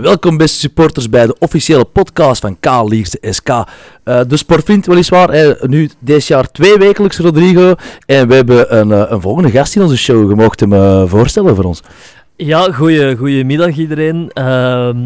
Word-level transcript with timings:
Welkom 0.00 0.36
beste 0.36 0.58
supporters 0.58 1.08
bij 1.08 1.26
de 1.26 1.36
officiële 1.38 1.84
podcast 1.84 2.40
van 2.40 2.56
K 2.60 2.66
SK. 3.20 3.48
Uh, 3.48 3.64
de 4.28 4.36
sportvriend 4.36 4.86
weliswaar, 4.86 5.30
eh, 5.30 5.62
nu 5.62 5.90
deze 5.98 6.32
jaar 6.32 6.50
twee 6.50 6.76
wekelijks 6.76 7.18
Rodrigo. 7.18 7.74
En 8.06 8.28
we 8.28 8.34
hebben 8.34 8.78
een, 8.78 8.88
uh, 8.88 9.04
een 9.08 9.20
volgende 9.20 9.50
gast 9.50 9.76
in 9.76 9.82
onze 9.82 9.96
show. 9.96 10.28
Je 10.28 10.34
mocht 10.34 10.60
hem 10.60 10.72
uh, 10.72 11.02
voorstellen 11.06 11.54
voor 11.54 11.64
ons. 11.64 11.82
Ja, 12.36 12.72
goeie, 12.72 13.16
goedemiddag 13.16 13.76
iedereen. 13.76 14.30
Ehm, 14.32 14.98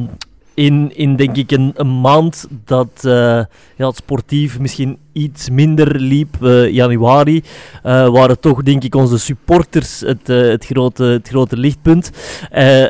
in, 0.55 0.93
in 0.95 1.17
denk 1.17 1.37
ik 1.37 1.51
een, 1.51 1.73
een 1.77 2.01
maand 2.01 2.47
dat 2.65 3.01
ja, 3.03 3.47
het 3.77 3.97
sportief 3.97 4.59
misschien 4.59 4.99
iets 5.13 5.51
minder 5.51 6.01
liep, 6.01 6.37
uh, 6.41 6.71
januari, 6.71 7.43
uh, 7.87 8.09
waren 8.09 8.41
toch 8.41 8.63
denk 8.63 8.85
ik 8.85 8.95
onze 8.95 9.19
supporters 9.19 10.01
het, 10.01 10.29
uh, 10.29 10.49
het, 10.49 10.65
grote, 10.65 11.05
het 11.05 11.29
grote 11.29 11.57
lichtpunt. 11.57 12.11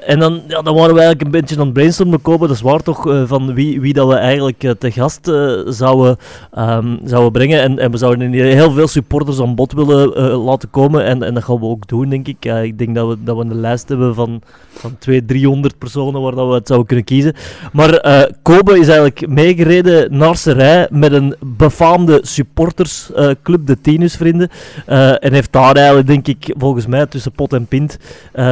en 0.07 0.19
dan, 0.19 0.41
ja, 0.49 0.63
dan 0.63 0.75
waren 0.75 0.95
we 0.95 1.01
eigenlijk 1.01 1.23
een 1.23 1.41
beetje 1.41 1.57
aan 1.57 1.65
het 1.65 1.73
brainstormen 1.73 2.23
komen, 2.23 2.49
dat 2.49 2.57
is 2.57 2.63
waar 2.63 2.83
toch, 2.83 3.27
van 3.27 3.55
wie, 3.55 3.81
wie 3.81 3.93
dat 3.93 4.09
we 4.09 4.15
eigenlijk 4.15 4.75
te 4.79 4.91
gast 4.91 5.31
zouden, 5.67 6.17
um, 6.59 6.99
zouden 7.05 7.33
brengen. 7.33 7.63
En, 7.63 7.79
en 7.79 7.91
we 7.91 7.97
zouden 7.97 8.33
heel 8.33 8.73
veel 8.73 8.89
supporters 8.89 9.41
aan 9.41 9.55
bod 9.55 9.73
willen 9.73 10.09
laten 10.37 10.71
komen 10.71 11.05
en, 11.05 11.23
en 11.23 11.35
dat 11.35 11.45
gaan 11.45 11.59
we 11.59 11.67
ook 11.67 11.89
doen 11.89 12.09
denk 12.09 12.29
ik. 12.29 12.45
ik 12.45 12.79
denk 12.79 12.95
dat 12.95 13.09
we, 13.09 13.17
dat 13.25 13.37
we 13.37 13.43
een 13.43 13.61
lijst 13.61 13.89
hebben 13.89 14.15
van, 14.15 14.43
van 14.69 14.99
200, 14.99 15.29
300 15.29 15.79
personen 15.79 16.21
waar 16.21 16.35
dat 16.35 16.49
we 16.49 16.55
het 16.55 16.67
zouden 16.67 16.87
kunnen 16.89 17.07
kiezen. 17.07 17.35
Maar 17.73 18.31
Kobe 18.43 18.79
is 18.79 18.89
eigenlijk 18.89 19.29
meegereden 19.29 20.17
naar 20.17 20.37
Serij 20.37 20.87
met 20.91 21.13
een 21.13 21.35
befaamde 21.41 22.12
de 22.13 22.27
supportersclub, 22.27 23.61
uh, 23.61 23.67
de 23.67 23.81
Tenusvrienden. 23.81 24.51
Uh, 24.89 25.25
en 25.25 25.33
heeft 25.33 25.53
daar 25.53 25.77
eigenlijk, 25.77 26.07
denk 26.07 26.27
ik, 26.27 26.55
volgens 26.59 26.87
mij 26.87 27.07
tussen 27.07 27.33
pot 27.33 27.53
en 27.53 27.67
pint, 27.67 27.99
uh, 28.35 28.45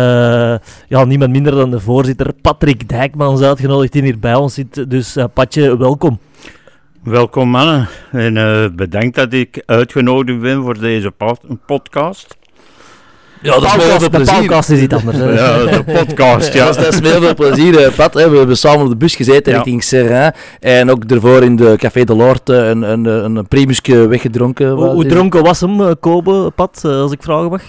ja, 0.89 1.05
niemand 1.05 1.31
minder 1.31 1.53
dan 1.53 1.71
de 1.71 1.81
voorzitter 1.81 2.33
Patrick 2.43 2.89
Dijkman 2.89 3.45
uitgenodigd 3.45 3.93
die 3.93 4.03
hier 4.03 4.19
bij 4.19 4.35
ons 4.35 4.55
zit. 4.55 4.91
Dus 4.91 5.17
Patje, 5.35 5.77
welkom. 5.77 6.19
Welkom 7.03 7.49
mannen 7.49 7.89
en 8.11 8.77
bedankt 8.77 9.17
dat 9.17 9.33
ik 9.33 9.63
uitgenodigd 9.67 10.41
ben 10.41 10.63
voor 10.63 10.79
deze 10.79 11.13
podcast. 11.67 12.37
Ja, 13.43 13.53
dat 13.53 13.65
is 13.65 13.71
veel 13.85 14.11
plezier. 14.11 14.35
De 14.35 14.41
podcast 14.41 14.71
is 14.71 14.81
iets 14.81 14.95
anders. 14.95 15.19
ja, 15.19 15.65
de 15.65 15.85
podcast, 16.05 16.53
ja. 16.53 16.73
dat, 16.73 16.87
is, 16.87 16.97
veel 17.03 17.35
plezier, 17.35 17.93
Pat. 17.93 18.15
Hè. 18.15 18.31
We 18.31 18.37
hebben 18.37 18.57
samen 18.57 18.83
op 18.83 18.89
de 18.89 18.97
bus 18.97 19.15
gezeten 19.15 19.53
ja. 19.53 19.57
richting 19.57 19.85
Serrain. 19.85 20.33
En 20.61 20.91
ook 20.91 21.05
ervoor 21.05 21.43
in 21.43 21.57
de 21.57 21.75
Café 21.77 22.05
de 22.05 22.15
Lorde 22.15 22.55
een, 22.55 22.83
een, 22.83 23.05
een 23.05 23.49
primusje 23.49 24.07
weggedronken. 24.07 24.71
Hoe, 24.71 24.89
hoe 24.89 25.07
dronken 25.07 25.43
was 25.43 25.61
hem, 25.61 25.99
Kobe, 26.01 26.51
Pat, 26.55 26.81
als 26.85 27.13
ik 27.13 27.23
vragen 27.23 27.51
mag? 27.51 27.63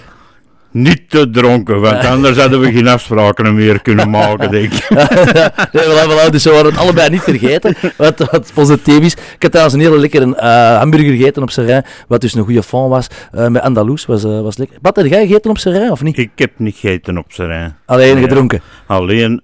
Niet 0.72 1.10
te 1.10 1.30
dronken, 1.30 1.82
want 1.82 2.06
anders 2.06 2.38
hadden 2.38 2.60
we 2.60 2.72
geen 2.72 2.88
afspraken 2.88 3.56
meer 3.56 3.82
kunnen 3.82 4.10
maken, 4.10 4.52
denk 4.58 4.74
ik. 4.74 4.90
nee, 5.74 5.84
voilà, 5.84 6.10
voilà, 6.10 6.30
dus 6.30 6.44
we 6.44 6.52
waren 6.52 6.66
het 6.66 6.78
allebei 6.78 7.10
niet 7.10 7.22
vergeten, 7.22 7.76
wat, 7.98 8.18
wat 8.18 8.52
positief 8.54 9.00
is. 9.00 9.14
Ik 9.14 9.42
heb 9.42 9.52
trouwens 9.52 9.76
een 9.76 9.82
hele 9.82 10.00
lekkere 10.00 10.26
uh, 10.26 10.78
hamburger 10.78 11.16
gegeten 11.16 11.42
op 11.42 11.50
Serijn, 11.50 11.86
wat 12.08 12.22
dus 12.22 12.34
een 12.34 12.44
goede 12.44 12.64
fond 12.64 12.90
was, 12.90 13.08
uh, 13.36 13.48
met 13.48 13.62
Andalous, 13.62 14.06
was, 14.06 14.24
uh, 14.24 14.42
was 14.42 14.58
lekker. 14.58 14.78
Wat, 14.82 14.96
heb 14.96 15.06
jij 15.06 15.28
gegeten 15.28 15.50
op 15.50 15.58
Serijn, 15.58 15.92
of 15.92 16.04
niet? 16.04 16.18
Ik 16.18 16.32
heb 16.36 16.52
niet 16.58 16.76
gegeten 16.76 17.18
op 17.18 17.26
Serijn. 17.28 17.76
Alleen 17.86 18.18
gedronken? 18.18 18.62
Alleen 18.86 19.42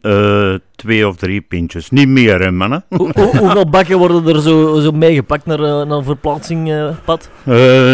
twee 0.76 1.08
of 1.08 1.16
drie 1.16 1.42
pintjes. 1.42 1.90
Niet 1.90 2.08
meer, 2.08 2.40
hè, 2.40 2.52
mannen. 2.52 2.84
hoeveel 3.40 3.70
bakken 3.70 3.98
worden 3.98 4.28
er 4.36 4.42
zo, 4.42 4.80
zo 4.80 4.92
meegepakt 4.92 5.46
naar, 5.46 5.88
naar 5.88 6.04
verplaatsing, 6.04 6.74
Pat? 7.06 7.30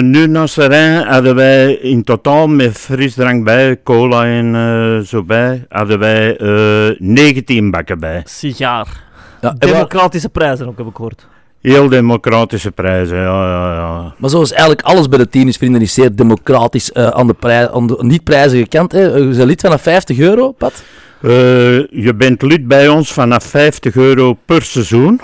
nu 0.02 0.28
naar 0.28 0.48
Serijn 0.48 1.08
hadden 1.08 1.36
wij 1.36 1.74
in 1.74 2.04
totaal 2.04 2.48
met 2.48 2.88
frisdrank 3.24 3.46
drank 3.46 3.58
bij, 3.58 3.82
cola 3.84 4.26
en 4.26 4.56
uh, 4.56 5.00
zo 5.00 5.24
bij, 5.24 5.66
hadden 5.70 6.00
wij 6.00 6.40
uh, 6.42 6.90
eh, 6.90 6.96
19 7.00 7.72
bakken 7.72 8.00
bij. 8.00 8.22
Sigaar. 8.26 9.04
Ja, 9.42 9.56
democratische 9.58 10.30
prijzen 10.30 10.68
ook, 10.68 10.78
heb 10.78 10.88
ik 10.88 10.96
gehoord. 10.96 11.28
Heel 11.62 11.90
democratische 11.90 12.72
prijzen, 12.72 13.18
ja, 13.18 13.48
ja, 13.48 13.74
ja. 13.74 14.14
Maar 14.18 14.30
zoals 14.30 14.52
eigenlijk 14.52 14.82
alles 14.82 15.10
bij 15.10 15.18
de 15.18 15.30
tennisvrienden 15.30 15.82
is 15.82 15.94
zeer 15.94 16.16
democratisch 16.16 16.92
uh, 16.94 17.08
aan 17.08 17.28
de, 17.28 17.34
prij 17.34 17.72
aan 17.72 17.88
de 17.88 17.98
niet-prijzen 18.00 18.58
gekend. 18.58 18.92
Hè. 18.92 19.02
Je 19.02 19.24
bent 19.24 19.44
lid 19.44 19.62
vanaf 19.62 19.82
50 19.82 20.20
euro, 20.20 20.52
Pat? 20.52 20.84
je 21.22 22.14
bent 22.18 22.42
lid 22.42 22.68
bij 22.68 22.88
ons 22.88 23.14
vanaf 23.14 23.44
50 23.44 23.96
euro 23.96 24.38
per 24.46 24.62
seizoen. 24.62 25.22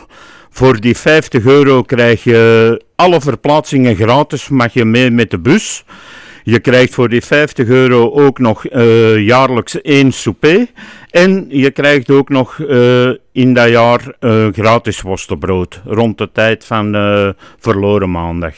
Voor 0.50 0.80
die 0.80 0.98
50 0.98 1.46
euro 1.46 1.82
krijg 1.82 2.24
je 2.24 2.82
alle 2.96 3.22
verplaatsingen 3.22 3.96
gratis, 3.96 4.50
mag 4.50 4.74
je 4.74 4.86
mee 4.86 5.12
met 5.12 5.32
de 5.32 5.40
bus. 5.40 5.84
Je 6.44 6.60
krijgt 6.60 6.94
voor 6.94 7.10
die 7.10 7.22
50 7.22 7.68
euro 7.68 8.12
ook 8.12 8.40
nog 8.40 8.72
uh, 8.72 9.26
jaarlijks 9.26 9.82
één 9.82 10.12
souper. 10.12 10.68
En 11.10 11.46
je 11.50 11.72
krijgt 11.72 12.12
ook 12.12 12.30
nog 12.30 12.58
uh, 12.58 13.10
in 13.32 13.54
dat 13.54 13.70
jaar 13.70 14.14
uh, 14.20 14.48
gratis 14.52 15.02
worstenbrood 15.02 15.82
rond 15.86 16.18
de 16.18 16.30
tijd 16.34 16.66
van 16.66 16.92
verloren 17.60 18.12
maandag. 18.12 18.54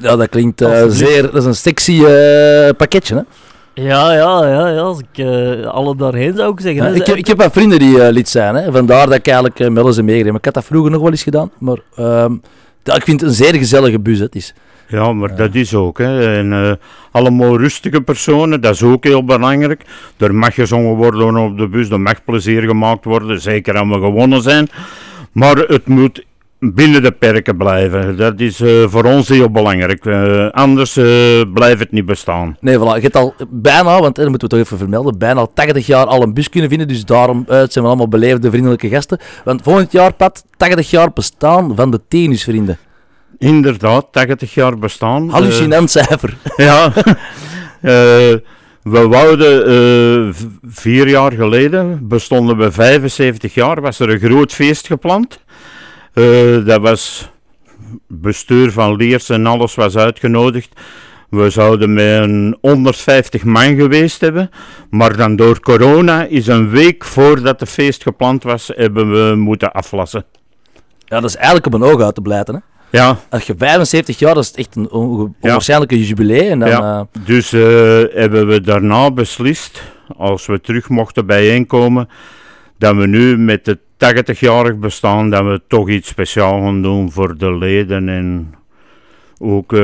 Ja, 0.00 0.16
dat 0.16 0.28
klinkt 0.28 0.64
zeer... 0.88 1.22
Dat 1.22 1.34
is 1.34 1.44
een 1.44 1.54
sexy 1.54 2.02
pakketje, 2.76 3.14
hè? 3.14 3.22
Ja, 3.74 4.12
ja, 4.12 4.46
ja, 4.46 4.68
ja. 4.68 4.80
Als 4.80 4.98
ik 4.98 5.18
uh, 5.18 5.66
alle 5.66 5.96
daarheen 5.96 6.36
zou 6.36 6.52
ik 6.52 6.60
zeggen. 6.60 6.84
Ja, 6.84 7.00
ik, 7.00 7.06
heb, 7.06 7.16
ik 7.16 7.26
heb 7.26 7.36
wat 7.36 7.52
vrienden 7.52 7.78
die 7.78 7.96
uh, 7.96 8.08
lid 8.08 8.28
zijn, 8.28 8.54
hè. 8.54 8.72
vandaar 8.72 9.06
dat 9.06 9.14
ik 9.14 9.26
eigenlijk 9.26 9.58
uh, 9.58 9.68
met 9.68 9.94
ze 9.94 10.02
meegereden. 10.02 10.34
Ik 10.34 10.44
had 10.44 10.54
dat 10.54 10.64
vroeger 10.64 10.90
nog 10.90 11.00
wel 11.00 11.10
eens 11.10 11.22
gedaan, 11.22 11.50
maar 11.58 11.78
uh, 11.98 12.26
ja, 12.82 12.94
ik 12.94 13.02
vind 13.02 13.20
het 13.20 13.30
een 13.30 13.36
zeer 13.36 13.54
gezellige 13.54 14.00
bus. 14.00 14.18
Het 14.18 14.34
is. 14.34 14.54
Ja, 14.88 15.12
maar 15.12 15.36
dat 15.36 15.54
is 15.54 15.74
ook. 15.74 15.98
Hè. 15.98 16.36
En, 16.38 16.52
uh, 16.52 16.72
allemaal 17.10 17.58
rustige 17.58 18.00
personen, 18.00 18.60
dat 18.60 18.74
is 18.74 18.82
ook 18.82 19.04
heel 19.04 19.24
belangrijk. 19.24 19.82
Er 20.16 20.34
mag 20.34 20.54
gezongen 20.54 20.94
worden 20.94 21.36
op 21.36 21.58
de 21.58 21.68
bus, 21.68 21.90
er 21.90 22.00
mag 22.00 22.24
plezier 22.24 22.62
gemaakt 22.62 23.04
worden, 23.04 23.40
zeker 23.40 23.78
als 23.78 23.88
we 23.88 23.94
gewonnen 23.94 24.42
zijn. 24.42 24.68
Maar 25.32 25.56
het 25.56 25.86
moet 25.86 26.24
binnen 26.58 27.02
de 27.02 27.12
perken 27.12 27.56
blijven. 27.56 28.16
Dat 28.16 28.40
is 28.40 28.60
uh, 28.60 28.88
voor 28.88 29.04
ons 29.04 29.28
heel 29.28 29.50
belangrijk. 29.50 30.04
Uh, 30.04 30.50
anders 30.50 30.92
blijft 31.52 31.78
het 31.78 31.90
niet 31.90 32.06
bestaan. 32.06 32.56
Nee, 32.60 32.78
voilà. 32.78 32.94
Je 32.94 33.00
hebt 33.00 33.16
al 33.16 33.34
bijna, 33.48 34.00
want 34.00 34.16
dat 34.16 34.28
moeten 34.28 34.48
we 34.48 34.54
toch 34.54 34.64
even 34.64 34.78
vermelden, 34.78 35.18
bijna 35.18 35.40
al 35.40 35.52
80 35.54 35.86
jaar 35.86 36.06
al 36.06 36.22
een 36.22 36.34
bus 36.34 36.48
kunnen 36.48 36.70
vinden. 36.70 36.88
Dus 36.88 37.04
daarom 37.04 37.44
zijn 37.46 37.68
we 37.72 37.80
allemaal 37.80 38.08
beleefde, 38.08 38.50
vriendelijke 38.50 38.88
gasten. 38.88 39.18
Want 39.44 39.62
volgend 39.62 39.92
jaar, 39.92 40.12
Pat, 40.12 40.44
80 40.56 40.90
jaar 40.90 41.12
bestaan 41.12 41.76
van 41.76 41.90
de 41.90 42.00
tennisvrienden. 42.08 42.78
Inderdaad, 43.38 44.06
80 44.10 44.54
jaar 44.54 44.78
bestaan. 44.78 45.28
Hallucinant 45.28 45.90
cijfer. 45.90 46.36
Ja. 46.56 46.92
we 48.82 49.06
wouden 49.08 50.34
vier 50.62 51.08
jaar 51.08 51.32
geleden, 51.32 52.08
bestonden 52.08 52.56
we 52.56 52.72
75 52.72 53.54
jaar, 53.54 53.80
was 53.80 53.98
er 53.98 54.10
een 54.10 54.18
groot 54.18 54.52
feest 54.52 54.86
gepland. 54.86 55.40
Uh, 56.14 56.66
dat 56.66 56.80
was 56.80 57.30
bestuur 58.08 58.72
van 58.72 58.96
Leers 58.96 59.28
en 59.28 59.46
alles 59.46 59.74
was 59.74 59.96
uitgenodigd. 59.96 60.80
We 61.30 61.50
zouden 61.50 61.92
met 61.92 62.22
een 62.22 62.56
150 62.60 63.44
man 63.44 63.76
geweest 63.76 64.20
hebben, 64.20 64.50
maar 64.90 65.16
dan 65.16 65.36
door 65.36 65.60
corona 65.60 66.24
is 66.24 66.46
een 66.46 66.70
week 66.70 67.04
voordat 67.04 67.58
de 67.58 67.66
feest 67.66 68.02
gepland 68.02 68.42
was, 68.42 68.70
hebben 68.74 69.10
we 69.10 69.36
moeten 69.36 69.72
aflassen. 69.72 70.24
Ja, 70.98 71.20
dat 71.20 71.30
is 71.30 71.36
eigenlijk 71.36 71.66
om 71.66 71.74
een 71.74 71.90
oog 71.90 72.00
uit 72.00 72.14
te 72.14 72.20
blijten, 72.20 72.54
hè? 72.54 72.60
Ja. 72.94 73.18
Als 73.30 73.46
je 73.46 73.54
75 73.58 74.18
jaar, 74.18 74.34
dat 74.34 74.44
is 74.44 74.52
echt 74.52 74.76
een 74.76 74.90
onwaarschijnlijke 74.90 75.98
ja. 75.98 76.04
jubileum. 76.04 76.58
dan, 76.58 76.68
ja. 76.68 76.98
Uh... 77.12 77.24
Dus 77.26 77.52
uh, 77.52 77.62
hebben 78.12 78.46
we 78.46 78.60
daarna 78.60 79.10
beslist, 79.10 79.82
als 80.16 80.46
we 80.46 80.60
terug 80.60 80.88
mochten 80.88 81.26
bijeenkomen, 81.26 82.08
dat 82.78 82.96
we 82.96 83.06
nu 83.06 83.38
met 83.38 83.66
het 83.66 83.78
80-jarig 83.78 84.76
bestaan, 84.78 85.30
dat 85.30 85.44
we 85.44 85.60
toch 85.68 85.88
iets 85.88 86.08
speciaals 86.08 86.62
gaan 86.62 86.82
doen 86.82 87.12
voor 87.12 87.38
de 87.38 87.56
leden 87.56 88.08
en 88.08 88.54
ook 89.38 89.72
uh, 89.72 89.80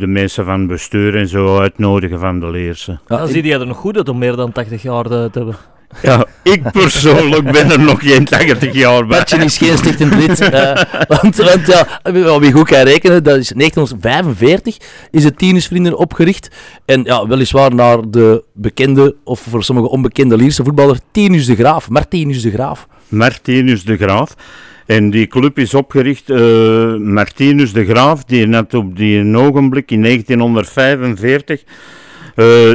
de 0.00 0.06
mensen 0.06 0.44
van 0.44 0.58
het 0.58 0.68
bestuur 0.68 1.16
en 1.16 1.28
zo 1.28 1.58
uitnodigen 1.58 2.18
van 2.18 2.40
de 2.40 2.50
leersen. 2.50 3.00
Ja, 3.06 3.16
dan 3.16 3.28
zie 3.28 3.44
je 3.44 3.52
er 3.52 3.66
nog 3.66 3.76
goed 3.76 3.96
uit 3.96 4.08
om 4.08 4.18
meer 4.18 4.36
dan 4.36 4.52
80 4.52 4.82
jaar 4.82 5.04
te 5.04 5.30
hebben. 5.32 5.56
Ja, 6.02 6.26
ik 6.42 6.70
persoonlijk 6.70 7.52
ben 7.52 7.70
er 7.70 7.80
nog 7.80 8.02
geen 8.02 8.24
80 8.24 8.72
jaar 8.72 9.06
bij. 9.06 9.22
je 9.26 9.36
is 9.36 9.58
geen 9.58 9.78
stichtend 9.78 10.14
lid. 10.14 10.40
Uh, 10.40 10.72
want, 11.08 11.36
want 11.36 11.66
ja, 11.66 12.38
wie 12.40 12.52
goed 12.52 12.68
kan 12.68 12.82
rekenen, 12.82 13.22
dat 13.22 13.38
is 13.38 13.48
1945 13.48 14.76
is 15.10 15.24
het 15.24 15.38
Tienusvrienden 15.38 15.98
opgericht. 15.98 16.48
En 16.84 17.04
ja, 17.04 17.26
weliswaar 17.26 17.74
naar 17.74 17.98
de 18.10 18.44
bekende, 18.52 19.16
of 19.24 19.40
voor 19.40 19.64
sommigen 19.64 19.90
onbekende 19.90 20.36
Lierse 20.36 20.64
voetballer, 20.64 20.98
Tinus 21.10 21.46
de 21.46 21.54
Graaf, 21.54 21.88
Martinus 21.88 22.42
de 22.42 22.50
Graaf. 22.50 22.86
Martinus 23.08 23.84
de 23.84 23.96
Graaf. 23.96 24.34
En 24.86 25.10
die 25.10 25.26
club 25.26 25.58
is 25.58 25.74
opgericht, 25.74 26.28
uh, 26.28 26.96
Martinus 26.96 27.72
de 27.72 27.84
Graaf, 27.84 28.24
die 28.24 28.46
net 28.46 28.74
op 28.74 28.96
die 28.96 29.36
ogenblik 29.36 29.90
in 29.90 30.02
1945 30.02 31.62
uh, 32.36 32.74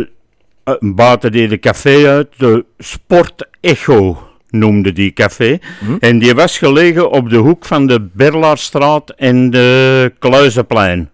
eh, 0.68 0.74
baatte 0.80 1.30
die 1.30 1.48
de 1.48 1.60
café 1.60 2.08
uit, 2.08 2.28
de 2.38 2.66
Sport 2.78 3.48
Echo 3.62 4.28
noemde 4.50 4.92
die 4.94 5.12
café. 5.14 5.60
Hm? 5.80 5.96
En 6.00 6.20
die 6.20 6.34
was 6.34 6.58
gelegen 6.58 7.12
op 7.12 7.30
de 7.30 7.36
hoek 7.38 7.66
van 7.66 7.88
de 7.88 8.02
Berlaarstraat 8.14 9.10
en 9.10 9.50
de 9.50 10.12
Kluizenplein. 10.20 11.10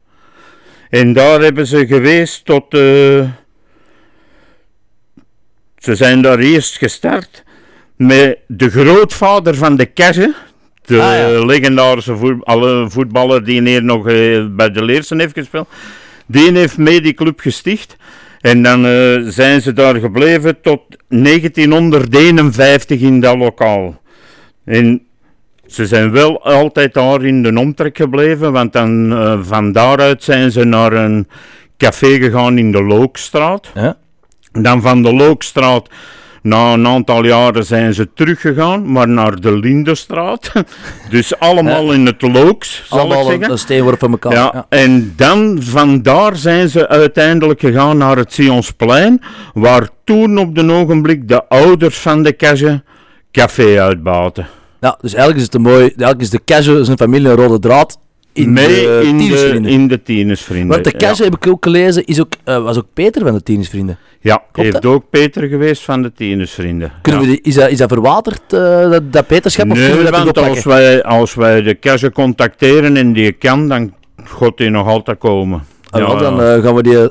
En 0.89 1.13
daar 1.13 1.41
hebben 1.41 1.67
ze 1.67 1.88
geweest 1.88 2.45
tot... 2.45 2.73
Uh, 2.73 2.79
ze 5.77 5.95
zijn 5.95 6.21
daar 6.21 6.39
eerst 6.39 6.77
gestart 6.77 7.44
met 7.95 8.38
de 8.47 8.69
grootvader 8.69 9.56
van 9.56 9.75
de 9.75 9.85
Kesse. 9.85 10.33
De 10.85 11.01
Ah, 11.01 11.17
ja. 11.17 11.45
legendarische 11.45 12.15
voet- 12.17 12.45
alle 12.45 12.89
voetballer 12.89 13.44
die 13.44 13.61
hier 13.61 13.83
nog 13.83 14.07
eh, 14.07 14.45
bij 14.49 14.71
de 14.71 14.83
Leersen 14.83 15.19
heeft 15.19 15.33
gespeeld. 15.33 15.67
Die 16.25 16.51
heeft 16.57 16.77
mee 16.77 17.01
die 17.01 17.13
club 17.13 17.39
gesticht. 17.39 17.95
En 18.44 18.63
dan 18.63 18.86
eh, 18.86 19.18
zijn 19.22 19.62
ze 19.62 19.74
daar 19.74 19.95
gebleven 19.95 20.62
tot 20.62 20.81
1951 21.07 23.01
in 23.01 23.19
dat 23.19 23.38
lokaal. 23.38 24.01
En 24.66 25.01
ze 25.66 25.88
zijn 25.88 26.12
wel 26.12 26.44
altijd 26.44 26.94
daar 26.94 27.24
in 27.24 27.44
de 27.44 27.60
omtrek 27.60 27.98
gebleven, 27.98 28.51
want 28.51 28.74
dan, 28.74 29.12
eh, 29.12 29.40
van 29.42 29.72
daaruit 29.72 30.24
zijn 30.24 30.51
ze 30.51 30.63
naar 30.63 30.94
een 30.94 31.28
café 31.78 32.18
gegaan 32.18 32.57
in 32.57 32.72
de 32.72 32.84
Lookstraat. 32.84 33.72
Ja. 33.74 33.98
Dan 34.51 34.81
van 34.81 35.01
de 35.04 35.13
Lookstraat, 35.13 35.90
na 36.44 36.74
een 36.74 36.88
aantal 36.88 37.25
jaren 37.25 37.66
zijn 37.66 37.94
ze 37.94 38.10
teruggegaan, 38.13 38.92
maar 38.92 39.07
naar 39.07 39.40
de 39.42 39.57
Lindenstraat. 39.57 40.51
Dus 41.10 41.40
allemaal 41.40 41.92
in 41.92 42.06
het 42.06 42.22
Looks, 42.22 42.84
zal 42.88 43.00
Allemaal 43.00 43.22
ik 43.22 43.28
zeggen. 43.30 43.51
een 43.51 43.57
steenworp 43.57 44.00
van 44.00 44.12
elkaar. 44.12 44.31
Ja, 44.34 44.51
Ja. 44.54 44.66
en 44.69 45.13
dan 45.16 45.57
vandaar 45.62 46.36
zijn 46.36 46.69
ze 46.69 46.88
uiteindelijk 46.88 47.60
gegaan 47.60 47.98
naar 47.98 48.18
het 48.18 48.34
Sionsplein, 48.34 49.22
waar 49.54 49.90
toen 50.04 50.38
op 50.38 50.56
de 50.56 50.72
ogenblik 50.72 51.28
de 51.28 51.48
ouders 51.48 51.98
van 51.98 52.24
de 52.24 52.36
Cage 52.36 52.84
café 53.31 53.81
uitbaten. 53.81 54.48
Ja, 54.80 54.98
dus 55.01 55.13
eigenlijk 55.13 55.38
is 55.38 55.44
het 55.45 55.54
een 55.56 55.62
mooi... 55.62 55.81
Eigenlijk 55.81 56.22
is 56.22 56.30
de 56.30 56.42
Casual 56.45 56.86
zijn 56.86 56.98
familie 56.98 57.30
een 57.30 57.36
rode 57.36 57.60
draad 57.60 58.00
in 58.33 58.53
Mee 58.53 58.68
de 58.68 59.01
in, 59.03 59.18
de, 59.18 59.69
in 59.69 59.88
de 59.88 60.01
tienersvrienden. 60.01 60.69
Want 60.69 60.83
de 60.83 60.91
Casual, 60.91 61.30
heb 61.30 61.35
ik 61.35 61.47
ook 61.47 61.63
gelezen, 61.63 62.06
is 62.06 62.19
ook, 62.19 62.33
eh, 62.44 62.63
was 62.63 62.77
ook 62.77 62.88
Peter 62.94 63.21
van 63.21 63.33
de 63.33 63.44
tienersvrienden. 63.44 63.97
Ja, 64.19 64.44
Klopt 64.51 64.71
heeft 64.71 64.85
ook 64.85 65.03
Peter 65.09 65.47
geweest 65.47 65.83
van 65.83 66.01
de 66.01 66.12
tienersvrienden. 66.13 66.91
Kunnen 67.01 67.21
ja. 67.21 67.27
we 67.27 67.33
die, 67.33 67.44
is, 67.44 67.56
dat, 67.56 67.69
is 67.69 67.77
dat 67.77 67.89
verwaterd, 67.89 68.53
eh, 68.53 68.89
dat, 68.89 69.13
dat 69.13 69.27
Peterschap? 69.27 69.71
of 69.71 69.74
kunnen 69.74 69.95
Nee, 69.95 70.03
we 70.03 70.12
dat 70.12 70.35
want 70.35 70.38
als 70.38 70.63
wij, 70.63 71.03
als 71.03 71.33
wij 71.33 71.62
de 71.62 71.80
Cage 71.80 72.12
contacteren 72.12 72.97
en 72.97 73.13
die 73.13 73.31
kan, 73.31 73.68
dan 73.68 73.94
gaat 74.24 74.57
die 74.57 74.69
nog 74.69 74.88
altijd 74.88 75.18
komen. 75.18 75.63
Wel, 76.00 76.13
ja, 76.13 76.19
dan 76.22 76.36
ja. 76.36 76.56
eh, 76.56 76.63
gaan 76.63 76.75
we 76.75 76.84
die... 76.84 76.94
ja, 76.94 77.10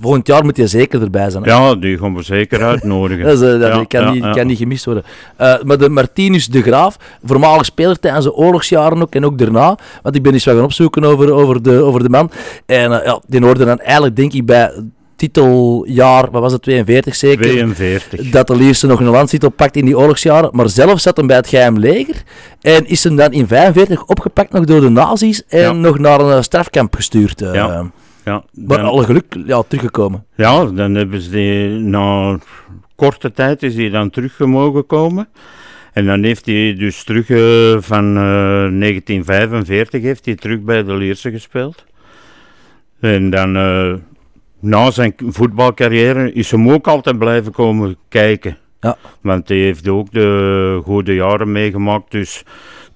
volgend 0.00 0.26
jaar 0.26 0.44
moet 0.44 0.54
die 0.56 0.66
zeker 0.66 1.02
erbij 1.02 1.30
zijn. 1.30 1.42
hè. 1.44 1.50
ja, 1.50 1.74
die 1.74 1.98
gaan 1.98 2.14
we 2.14 2.22
zeker 2.22 2.62
uitnodigen. 2.62 3.24
Dat, 3.26 3.40
is, 3.42 3.52
eh, 3.54 3.60
dat 3.60 3.72
Ja, 3.74 3.84
kan, 3.84 4.00
ja, 4.02 4.10
niet, 4.12 4.22
ja. 4.22 4.32
kan 4.32 4.46
niet 4.46 4.58
gemist 4.58 4.84
worden. 4.84 5.02
Eh, 5.36 5.54
maar 5.62 5.78
de 5.78 5.88
Martinus 5.88 6.46
de 6.46 6.62
Graaf, 6.62 6.96
voormalig 7.24 7.64
speler 7.64 7.98
tijdens 7.98 8.24
de 8.24 8.34
oorlogsjaren 8.34 9.02
ook 9.02 9.14
en 9.14 9.24
ook 9.24 9.38
daarna. 9.38 9.78
Want 10.02 10.14
ik 10.16 10.22
ben 10.22 10.32
eens 10.32 10.44
wat 10.44 10.54
gaan 10.54 10.64
opzoeken 10.64 11.04
over, 11.04 11.32
over, 11.32 11.62
de, 11.62 11.72
over 11.82 12.02
de 12.02 12.08
man. 12.08 12.30
En 12.66 12.92
eh, 13.00 13.04
ja, 13.06 13.20
die 13.26 13.40
hoorde 13.44 13.64
dan 13.64 13.78
eigenlijk, 13.78 14.16
denk 14.16 14.32
ik, 14.32 14.46
bij 14.46 14.72
titeljaar, 15.16 16.30
wat 16.30 16.42
was 16.42 16.52
het, 16.52 16.62
42 16.62 17.14
zeker? 17.16 17.44
42. 17.50 18.30
Dat 18.30 18.46
de 18.46 18.56
Lierse 18.56 18.86
nog 18.86 19.00
een 19.00 19.06
landstitel 19.06 19.50
pakt 19.50 19.76
in 19.76 19.84
die 19.84 19.98
oorlogsjaren. 19.98 20.50
Maar 20.52 20.68
zelf 20.68 21.00
zat 21.00 21.16
hem 21.16 21.26
bij 21.26 21.36
het 21.36 21.48
geheim 21.48 21.78
leger. 21.78 22.22
En 22.60 22.86
is 22.88 23.04
hem 23.04 23.16
dan 23.16 23.32
in 23.32 23.46
45 23.46 24.04
opgepakt 24.04 24.52
nog 24.52 24.64
door 24.64 24.80
de 24.80 24.88
nazi's. 24.88 25.42
En 25.48 25.60
Ja. 25.60 25.72
nog 25.72 25.98
naar 25.98 26.20
een 26.20 26.36
eh, 26.36 26.42
strafkamp 26.42 26.94
gestuurd. 26.94 27.42
eh. 27.42 27.80
Ja. 28.24 28.32
Ja, 28.32 28.44
Maar 28.66 28.76
dan- 28.76 28.86
alle 28.86 29.04
geluk 29.04 29.36
ja, 29.46 29.62
teruggekomen. 29.62 30.24
Ja, 30.34 30.64
dan 30.64 30.94
hebben 30.94 31.20
ze 31.20 31.30
die, 31.30 31.68
na 31.68 32.38
korte 32.94 33.32
tijd 33.32 33.62
is 33.62 33.74
hij 33.74 33.90
dan 33.90 34.10
terug 34.10 34.38
mogen 34.38 34.86
komen. 34.86 35.28
En 35.92 36.06
dan 36.06 36.22
heeft 36.22 36.46
hij 36.46 36.74
dus 36.78 37.04
terug 37.04 37.30
eh, 37.30 37.76
van 37.82 38.16
eh, 38.16 38.78
1945 38.78 40.02
heeft 40.02 40.24
hij 40.24 40.34
terug 40.34 40.60
bij 40.60 40.84
de 40.84 40.94
Lierse 40.94 41.30
gespeeld. 41.30 41.84
En 43.00 43.30
dan 43.30 43.56
eh, 43.56 43.94
na 44.60 44.90
zijn 44.90 45.14
voetbalcarrière 45.26 46.32
is 46.32 46.50
hem 46.50 46.70
ook 46.70 46.86
altijd 46.86 47.18
blijven 47.18 47.52
komen 47.52 47.96
kijken. 48.08 48.56
Ja. 48.80 48.96
Want 49.20 49.48
hij 49.48 49.56
heeft 49.56 49.88
ook 49.88 50.12
de 50.12 50.80
goede 50.84 51.14
jaren 51.14 51.52
meegemaakt. 51.52 52.10
Dus 52.10 52.42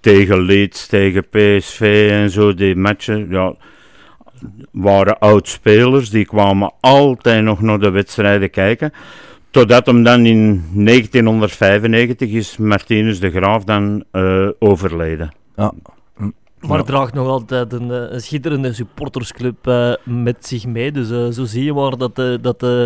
tegen 0.01 0.41
Leeds, 0.41 0.87
tegen 0.87 1.29
PSV 1.29 2.09
en 2.11 2.31
zo, 2.31 2.55
die 2.55 2.77
matchen. 2.77 3.27
Ja, 3.31 3.55
waren 4.73 5.19
oud-spelers, 5.19 6.11
die 6.11 6.25
kwamen 6.25 6.73
altijd 6.81 7.43
nog 7.45 7.61
naar 7.61 7.79
de 7.79 7.91
wedstrijden 7.91 8.51
kijken. 8.51 8.93
Totdat 9.51 9.87
hem 9.87 10.03
dan 10.03 10.27
in 10.27 10.65
1995 10.75 12.31
is 12.31 12.57
Martinus 12.57 13.21
de 13.21 13.31
Graaf 13.31 13.65
dan 13.65 14.05
eh, 14.11 14.49
overleden. 14.59 15.33
Ja. 15.57 15.73
Maar 16.61 16.79
Ja. 16.79 16.85
draagt 16.85 17.15
nog 17.15 17.29
altijd 17.29 17.73
een, 17.73 17.91
eh, 17.91 18.03
een 18.13 18.21
schitterende 18.21 18.73
supportersclub 18.73 19.67
eh, 19.67 19.93
met 20.05 20.47
zich 20.47 20.67
mee. 20.67 20.93
Dus 20.93 21.11
eh, 21.11 21.29
zo 21.29 21.45
zie 21.45 21.65
je 21.65 21.73
maar 21.73 21.97
dat, 21.97 22.19
eh, 22.19 22.35
dat, 22.41 22.63
eh, 22.63 22.85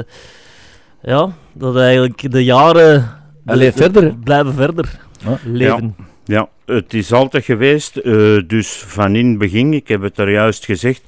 ja, 1.02 1.28
dat 1.52 1.76
eigenlijk 1.76 2.32
de 2.32 2.44
jaren 2.44 3.08
de- 3.44 3.72
verder, 3.72 4.14
blijven 4.24 4.54
verder 4.54 4.98
Ja. 5.24 5.38
leven. 5.44 5.96
Ja, 6.24 6.48
het 6.66 6.94
is 6.94 7.12
altijd 7.12 7.44
geweest, 7.44 7.96
eh, 7.96 8.38
dus 8.46 8.68
van 8.86 9.14
in 9.16 9.28
het 9.28 9.38
begin, 9.38 9.72
ik 9.74 9.88
heb 9.88 10.02
het 10.02 10.18
er 10.18 10.30
juist 10.30 10.64
gezegd, 10.64 11.02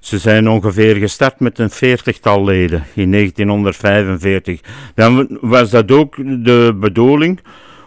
ze 0.00 0.18
zijn 0.18 0.48
ongeveer 0.48 0.96
gestart 0.96 1.40
met 1.40 1.58
een 1.58 1.70
veertigtal 1.70 2.44
leden 2.44 2.84
in 2.94 3.10
1945. 3.12 4.60
Dan 4.94 5.38
was 5.40 5.70
dat 5.70 5.90
ook 5.92 6.16
de 6.44 6.76
bedoeling. 6.80 7.40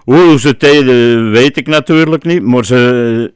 Hoe 0.03 0.39
ze 0.39 0.55
deden, 0.57 1.31
weet 1.31 1.57
ik 1.57 1.67
natuurlijk 1.67 2.23
niet, 2.23 2.41
maar 2.43 2.65
ze 2.65 3.33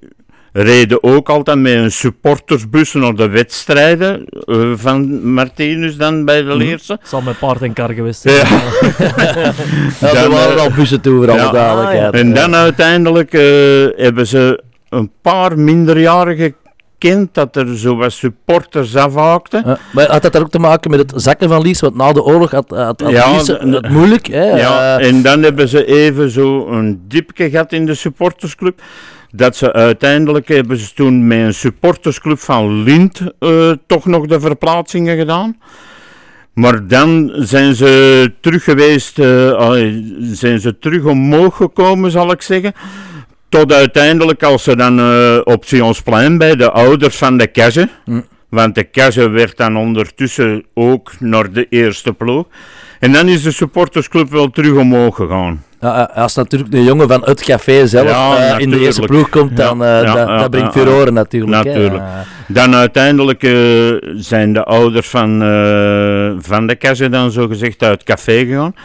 reden 0.54 1.04
ook 1.04 1.30
altijd 1.30 1.60
met 1.60 1.74
een 1.74 1.92
supportersbus 1.92 2.94
naar 2.94 3.16
de 3.16 3.28
wedstrijden 3.30 4.26
eh, 4.30 4.72
van 4.76 5.32
Martinus 5.34 5.98
dan 5.98 6.26
bij 6.26 6.42
de 6.44 6.56
Leerse. 6.56 6.92
Het 6.92 7.08
zal 7.08 7.22
met 7.22 7.40
paard 7.40 7.62
en 7.62 7.74
kar 7.74 7.94
geweest 7.94 8.22
zijn. 8.22 8.36
Ja. 8.48 9.54
Ja, 10.00 10.08
er 10.08 10.22
Dan, 10.22 10.32
waren 10.32 10.60
al 10.60 10.72
bussen 10.72 11.02
toe, 11.02 11.16
voor 11.18 11.32
alle 11.32 11.42
ja. 11.42 11.52
duidelijkheid. 11.52 12.14
En 12.14 12.28
Ja. 12.28 12.34
dan 12.34 12.56
uiteindelijk 12.56 13.34
eh, 13.34 13.42
hebben 13.96 14.28
ze 14.28 14.64
een 14.90 15.12
paar 15.22 15.60
minderjarigen 15.60 16.56
dat 17.32 17.56
er 17.56 17.78
zo 17.78 17.96
wat 17.96 18.12
supporters 18.12 18.96
afhaakten. 18.96 19.64
Ja, 19.66 19.78
maar 19.92 20.12
had 20.12 20.22
dat 20.22 20.38
ook 20.40 20.50
te 20.50 20.60
maken 20.60 20.92
met 20.92 21.00
het 21.00 21.22
zakken 21.22 21.50
van 21.50 21.62
Lies? 21.62 21.80
Want 21.80 21.96
na 21.96 22.14
de 22.14 22.24
oorlog 22.24 22.52
had, 22.52 22.70
had, 22.70 23.02
had 23.02 23.12
Ja, 23.12 23.32
Lies 23.32 23.48
het 23.48 23.90
moeilijk. 23.90 24.28
Hè? 24.28 24.44
Ja, 24.46 24.98
Eh, 24.98 25.08
en 25.08 25.22
dan 25.22 25.44
hebben 25.44 25.68
ze 25.68 25.86
even 25.86 26.30
zo 26.30 26.68
een 26.68 27.02
diepje 27.08 27.50
gehad 27.50 27.74
in 27.74 27.86
de 27.86 27.94
supportersclub. 27.94 28.82
Dat 29.32 29.56
ze 29.56 29.74
uiteindelijk 29.74 30.48
hebben 30.48 30.78
ze 30.78 30.94
toen 30.94 31.28
met 31.28 31.40
een 31.40 31.54
supportersclub 31.54 32.40
van 32.40 32.84
Lint 32.84 33.22
eh, 33.40 33.72
toch 33.88 34.06
nog 34.06 34.26
de 34.26 34.40
verplaatsingen 34.40 35.18
gedaan. 35.18 35.58
Maar 36.54 36.88
dan 36.88 37.32
zijn 37.36 37.76
ze 37.76 38.32
terug 38.42 38.64
geweest, 38.64 39.20
eh, 39.20 39.74
zijn 40.20 40.60
ze 40.60 40.78
terug 40.80 41.04
omhoog 41.04 41.56
gekomen, 41.56 42.12
zal 42.12 42.32
ik 42.32 42.42
zeggen. 42.42 42.74
Tot 43.56 43.74
uiteindelijk 43.74 44.44
als 44.44 44.64
ze 44.64 44.76
dan 44.76 45.00
eh, 45.00 45.38
op 45.44 45.66
Sionsplein 45.66 46.38
bij 46.38 46.56
de 46.56 46.72
ouders 46.72 47.16
van 47.16 47.38
de 47.38 47.52
Cage. 47.52 47.90
Hm. 48.06 48.22
Want 48.50 48.76
de 48.76 48.90
Cage 48.90 49.30
werd 49.30 49.58
dan 49.58 49.78
ondertussen 49.78 50.64
ook 50.74 51.12
naar 51.20 51.52
de 51.52 51.68
eerste 51.70 52.14
ploeg. 52.14 52.46
En 53.00 53.12
dan 53.12 53.28
is 53.28 53.44
de 53.44 53.52
supportersclub 53.52 54.30
wel 54.30 54.50
terug 54.50 54.74
omhoog 54.74 55.16
gegaan. 55.16 55.64
ja, 55.80 56.12
als 56.16 56.36
natuurlijk 56.36 56.72
de 56.72 56.84
jongen 56.84 57.08
van 57.08 57.22
het 57.24 57.44
café 57.44 57.88
zelf 57.88 58.10
Ja, 58.10 58.38
eh, 58.38 58.60
in 58.60 58.70
de 58.70 58.80
eerste 58.80 59.02
ploeg 59.02 59.30
komt, 59.30 59.58
dan 59.58 59.78
Ja, 59.78 60.00
eh, 60.00 60.06
ja, 60.06 60.38
dat, 60.38 60.50
brengt 60.50 60.74
furoren 60.74 61.14
natuurlijk. 61.14 61.64
Natuurlijk. 61.64 62.04
Eh, 62.04 62.20
Dan 62.48 62.76
uiteindelijk 62.76 63.44
eh, 63.44 63.54
zijn 64.16 64.54
de 64.54 64.64
ouders 64.64 65.08
van, 65.08 65.42
eh, 65.42 66.32
van 66.40 66.68
de 66.68 66.78
Cage 66.78 67.10
dan 67.10 67.32
zogezegd 67.32 67.84
uit 67.84 67.92
het 67.92 68.04
café 68.04 68.46
gegaan. 68.46 68.76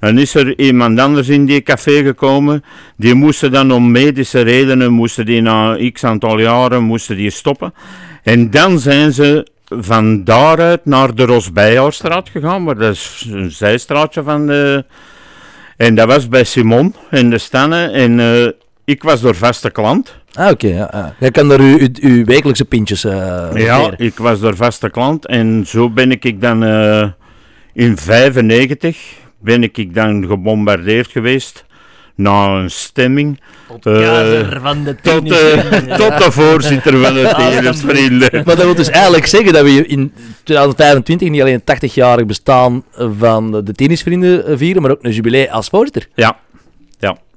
Dan 0.00 0.18
is 0.18 0.34
er 0.34 0.58
iemand 0.58 0.98
anders 1.00 1.28
in 1.28 1.46
die 1.46 1.62
café 1.62 2.02
gekomen. 2.02 2.64
Die 2.96 3.14
moesten 3.14 3.52
dan 3.52 3.72
om 3.72 3.90
medische 3.90 4.40
redenen, 4.40 4.92
moesten 4.92 5.26
die 5.26 5.40
na 5.40 5.78
x 5.92 6.04
aantal 6.04 6.38
jaren, 6.38 6.82
moesten 6.82 7.16
die 7.16 7.30
stoppen. 7.30 7.74
En 8.22 8.50
dan 8.50 8.78
zijn 8.78 9.12
ze 9.12 9.46
van 9.68 10.24
daaruit 10.24 10.84
naar 10.84 11.14
de 11.14 11.24
Rosbijhouwstraat 11.24 12.28
gegaan, 12.28 12.62
maar 12.62 12.76
dat 12.76 12.92
is 12.94 13.28
een 13.30 13.50
zijstraatje 13.50 14.22
van 14.22 14.46
de... 14.46 14.84
En 15.76 15.94
dat 15.94 16.06
was 16.06 16.28
bij 16.28 16.44
Simon 16.44 16.94
in 17.10 17.30
de 17.30 17.38
Stanne. 17.38 17.86
En 17.86 18.20
eh, 18.20 18.48
ik 18.84 19.02
was 19.02 19.20
door 19.20 19.34
vaste 19.34 19.70
klant. 19.70 20.16
Ah, 20.32 20.50
oké. 20.50 20.66
ja, 20.66 20.88
ja. 20.92 21.14
Jij 21.18 21.30
kan 21.30 21.48
daar 21.48 21.60
uw, 21.60 21.78
uw, 21.78 21.88
uw 22.00 22.24
wekelijkse 22.24 22.64
pintjes 22.64 23.04
eh 23.04 23.48
Ja, 23.54 23.90
ik 23.96 24.18
was 24.18 24.40
door 24.40 24.56
vaste 24.56 24.90
klant 24.90 25.26
en 25.26 25.64
zo 25.66 25.90
ben 25.90 26.10
ik 26.10 26.40
dan 26.40 26.64
eh, 26.64 27.08
in 27.72 27.96
95 27.96 28.98
ben 29.40 29.62
ik 29.62 29.94
dan 29.94 30.26
gebombardeerd 30.26 31.10
geweest 31.10 31.64
na 32.14 32.46
een 32.46 32.70
stemming 32.70 33.40
Tot 33.68 33.86
Eh, 33.86 34.62
van 34.62 34.84
de 34.84 34.94
tot, 34.94 35.28
tennis. 35.28 35.96
tot 36.02 36.18
de 36.18 36.32
voorzitter 36.32 36.98
van 36.98 37.14
de 37.14 37.32
tennisvrienden. 37.36 38.30
Maar 38.32 38.56
dat 38.56 38.64
wil 38.64 38.74
dus 38.74 38.88
eigenlijk 38.88 39.26
zeggen 39.26 39.52
dat 39.52 39.62
we 39.62 39.86
in 39.86 40.12
2025 40.42 41.28
niet 41.28 41.40
alleen 41.40 41.62
een 41.64 41.90
80-jarig 41.90 42.26
bestaan 42.26 42.82
van 43.18 43.64
de 43.64 43.72
tennisvrienden 43.72 44.58
vieren, 44.58 44.82
maar 44.82 44.90
ook 44.90 45.02
een 45.02 45.12
jubilee 45.12 45.52
als 45.52 45.68
voorzitter. 45.68 46.08
Ja. 46.14 46.38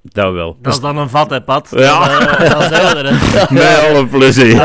Dat 0.04 0.34
wel. 0.34 0.58
Dat 0.62 0.74
is 0.74 0.80
dan 0.80 0.98
een 0.98 1.10
vat, 1.10 1.30
hè, 1.30 1.42
Pat? 1.42 1.68
Ja. 1.76 2.08
Dan, 2.20 2.28
eh, 2.28 2.52
dan 2.52 2.62
zijn 2.62 2.72
we 2.96 3.02
er, 3.04 3.06
hè. 3.14 3.54
Met 3.54 3.90
alle 3.90 4.06
plezier. 4.08 4.56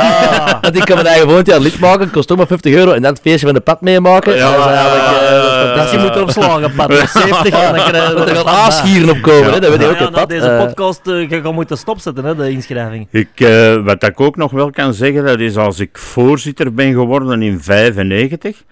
Want 0.60 0.76
ik 0.76 0.84
kan 0.84 0.94
mijn 0.94 1.06
eigen 1.06 1.40
jaar 1.44 1.60
lid 1.60 1.78
maken, 1.80 2.10
kost 2.10 2.30
ook 2.32 2.38
maar 2.38 2.46
50 2.46 2.74
euro. 2.74 2.92
En 2.92 3.02
dan 3.02 3.12
het 3.12 3.20
feestje 3.22 3.46
van 3.46 3.54
de 3.54 3.60
pad 3.60 3.80
meemaken. 3.80 4.34
Ja, 4.36 4.56
dat 4.56 4.64
is 4.66 4.72
eigenlijk... 4.72 5.04
eh, 5.04 5.30
dat 5.30 5.44
is 5.44 5.50
Dat 5.50 5.90
je 5.90 5.98
fantastisch. 5.98 6.02
moet 6.02 6.14
erop 6.16 6.30
slagen, 6.30 6.72
Pat. 6.74 6.88
Dat 6.88 7.02
is 7.02 7.12
70 7.12 7.44
en 7.54 7.74
dan 7.74 7.88
krijg 7.88 8.08
je 8.08 8.14
Dat 8.14 8.28
er 8.28 8.36
een 8.36 8.46
gaan 8.46 8.54
aasgieren 8.54 9.10
op 9.10 9.22
komen, 9.22 9.46
Ja. 9.46 9.52
hè, 9.52 9.60
dat 9.60 9.70
weet 9.70 9.78
je 9.80 9.84
Ja, 9.86 9.90
ook, 9.92 9.98
hè, 9.98 10.04
na 10.04 10.10
Pat. 10.10 10.28
deze 10.28 10.46
Eh, 10.50 10.58
podcast 10.64 11.00
uh, 11.06 11.28
je 11.30 11.40
gaat 11.42 11.52
moeten 11.52 11.78
stopzetten, 11.78 12.24
hè, 12.24 12.34
de 12.36 12.50
inschrijving. 12.50 13.08
Ik, 13.10 13.28
eh, 13.36 13.74
wat 13.84 14.02
ik 14.02 14.20
ook 14.20 14.36
nog 14.36 14.50
wel 14.50 14.70
kan 14.70 14.94
zeggen, 14.94 15.24
dat 15.24 15.40
is 15.40 15.56
als 15.56 15.80
ik 15.80 15.98
voorzitter 15.98 16.74
ben 16.74 16.92
geworden 16.92 17.42
in 17.42 17.60
95, 17.62 18.62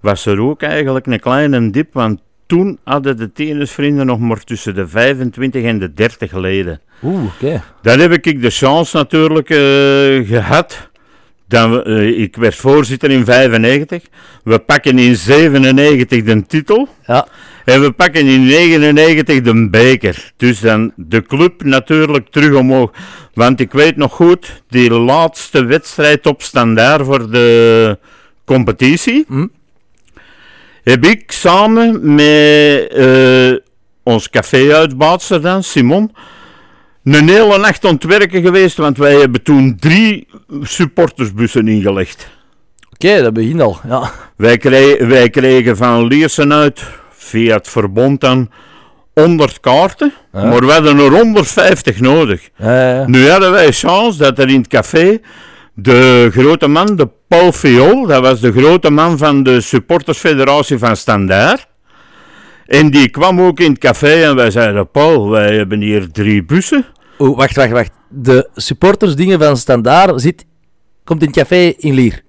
was 0.00 0.26
er 0.26 0.40
ook 0.40 0.62
eigenlijk 0.62 1.06
een 1.06 1.20
kleine 1.20 1.70
dip, 1.70 1.88
want 1.92 2.20
toen 2.50 2.78
hadden 2.84 3.16
de 3.16 3.32
tennisvrienden 3.32 4.06
nog 4.06 4.18
maar 4.18 4.44
tussen 4.44 4.74
de 4.74 4.88
25 4.88 5.64
en 5.64 5.78
de 5.78 5.94
30 5.94 6.32
leden. 6.32 6.80
Oeh, 7.02 7.24
oké. 7.24 7.62
Dan 7.82 7.98
heb 7.98 8.12
ik 8.12 8.42
de 8.42 8.50
chance 8.50 8.96
natuurlijk 8.96 9.50
eh, 9.50 9.58
gehad. 10.28 10.88
Dan, 11.48 11.84
eh, 11.84 12.18
ik 12.18 12.36
werd 12.36 12.54
voorzitter 12.54 13.10
in 13.10 13.24
95. 13.24 14.02
We 14.44 14.58
pakken 14.58 14.98
in 14.98 15.16
97 15.16 16.22
de 16.22 16.46
titel. 16.46 16.88
Ja. 17.06 17.26
En 17.64 17.80
we 17.80 17.90
pakken 17.90 18.26
in 18.26 18.44
99 18.46 19.40
de 19.40 19.68
beker. 19.70 20.32
Dus 20.36 20.60
dan 20.60 20.92
de 20.96 21.22
club 21.22 21.64
natuurlijk 21.64 22.28
terug 22.30 22.54
omhoog. 22.54 22.90
Want 23.34 23.60
ik 23.60 23.72
weet 23.72 23.96
nog 23.96 24.12
goed, 24.12 24.62
die 24.68 24.90
laatste 24.90 25.64
wedstrijd 25.64 26.26
op 26.26 26.42
standaard 26.42 27.04
voor 27.04 27.30
de 27.30 27.98
competitie. 28.44 29.24
Hm. 29.28 29.46
Heb 30.82 31.04
ik 31.04 31.32
samen 31.32 32.14
met 32.14 32.88
eh, 32.88 33.52
ons 34.02 34.30
café-uitbaatster 34.30 35.40
dan, 35.40 35.62
Simon, 35.62 36.12
een 37.04 37.28
hele 37.28 37.58
nacht 37.58 37.84
aan 37.84 37.94
het 37.94 38.04
werken 38.04 38.42
geweest. 38.42 38.76
Want 38.76 38.98
wij 38.98 39.14
hebben 39.14 39.42
toen 39.42 39.76
drie 39.80 40.26
supportersbussen 40.62 41.68
ingelegd. 41.68 42.28
Oké, 42.92 43.22
dat 43.22 43.32
begint 43.32 43.60
al. 43.60 43.78
Ja. 43.88 44.10
Wij, 44.36 44.56
kregen, 44.56 45.08
wij 45.08 45.30
kregen 45.30 45.76
van 45.76 46.06
Liersen 46.06 46.52
uit, 46.52 46.82
via 47.10 47.56
het 47.56 47.68
verbond 47.68 48.20
dan, 48.20 48.50
100 49.14 49.60
kaarten. 49.60 50.12
Ja. 50.32 50.44
Maar 50.44 50.66
we 50.66 50.72
hadden 50.72 50.98
er 50.98 51.10
150 51.10 52.00
nodig. 52.00 52.48
Ja, 52.56 52.80
ja, 52.80 52.94
ja. 52.94 53.06
Nu 53.06 53.28
hadden 53.28 53.50
wij 53.50 53.72
chance 53.72 54.18
dat 54.18 54.38
er 54.38 54.48
in 54.48 54.58
het 54.58 54.68
café 54.68 55.20
de 55.82 56.28
grote 56.32 56.66
man, 56.66 56.96
de 56.96 57.08
Paul 57.28 57.52
Fiol, 57.52 58.06
dat 58.06 58.22
was 58.22 58.40
de 58.40 58.52
grote 58.52 58.90
man 58.90 59.18
van 59.18 59.42
de 59.42 59.60
supportersfederatie 59.60 60.78
van 60.78 60.96
Standaard. 60.96 61.66
En 62.66 62.90
die 62.90 63.08
kwam 63.08 63.40
ook 63.40 63.60
in 63.60 63.70
het 63.70 63.80
café 63.80 64.22
en 64.22 64.36
wij 64.36 64.50
zeiden, 64.50 64.90
Paul, 64.90 65.28
wij 65.30 65.56
hebben 65.56 65.80
hier 65.80 66.10
drie 66.10 66.44
bussen. 66.44 66.84
Oeh, 67.18 67.36
wacht, 67.36 67.56
wacht, 67.56 67.70
wacht. 67.70 67.90
De 68.08 68.48
supportersdingen 68.54 69.38
van 69.38 69.56
Standaard 69.56 70.20
zit, 70.20 70.46
komt 71.04 71.20
in 71.20 71.26
het 71.26 71.36
café 71.36 71.72
in 71.76 71.94
Lier. 71.94 72.22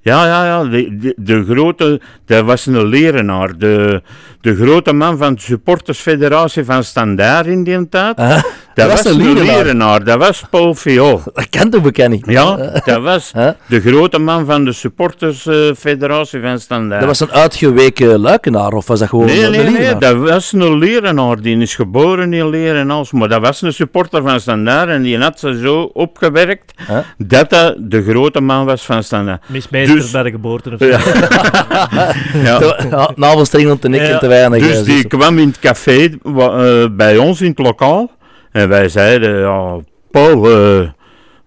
Ja, 0.00 0.26
ja, 0.26 0.44
ja, 0.44 0.64
de, 0.64 0.96
de, 0.96 1.14
de 1.16 1.44
grote, 1.44 2.00
dat 2.24 2.44
was 2.44 2.66
een 2.66 2.86
lerenaar. 2.86 3.58
De, 3.58 4.02
de 4.40 4.56
grote 4.56 4.92
man 4.92 5.18
van 5.18 5.34
de 5.34 5.40
supportersfederatie 5.40 6.64
van 6.64 6.84
Standaard 6.84 7.46
in 7.46 7.64
die 7.64 7.88
tijd. 7.88 8.44
Dat, 8.74 8.90
was 8.90 9.02
was, 9.02 9.12
een 9.12 9.18
lerenaar. 9.22 9.56
lerenaar, 9.56 10.04
dat 10.04 10.18
was 10.18 10.42
Paul 10.50 10.74
Fiol. 10.74 11.20
dat 11.34 11.48
kan 11.50 11.70
toch 11.70 11.82
bekend 11.82 12.10
niet? 12.10 12.24
Ja, 12.26 12.56
dat 12.84 13.02
was 13.02 13.30
Huh? 13.34 13.48
de 13.66 13.80
grote 13.80 14.18
man 14.18 14.46
van 14.46 14.64
de 14.64 14.72
supportersfederatie 14.72 16.40
van 16.40 16.58
Standaard. 16.58 17.00
Dat 17.00 17.08
was 17.18 17.20
een 17.20 17.32
uitgeweken 17.36 18.18
luikenaar, 18.20 18.72
of 18.72 18.86
was 18.86 18.98
dat 18.98 19.08
gewoon 19.08 19.26
Nee, 19.26 19.44
een 19.44 19.50
nee, 19.50 19.70
nee, 19.70 19.96
dat 19.98 20.16
was 20.16 20.52
een 20.52 20.78
lerenaar. 20.78 21.40
Die 21.40 21.56
is 21.58 21.74
geboren 21.74 22.32
in 22.32 22.48
Lerenals. 22.50 23.12
Maar 23.12 23.28
dat 23.28 23.40
was 23.40 23.62
een 23.62 23.72
supporter 23.72 24.22
van 24.22 24.40
Standaard 24.40 24.88
en 24.88 25.02
die 25.02 25.18
had 25.18 25.38
ze 25.38 25.58
zo 25.62 25.82
opgewerkt 25.82 26.72
Huh? 26.88 26.98
dat 27.18 27.50
dat 27.50 27.74
de 27.78 28.02
grote 28.02 28.40
man 28.40 28.64
was 28.64 28.82
van 28.82 29.02
Standaard. 29.02 29.42
Mismeester 29.48 29.96
Dus- 29.96 30.10
bij 30.10 30.22
de 30.22 30.30
geboorte 30.30 30.70
of 30.70 30.78
zo. 30.80 30.86
Ja. 30.86 30.98
ja. 32.44 32.76
Ja, 32.90 33.10
navelstreng 33.16 33.70
om 33.70 33.78
te 33.78 33.88
nikken 33.88 34.08
Ja. 34.10 34.18
te 34.18 34.26
weinig. 34.26 34.62
Dus 34.66 34.78
eh, 34.78 34.84
die 34.84 35.06
kwam 35.06 35.38
in 35.38 35.48
het 35.48 35.58
café 35.58 36.08
eh, 36.24 36.84
bij 36.90 37.16
ons 37.16 37.40
in 37.40 37.48
het 37.50 37.58
lokaal. 37.58 38.10
En 38.54 38.68
wij 38.68 38.88
zeiden, 38.88 39.38
ja, 39.38 39.78
Paul, 40.10 40.50
eh, 40.50 40.88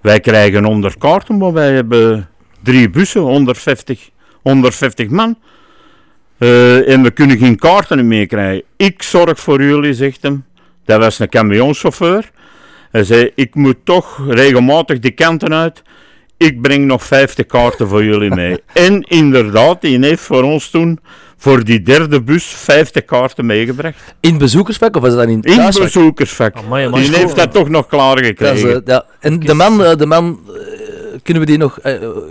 wij 0.02 0.20
krijgen 0.20 0.64
100 0.64 0.98
kaarten, 0.98 1.38
maar 1.38 1.54
wij 1.54 1.74
hebben 1.74 2.30
drie 2.64 2.90
bussen, 2.90 3.22
150, 3.22 4.10
150 4.42 5.10
man. 5.10 5.38
Eh, 6.38 6.90
en 6.90 7.04
we 7.04 7.12
kunnen 7.12 7.38
geen 7.38 7.58
kaarten 7.58 8.08
meer 8.08 8.28
krijgen. 8.28 8.64
Ik 8.78 9.04
zorg 9.04 9.40
voor 9.40 9.64
jullie, 9.64 9.94
zegt 9.94 10.22
hem. 10.22 10.46
Dat 10.86 11.00
was 11.00 11.20
een 11.20 11.30
camionchauffeur. 11.30 12.32
Hij 12.92 13.04
zei, 13.04 13.32
ik 13.36 13.56
moet 13.56 13.78
toch 13.84 14.26
regelmatig 14.28 15.00
die 15.00 15.12
kanten 15.12 15.54
uit. 15.54 15.82
Ik 16.38 16.62
breng 16.62 16.86
nog 16.86 17.04
50 17.04 17.46
kaarten 17.46 17.88
voor 17.88 18.04
jullie 18.04 18.36
mee. 18.36 18.58
en 18.74 19.02
inderdaad, 19.02 19.82
die 19.82 20.06
heeft 20.06 20.24
voor 20.24 20.44
ons 20.44 20.70
toen, 20.70 21.00
voor 21.38 21.64
die 21.64 21.82
derde 21.82 22.22
bus, 22.22 22.44
50 22.46 23.06
kaarten 23.06 23.46
meegebracht. 23.46 24.16
In 24.20 24.30
het 24.30 24.40
bezoekersvak, 24.40 24.96
of 24.96 25.02
was 25.02 25.16
dat 25.16 25.28
in 25.28 25.38
het 25.38 25.46
In 25.46 25.82
bezoekersvak. 25.82 26.56
Amai, 26.56 26.92
die 26.92 27.16
heeft 27.16 27.36
dat 27.36 27.54
toch 27.54 27.70
nog 27.70 27.88
klaar 27.88 28.16
Dat 28.36 28.56
is, 28.56 28.64
eh, 28.64 28.78
ja. 28.86 29.06
En 29.20 29.40
de 29.40 29.54
man, 29.54 29.84
eh, 29.84 29.96
de 29.96 30.06
man 30.06 30.40
eh, 30.48 30.54
kunnen 31.24 31.44
we 31.44 31.50
die 31.50 31.58
nog... 31.58 31.80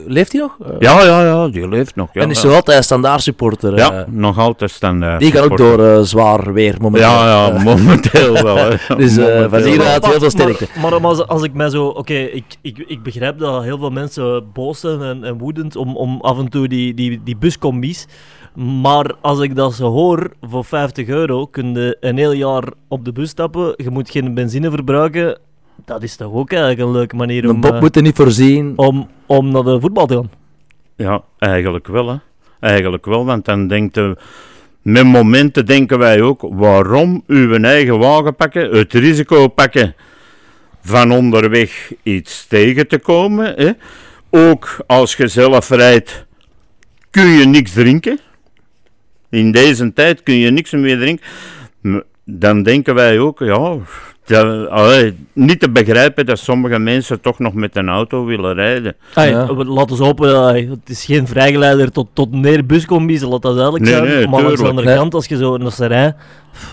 leeft 0.07 0.33
hij 0.33 0.41
nog? 0.41 0.57
Ja, 0.79 1.03
ja, 1.03 1.25
ja, 1.25 1.49
die 1.49 1.69
leeft 1.69 1.97
nog. 1.97 2.09
Ja, 2.13 2.21
en 2.21 2.31
is 2.31 2.43
ja. 2.43 2.49
zo 2.49 2.55
altijd 2.55 2.85
standaard 2.85 3.23
supporter. 3.23 3.73
eh. 3.73 3.79
ja, 3.79 4.05
nog 4.09 4.39
altijd 4.39 4.71
standaard. 4.71 5.21
Die 5.21 5.33
gaan 5.33 5.43
ook 5.43 5.57
door 5.57 6.07
zwaar 6.07 6.53
weer 6.53 6.75
momenteel. 6.81 7.09
Ja, 7.11 7.49
ja, 7.49 7.63
momenteel 7.63 8.33
wel. 8.43 8.57
Hè. 8.57 8.97
Dus, 8.97 9.15
van 9.15 9.63
hier 9.63 9.79
wel. 9.79 9.87
uit 9.87 10.07
heel 10.07 10.19
veel 10.19 10.31
sterkte. 10.31 10.67
Maar, 10.81 10.91
maar, 10.91 11.01
maar 11.01 11.11
als, 11.11 11.27
als 11.27 11.43
ik 11.43 11.53
mij 11.53 11.69
zo... 11.69 11.87
Oké, 11.87 12.15
ik, 12.15 12.45
ik, 12.61 12.85
ik 12.87 13.03
begrijp 13.03 13.39
dat 13.39 13.63
heel 13.63 13.79
veel 13.79 13.91
mensen 13.91 14.53
boos 14.53 14.81
zijn 14.81 15.03
en, 15.03 15.25
en 15.25 15.39
woedend 15.39 15.77
om, 15.77 15.97
om 15.97 16.21
af 16.21 16.39
en 16.39 16.49
toe 16.49 16.69
die, 16.69 16.95
die, 16.95 17.21
die 17.25 17.37
buscombi's. 17.37 18.07
Maar 18.57 19.15
als 19.21 19.41
ik 19.41 19.55
dat 19.55 19.75
zo 19.75 19.91
hoor, 19.91 20.31
voor 20.41 20.65
50 20.65 21.09
euro 21.09 21.47
kun 21.47 21.75
je 21.75 21.97
een 22.01 22.17
heel 22.17 22.33
jaar 22.33 22.65
op 22.89 23.05
de 23.05 23.13
bus 23.13 23.31
stappen. 23.31 23.75
Je 23.77 23.91
moet 23.91 24.11
geen 24.11 24.35
benzine 24.35 24.71
verbruiken. 24.71 25.39
Dat 25.85 26.03
is 26.03 26.17
toch 26.17 26.33
ook 26.33 26.51
eigenlijk 26.51 26.81
een 26.81 26.91
leuke 26.91 27.17
manier 27.17 27.49
om, 27.49 27.61
Bob 27.61 27.73
eh, 27.73 27.81
moet 27.81 27.97
er 27.97 28.03
niet 28.03 28.17
voorzien. 28.17 28.73
om, 28.77 29.09
om 29.27 29.51
naar 29.51 29.63
de 29.63 29.81
voetbal 29.81 30.07
te 30.07 30.15
gaan. 30.15 30.31
Ja, 30.97 31.23
eigenlijk 31.39 31.87
wel. 31.87 32.09
Hè. 32.09 32.17
Eigenlijk 32.61 33.05
wel, 33.05 33.25
want 33.25 33.45
dan 33.45 33.69
denkt 33.69 33.95
de, 33.95 34.17
met 34.83 35.05
momenten 35.05 35.67
denken 35.67 35.99
wij 35.99 36.23
ook, 36.23 36.47
waarom 36.51 37.23
uw 37.27 37.55
eigen 37.55 37.99
wagen 37.99 38.37
pakken, 38.37 38.77
het 38.77 38.93
risico 38.93 39.49
pakken 39.49 39.95
van 40.81 41.13
onderweg 41.13 41.93
iets 42.03 42.47
tegen 42.47 42.89
te 42.89 42.99
komen. 42.99 43.55
Hè. 43.57 43.71
Ook 44.31 44.77
als 44.87 45.17
je 45.17 45.29
zelf 45.29 45.69
rijdt, 45.69 46.27
kun 47.11 47.27
je 47.27 47.47
niks 47.47 47.73
drinken. 47.73 48.21
In 49.37 49.53
deze 49.53 49.93
tijd 49.93 50.23
kun 50.23 50.35
je 50.35 50.51
niks 50.51 50.71
meer 50.73 50.99
drinken. 50.99 51.25
Dan 52.25 52.63
denken 52.63 52.95
wij 52.95 53.19
ook, 53.19 53.39
ja, 53.39 53.77
dat, 54.25 54.69
allee, 54.69 55.17
niet 55.33 55.61
te 55.61 55.71
begrijpen 55.71 56.27
dat 56.27 56.39
sommige 56.39 56.79
mensen 56.79 57.21
toch 57.21 57.39
nog 57.39 57.55
met 57.55 57.77
een 57.77 57.89
auto 57.89 58.25
willen 58.25 58.55
rijden. 58.55 58.97
Ay, 59.15 59.31
Ja. 59.31 59.47
Laten 59.55 59.97
we 59.97 60.05
hopen, 60.05 60.55
het 60.71 60.89
is 60.89 61.05
geen 61.05 61.27
vrijgeleider 61.27 61.93
tot, 61.93 62.07
tot 62.13 62.33
neer 62.33 62.67
buscombi's, 62.67 63.23
laat 63.23 63.43
dat 63.43 63.55
duidelijk 63.55 63.85
Nee, 63.85 63.93
zijn. 63.93 64.05
nee, 64.07 64.29
maar 64.29 64.43
langs 64.43 64.61
de 64.61 64.69
andere 64.69 64.95
kant, 64.95 65.15
als 65.15 65.27
je 65.27 65.37
zo 65.37 65.57
naar 65.57 65.73
ze 65.73 65.87
rijdt, 65.87 66.17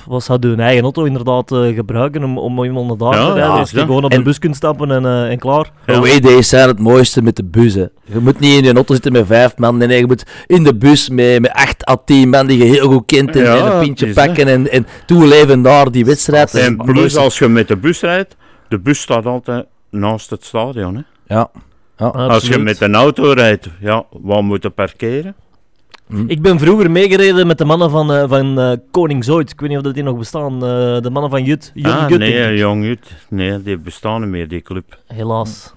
wat 0.08 0.24
zou 0.24 0.38
je 0.42 0.48
een 0.48 0.60
eigen 0.60 0.84
auto 0.84 1.04
inderdaad 1.04 1.52
eh, 1.52 1.76
gebruiken 1.76 2.24
om, 2.24 2.38
om 2.38 2.64
iemand 2.64 2.88
naar 2.88 2.98
daar 2.98 3.20
Ja, 3.20 3.26
te 3.28 3.34
rijden? 3.34 3.52
ja, 3.54 3.60
Als 3.60 3.72
je 3.72 3.78
ja. 3.78 3.86
gewoon 3.86 4.04
op 4.04 4.12
En- 4.12 4.18
de 4.18 4.24
bus 4.24 4.40
kunt 4.40 4.56
stappen 4.56 4.92
en, 4.92 5.06
eh, 5.06 5.30
en 5.30 5.40
klaar. 5.40 5.72
Ja. 5.86 5.94
Away 5.94 6.20
days 6.20 6.50
zijn 6.50 6.68
het 6.68 6.80
mooiste 6.80 7.22
met 7.22 7.36
de 7.36 7.44
bus. 7.44 7.74
Hè. 7.74 7.86
Je 8.06 8.20
moet 8.20 8.40
niet 8.40 8.58
in 8.58 8.64
je 8.64 8.74
auto 8.74 8.94
zitten 8.94 9.12
met 9.12 9.26
vijf 9.26 9.58
man. 9.58 9.78
Nee, 9.78 9.88
nee, 9.88 10.00
je 10.00 10.06
moet 10.08 10.24
in 10.48 10.64
de 10.64 10.76
bus 10.76 11.10
met, 11.10 11.42
met 11.42 11.52
acht 11.52 11.90
à 11.90 11.98
tien 12.06 12.30
man 12.30 12.48
die 12.48 12.58
je 12.58 12.64
heel 12.64 12.88
goed 12.92 13.04
kent. 13.06 13.36
En, 13.36 13.44
Ja, 13.44 13.58
en 13.58 13.72
een 13.74 13.80
pintje 13.80 14.08
is, 14.08 14.14
pakken 14.14 14.48
en, 14.48 14.72
en 14.72 14.88
toeleven 15.06 15.62
naar 15.62 15.92
die 15.92 16.06
wedstrijd. 16.06 16.54
Is 16.54 16.66
En 16.66 16.78
plus 16.78 17.18
als 17.18 17.40
je 17.40 17.48
met 17.48 17.68
de 17.68 17.78
bus 17.78 18.02
rijdt, 18.02 18.36
de 18.68 18.80
bus 18.80 19.02
staat 19.02 19.26
altijd 19.26 19.66
naast 19.90 20.30
het 20.30 20.46
stadion. 20.46 20.96
Hè? 20.96 21.02
Ja. 21.36 21.50
ja. 21.98 22.06
Als 22.08 22.48
je 22.48 22.58
met 22.58 22.82
een 22.82 22.96
auto 22.96 23.32
rijdt, 23.32 23.68
ja, 23.80 24.04
waar 24.12 24.44
moet 24.44 24.64
je 24.64 24.70
parkeren? 24.70 25.36
Ik 26.28 26.42
ben 26.42 26.60
vroeger 26.60 26.92
meegereden 26.92 27.48
met 27.48 27.58
de 27.58 27.66
mannen 27.66 27.90
van, 27.90 28.14
eh, 28.14 28.24
van 28.28 28.60
eh, 28.60 28.72
Koning 28.92 29.24
Zoid. 29.24 29.52
Ik 29.52 29.60
weet 29.60 29.70
niet 29.70 29.78
of 29.78 29.84
dat 29.84 29.94
die 29.94 30.04
nog 30.04 30.18
bestaan. 30.18 30.54
eh, 30.54 30.60
de 31.02 31.10
mannen 31.12 31.32
van 31.32 31.44
Jut. 31.44 31.72
Jong 31.74 31.96
ah, 31.96 32.10
Jut, 32.10 32.20
nee, 32.20 32.34
denk 32.34 32.52
ik. 32.52 32.58
jong 32.58 32.86
Jut. 32.86 33.08
Nee, 33.30 33.62
die 33.64 33.78
bestaan 33.78 34.22
niet 34.22 34.30
meer, 34.30 34.48
die 34.48 34.62
club. 34.62 34.98
Helaas. 35.08 35.74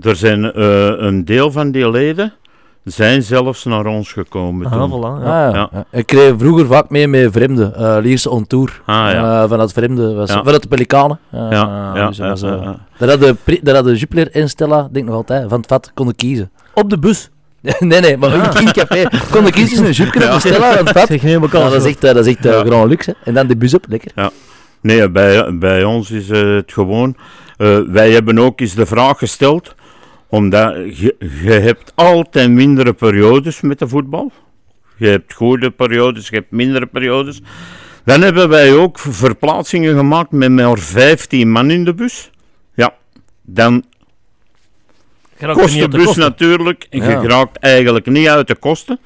Er 0.00 0.16
zijn 0.16 0.52
eh, 0.52 0.86
een 0.96 1.24
deel 1.24 1.52
van 1.52 1.70
die 1.70 1.90
leden 1.90 2.32
zijn 2.84 3.22
zelfs 3.22 3.64
naar 3.64 3.86
ons 3.86 4.12
gekomen 4.12 4.66
Ah, 4.66 4.72
toen. 4.72 4.90
voilà. 4.90 5.04
Ah, 5.04 5.22
Ja. 5.24 5.48
ja. 5.48 5.52
Ja. 5.54 5.68
Ja. 5.72 5.84
Ik 5.90 6.10
reed 6.10 6.34
vroeger 6.38 6.66
vaak 6.66 6.90
mee 6.90 7.08
met 7.08 7.32
vreemden. 7.32 7.74
eh 7.74 7.96
Lierse 8.00 8.30
on 8.30 8.46
tour. 8.46 8.80
Ah, 8.86 8.94
ja. 8.96 9.42
Eh, 9.42 9.48
vanuit 9.48 9.72
vreemden. 9.72 10.16
Was, 10.16 10.30
Ja. 10.32 10.42
Vanuit 10.42 10.62
de 10.62 10.68
Pelikanen. 10.68 11.18
Eh, 11.30 11.38
Ja, 11.50 11.92
ja, 11.94 12.06
dus 12.08 12.16
dat 12.16 12.26
ja, 12.26 12.28
was, 12.28 12.40
ja, 12.40 12.62
ja. 12.62 12.78
Daar 12.98 13.08
hadden 13.08 13.38
daar 13.62 13.74
hadden 13.74 13.94
Jupiler 13.96 14.30
en 14.30 14.48
Stella, 14.48 14.80
denk 14.82 14.96
ik 14.96 15.04
nog 15.04 15.14
altijd, 15.14 15.48
van 15.48 15.58
het 15.58 15.66
vat 15.68 15.90
konden 15.94 16.16
kiezen. 16.16 16.50
Op 16.74 16.90
de 16.90 16.98
bus. 16.98 17.30
nee, 17.78 18.00
nee, 18.00 18.16
maar 18.16 18.34
in 18.34 18.40
het 18.66 18.72
café 18.72 19.08
konden 19.30 19.52
kiezen 19.52 19.68
tussen 19.68 19.86
een 19.86 19.92
Jupiler 19.92 20.28
en 20.28 20.34
een 20.34 20.40
Stella 20.40 20.74
van 20.76 20.86
het 20.86 20.98
vat. 20.98 21.06
Zeg, 21.06 21.22
Ja, 21.22 21.40
elkaar 21.40 21.70
dat 21.70 21.84
is 21.84 21.84
echt, 21.92 22.04
eh, 22.04 22.14
dat 22.14 22.26
is 22.26 22.34
echt 22.34 22.46
eh, 22.46 22.52
Ja. 22.52 22.64
grand 22.64 22.88
luxe. 22.90 23.16
En 23.24 23.34
dan 23.34 23.46
de 23.46 23.56
bus 23.56 23.74
op, 23.74 23.84
lekker. 23.88 24.10
Nee, 24.80 25.10
bij, 25.10 25.58
bij 25.58 25.84
ons 25.84 26.10
is 26.10 26.28
eh, 26.28 26.54
het 26.54 26.72
gewoon. 26.72 27.16
eh, 27.56 27.78
wij 27.86 28.10
hebben 28.10 28.38
ook 28.38 28.60
eens 28.60 28.74
de 28.74 28.86
vraag 28.86 29.18
gesteld, 29.18 29.74
omdat 30.28 30.98
je, 30.98 31.16
je 31.42 31.50
hebt 31.50 31.92
altijd 31.94 32.50
mindere 32.50 32.92
periodes 32.92 33.60
met 33.60 33.78
de 33.78 33.88
voetbal. 33.88 34.32
Je 34.96 35.08
hebt 35.08 35.32
goede 35.34 35.70
periodes, 35.70 36.28
je 36.28 36.34
hebt 36.36 36.50
mindere 36.50 36.86
periodes. 36.86 37.40
Dan 38.04 38.22
hebben 38.22 38.48
wij 38.48 38.74
ook 38.74 38.98
verplaatsingen 38.98 39.96
gemaakt 39.96 40.30
met 40.30 40.50
maar 40.50 40.78
15 40.78 41.50
man 41.50 41.70
in 41.70 41.84
de 41.84 41.94
bus. 41.94 42.30
Ja, 42.74 42.94
dan 43.42 43.84
kost 45.46 45.68
niet 45.74 45.78
de 45.78 45.84
op 45.84 45.90
de 45.90 45.96
bus 45.96 46.06
kosten. 46.06 46.22
natuurlijk. 46.24 46.86
En 46.90 47.02
Ja. 47.02 47.20
je 47.22 47.28
raakt 47.28 47.56
eigenlijk 47.58 48.06
niet 48.06 48.28
uit 48.28 48.46
de 48.46 48.54
kosten. 48.56 48.98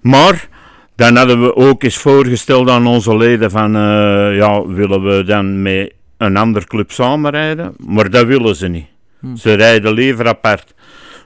Maar 0.00 0.48
dan 0.96 1.16
hadden 1.16 1.42
we 1.42 1.56
ook 1.56 1.82
eens 1.82 1.96
voorgesteld 1.96 2.70
aan 2.70 2.86
onze 2.86 3.16
leden 3.16 3.50
van... 3.50 3.76
eh, 3.76 4.36
ja, 4.36 4.66
willen 4.66 5.02
we 5.02 5.24
dan 5.24 5.62
met 5.62 5.92
een 6.18 6.36
andere 6.36 6.66
club 6.66 6.90
samenrijden? 6.92 7.74
Maar 7.86 8.10
dat 8.10 8.26
willen 8.26 8.56
ze 8.56 8.68
niet. 8.68 8.86
Hm. 9.20 9.36
Ze 9.36 9.52
rijden 9.54 9.92
liever 9.92 10.26
apart. 10.28 10.74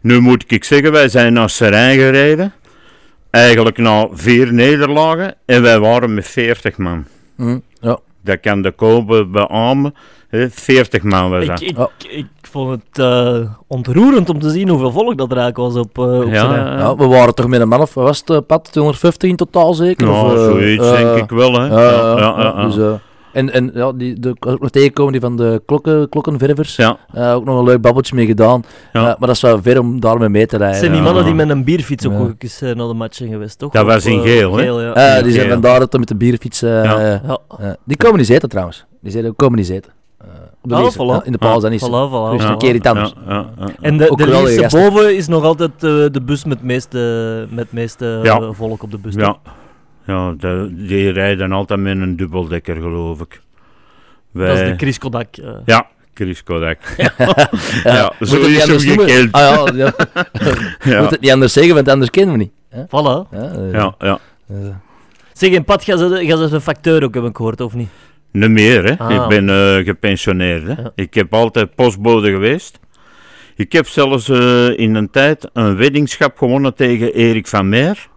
Nu 0.03 0.21
moet 0.21 0.45
ik 0.47 0.65
zeggen, 0.65 0.93
wij 0.93 1.09
zijn 1.09 1.33
naar 1.33 1.51
Serijn 1.51 1.99
gereden. 1.99 2.53
Eigenlijk 3.31 3.79
na 3.79 4.09
vier 4.13 4.53
nederlagen. 4.53 5.35
En 5.47 5.63
wij 5.63 5.79
waren 5.79 6.15
met 6.15 6.27
40 6.29 6.77
man. 6.77 7.05
Hm, 7.37 7.59
ja. 7.81 7.99
Dat 8.29 8.41
kan 8.41 8.63
de 8.63 8.71
Kobe 8.71 9.27
beamen. 9.27 9.95
hè, 10.29 10.51
40 10.51 11.03
man 11.03 11.31
was 11.31 11.43
Ik, 11.43 11.49
dat. 11.49 11.61
ik, 11.61 11.77
Ja. 11.77 11.89
ik 12.09 12.27
vond 12.43 12.71
het 12.71 13.05
eh, 13.05 13.39
ontroerend 13.67 14.29
om 14.31 14.39
te 14.41 14.51
zien 14.51 14.69
hoeveel 14.69 14.91
volk 14.93 15.19
dat 15.19 15.31
er 15.31 15.37
eigenlijk 15.39 15.75
was 15.75 15.85
op, 15.85 15.99
eh 15.99 16.21
op 16.21 16.33
Ja, 16.33 16.97
we 16.97 17.07
waren 17.07 17.35
toch 17.35 17.47
met 17.47 17.61
een 17.61 17.69
man 17.69 17.81
of, 17.81 17.95
wat 17.95 18.05
was 18.05 18.23
het, 18.25 18.47
Pat? 18.47 18.73
250 18.73 19.31
in 19.31 19.37
totaal 19.37 19.75
zeker? 19.75 20.07
Nou, 20.07 20.27
Of, 20.27 20.33
eh, 20.39 20.45
zoiets 20.45 20.91
denk 20.91 21.17
ik 21.17 21.31
wel, 21.31 21.53
hè. 21.53 21.67
Ja, 21.67 21.81
ja, 21.81 22.19
ja, 22.19 22.35
ja, 22.39 22.53
ja. 22.57 22.69
Dus, 22.69 22.99
en, 23.33 23.53
en 23.53 23.71
ja, 23.75 23.93
die, 23.93 24.21
de, 24.21 24.37
we 24.41 24.57
nog 24.61 24.71
tegenkomen 24.71 25.13
die 25.13 25.21
van 25.21 25.37
de 25.37 25.63
klokken, 25.67 26.09
klokkenververs. 26.09 26.77
Ja. 26.77 26.97
Eh, 27.13 27.35
ook 27.35 27.45
nog 27.45 27.59
een 27.59 27.65
leuk 27.65 27.81
babbeltje 27.81 28.15
mee 28.15 28.27
gedaan. 28.27 28.65
Ja. 28.93 29.01
Eh, 29.01 29.05
maar 29.07 29.17
dat 29.29 29.31
is 29.37 29.41
wel 29.41 29.63
ver 29.63 29.81
om 29.81 30.01
daarmee 30.01 30.29
mee 30.29 30.47
te 30.47 30.57
rijden. 30.57 30.79
zijn 30.79 30.91
die 30.91 31.01
Ja. 31.01 31.07
mannen 31.07 31.25
die 31.25 31.35
met 31.35 31.49
een 31.49 31.65
bierfiets 31.65 32.07
ook, 32.07 32.13
Ja. 32.13 32.19
ook 32.19 32.33
eens 32.39 32.61
eh, 32.61 32.75
naar 32.75 32.87
de 32.89 32.95
match 32.95 33.17
zijn 33.17 33.31
geweest, 33.31 33.59
toch? 33.59 33.73
Dat 33.73 33.87
was 33.87 34.07
in 34.07 34.21
geel, 34.21 34.57
hè? 34.57 34.65
ja. 34.65 34.95
Eh, 35.17 35.23
die 35.23 35.33
zijn 35.33 35.49
vandaar 35.51 35.79
dat 35.79 35.99
met 35.99 36.09
de 36.09 36.15
bierfiets... 36.17 36.61
Ja. 36.61 37.01
Ja. 37.01 37.77
die 37.85 37.97
komen 37.97 38.17
niet 38.19 38.27
zitten 38.27 38.49
trouwens. 38.49 38.85
Die 39.01 39.11
zeiden, 39.13 39.37
komen 39.37 39.59
niet 39.59 39.67
zitten. 39.67 39.93
Eh, 40.19 40.27
op 40.63 40.69
de 40.71 40.75
Ah, 40.75 40.93
voilà. 40.93 41.25
In 41.25 41.33
de 41.33 41.39
pauze 41.39 41.67
Ah, 41.67 41.73
niet. 41.73 41.81
Voilà, 41.83 42.11
voilà, 42.11 42.37
Dus 42.37 42.45
voilà. 42.47 42.51
een 42.51 42.59
keer 42.59 42.75
iets 42.75 42.89
anders. 42.89 43.13
Ja, 43.27 43.33
ja, 43.35 43.47
ja. 43.59 43.67
En 43.81 43.97
de, 43.97 44.11
Ook 44.11 44.19
de 44.19 44.67
boven 44.71 45.17
is 45.17 45.27
nog 45.29 45.45
altijd 45.45 45.71
eh, 45.75 45.81
de 46.11 46.21
bus 46.25 46.45
met 46.45 46.57
het 46.59 46.67
meeste, 46.67 47.47
met 47.51 47.73
meeste 47.73 48.21
Ja. 48.23 48.53
volk 48.53 48.83
op 48.83 48.91
de 48.91 48.99
bus. 48.99 49.15
Ja? 49.15 49.37
Ja 50.09 50.35
de- 50.39 50.71
die 50.75 51.11
rijden 51.11 51.53
altijd 51.53 51.81
met 51.81 51.97
een 52.01 52.17
dubbeldekker, 52.17 52.75
geloof 52.75 53.21
ik. 53.21 53.41
Dat 54.33 54.49
is 54.59 54.69
de. 54.69 54.75
Chris 54.77 54.99
Kodak. 54.99 55.37
eh. 55.37 55.51
Ja, 55.65 55.87
Chris 56.15 56.43
Kodak. 56.43 56.79
Ja, 57.85 58.13
zo 58.21 58.37
het 58.41 58.47
is 58.47 58.85
hem 58.85 58.97
noemen? 58.97 59.09
gekend. 59.15 59.33
Ah, 59.33 59.69
ja, 59.77 59.93
ja. 60.85 61.01
Moet 61.01 61.11
het 61.11 61.21
niet 61.21 61.31
anders 61.33 61.53
zeggen, 61.53 61.75
want 61.75 61.89
anders 61.89 62.11
kennen 62.11 62.33
we 62.33 62.41
niet. 62.41 62.53
Hè? 62.69 62.83
Voilà. 62.87 63.29
Ja, 63.31 63.51
eh, 63.53 63.73
ja, 63.73 63.95
ja. 63.99 64.19
eh, 64.49 64.57
Zeg, 65.33 65.51
in 65.51 65.65
Pat, 65.65 65.85
gaan 65.85 65.99
ze, 65.99 66.07
ze 66.49 66.55
een 66.55 66.61
facteur 66.61 67.05
ook 67.05 67.15
hebben 67.15 67.37
gehoord, 67.37 67.61
of 67.61 67.75
niet? 67.75 67.89
Niet 68.33 68.51
meer, 68.51 68.85
hè. 68.85 68.99
Ah. 68.99 69.23
Ik 69.23 69.29
ben 69.29 69.85
gepensioneerd, 69.85 70.63
hè. 70.67 70.83
Ja. 70.83 70.91
Ik 70.95 71.15
heb 71.15 71.35
altijd 71.35 71.75
postbode 71.75 72.31
geweest. 72.31 72.79
Ik 73.57 73.73
heb 73.73 73.87
zelfs 73.87 74.29
in 74.77 74.95
een 74.95 75.11
tijd 75.11 75.51
een 75.53 75.77
weddingschap 75.77 76.39
gewonnen 76.39 76.75
tegen 76.75 77.15
Erik 77.15 77.47
van 77.47 77.69
Meer. 77.69 78.09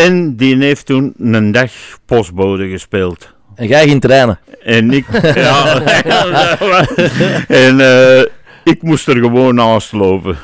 En 0.00 0.36
die 0.36 0.56
heeft 0.56 0.86
toen 0.86 1.14
een 1.18 1.52
dag 1.52 1.70
postbode 2.06 2.68
gespeeld. 2.68 3.34
En 3.54 3.66
jij 3.66 3.88
ging 3.88 4.00
trainen. 4.00 4.38
En 4.62 4.90
ik, 4.90 5.06
ja, 5.34 5.82
en 7.46 7.80
eh, 7.80 8.24
ik 8.64 8.82
moest 8.82 9.08
er 9.08 9.16
gewoon 9.16 9.54
naast 9.54 9.92
lopen. 9.92 10.36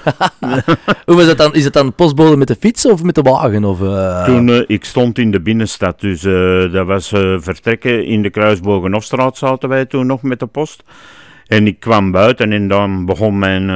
Hoe 1.06 1.16
was 1.16 1.26
dat 1.26 1.38
dan? 1.38 1.54
Is 1.54 1.64
het 1.64 1.72
dan 1.72 1.94
postbode 1.94 2.36
met 2.36 2.48
de 2.48 2.56
fiets 2.60 2.86
of 2.86 3.02
met 3.02 3.14
de 3.14 3.22
wagen? 3.22 3.64
Of, 3.64 3.82
eh, 3.82 4.24
Toen 4.24 4.48
eh, 4.48 4.62
ik 4.66 4.84
stond 4.84 5.18
in 5.18 5.30
de 5.30 5.40
binnenstad, 5.40 6.00
dus 6.00 6.20
dat 6.72 6.86
was 6.86 7.08
vertrekken 7.38 8.04
in 8.04 8.22
de 8.22 8.30
Kruisbogenhofstraat 8.30 9.36
zaten 9.36 9.68
wij 9.68 9.84
toen 9.84 10.06
nog 10.06 10.22
met 10.22 10.40
de 10.40 10.46
post. 10.46 10.82
En 11.46 11.66
ik 11.66 11.80
kwam 11.80 12.10
buiten 12.10 12.52
en 12.52 12.68
dan 12.68 13.04
begon 13.04 13.38
mijn 13.38 13.70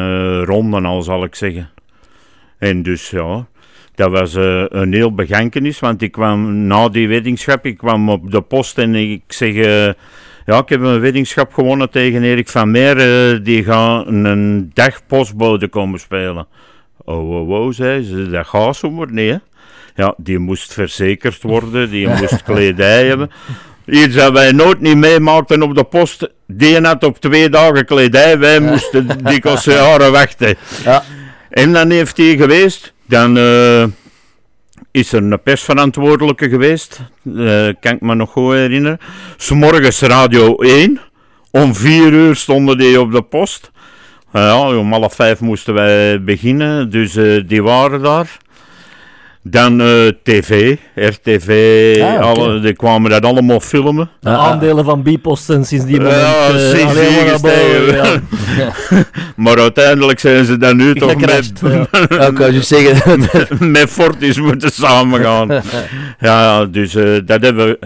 ronde 0.44 0.80
al, 0.80 1.02
zal 1.02 1.24
ik 1.24 1.34
zeggen. 1.34 1.70
En 2.58 2.82
dus 2.82 3.10
ja, 3.10 3.46
dat 4.00 4.10
was 4.10 4.34
eh, 4.34 4.64
een 4.68 4.92
heel 4.92 5.14
begankenis, 5.14 5.78
want 5.78 6.02
ik 6.02 6.12
kwam 6.12 6.66
na 6.66 6.88
die 6.88 7.08
weddingschap, 7.08 7.66
ik 7.66 7.78
kwam 7.78 8.08
op 8.10 8.30
de 8.30 8.40
post 8.40 8.78
en 8.78 8.94
ik 8.94 9.22
zeg, 9.26 9.54
eh, 9.54 9.84
ja, 10.46 10.58
ik 10.58 10.68
heb 10.68 10.80
een 10.80 11.00
weddingschap 11.00 11.52
gewonnen 11.52 11.90
tegen 11.90 12.22
Erik 12.22 12.48
van 12.48 12.70
Meer, 12.70 12.96
eh, 12.96 13.38
die 13.42 13.64
gaat 13.64 14.06
een 14.06 14.70
dag 14.74 15.06
postbode 15.06 15.68
komen 15.68 16.00
spelen. 16.00 16.46
Oh, 17.04 17.48
oh, 17.48 17.72
zei 17.72 18.02
ze, 18.02 18.30
dat 18.30 18.46
gaat 18.46 18.76
zomaar 18.76 19.12
niet, 19.12 19.30
hè. 19.30 19.36
Ja, 19.94 20.14
die 20.16 20.38
moest 20.38 20.72
verzekerd 20.72 21.42
worden, 21.42 21.90
die 21.90 22.08
moest 22.20 22.42
kledij 22.42 23.06
hebben. 23.06 23.30
Iets 23.86 24.14
dat 24.14 24.32
wij 24.32 24.52
nooit 24.52 24.80
niet 24.80 24.96
meemaakten 24.96 25.62
op 25.62 25.74
de 25.74 25.84
post. 25.84 26.28
Die 26.46 26.80
had 26.80 27.04
op 27.04 27.18
twee 27.18 27.48
dagen 27.48 27.86
kledij, 27.86 28.38
wij 28.38 28.60
moesten 28.60 29.24
dikwijls 29.24 29.64
jaren 29.64 30.12
wachten. 30.12 30.54
Ja. 30.84 31.02
En 31.50 31.72
dan 31.72 31.90
heeft 31.90 32.16
hij 32.16 32.36
geweest, 32.36 32.92
dan 33.10 33.38
eh, 33.38 33.84
is 34.90 35.12
er 35.12 35.22
een 35.22 35.42
persverantwoordelijke 35.42 36.48
geweest, 36.48 37.00
eh, 37.24 37.68
kan 37.80 37.92
ik 37.92 38.00
me 38.00 38.14
nog 38.14 38.30
goed 38.30 38.52
herinneren. 38.52 38.98
S'morgens 39.36 40.00
Radio 40.00 40.56
1, 40.56 41.00
om 41.50 41.74
vier 41.74 42.12
uur 42.12 42.36
stonden 42.36 42.78
die 42.78 43.00
op 43.00 43.12
de 43.12 43.22
post. 43.22 43.70
Eh, 44.32 44.42
ja, 44.42 44.76
om 44.76 44.92
half 44.92 45.14
vijf 45.14 45.40
moesten 45.40 45.74
wij 45.74 46.22
beginnen, 46.22 46.90
dus 46.90 47.12
die 47.46 47.62
waren 47.62 48.02
daar. 48.02 48.36
Dan 49.42 49.80
eh, 49.80 50.08
tv, 50.22 50.76
RTV, 50.94 51.48
Ah, 52.02 52.20
alle, 52.20 52.60
die 52.60 52.72
kwamen 52.72 53.10
dat 53.10 53.24
allemaal 53.24 53.60
filmen. 53.60 54.10
De 54.20 54.28
Ah, 54.30 54.38
ah. 54.38 54.46
aandelen 54.46 54.84
van 54.84 55.02
Bipost 55.02 55.44
zijn 55.44 55.64
sinds 55.64 55.84
die 55.84 56.00
moment 56.00 56.20
Ja, 56.20 56.48
eh, 56.48 56.70
sinds 56.78 56.94
die 56.94 57.28
gestegen. 57.28 58.28
ja. 58.58 58.72
Maar 59.36 59.58
uiteindelijk 59.58 60.18
zijn 60.20 60.44
ze 60.44 60.56
dan 60.56 60.76
nu 60.76 60.94
toch 61.00 61.10
Gecrashed, 61.10 61.62
met, 61.62 62.38
juist 62.38 62.68
zeggen. 62.74 63.28
met 63.72 63.90
Fortis 63.90 64.38
moeten 64.40 64.70
samengaan. 64.72 65.62
ja, 66.20 66.64
dus 66.64 66.94
eh, 66.94 67.18
dat 67.24 67.42
hebben 67.42 67.66
we... 67.66 67.78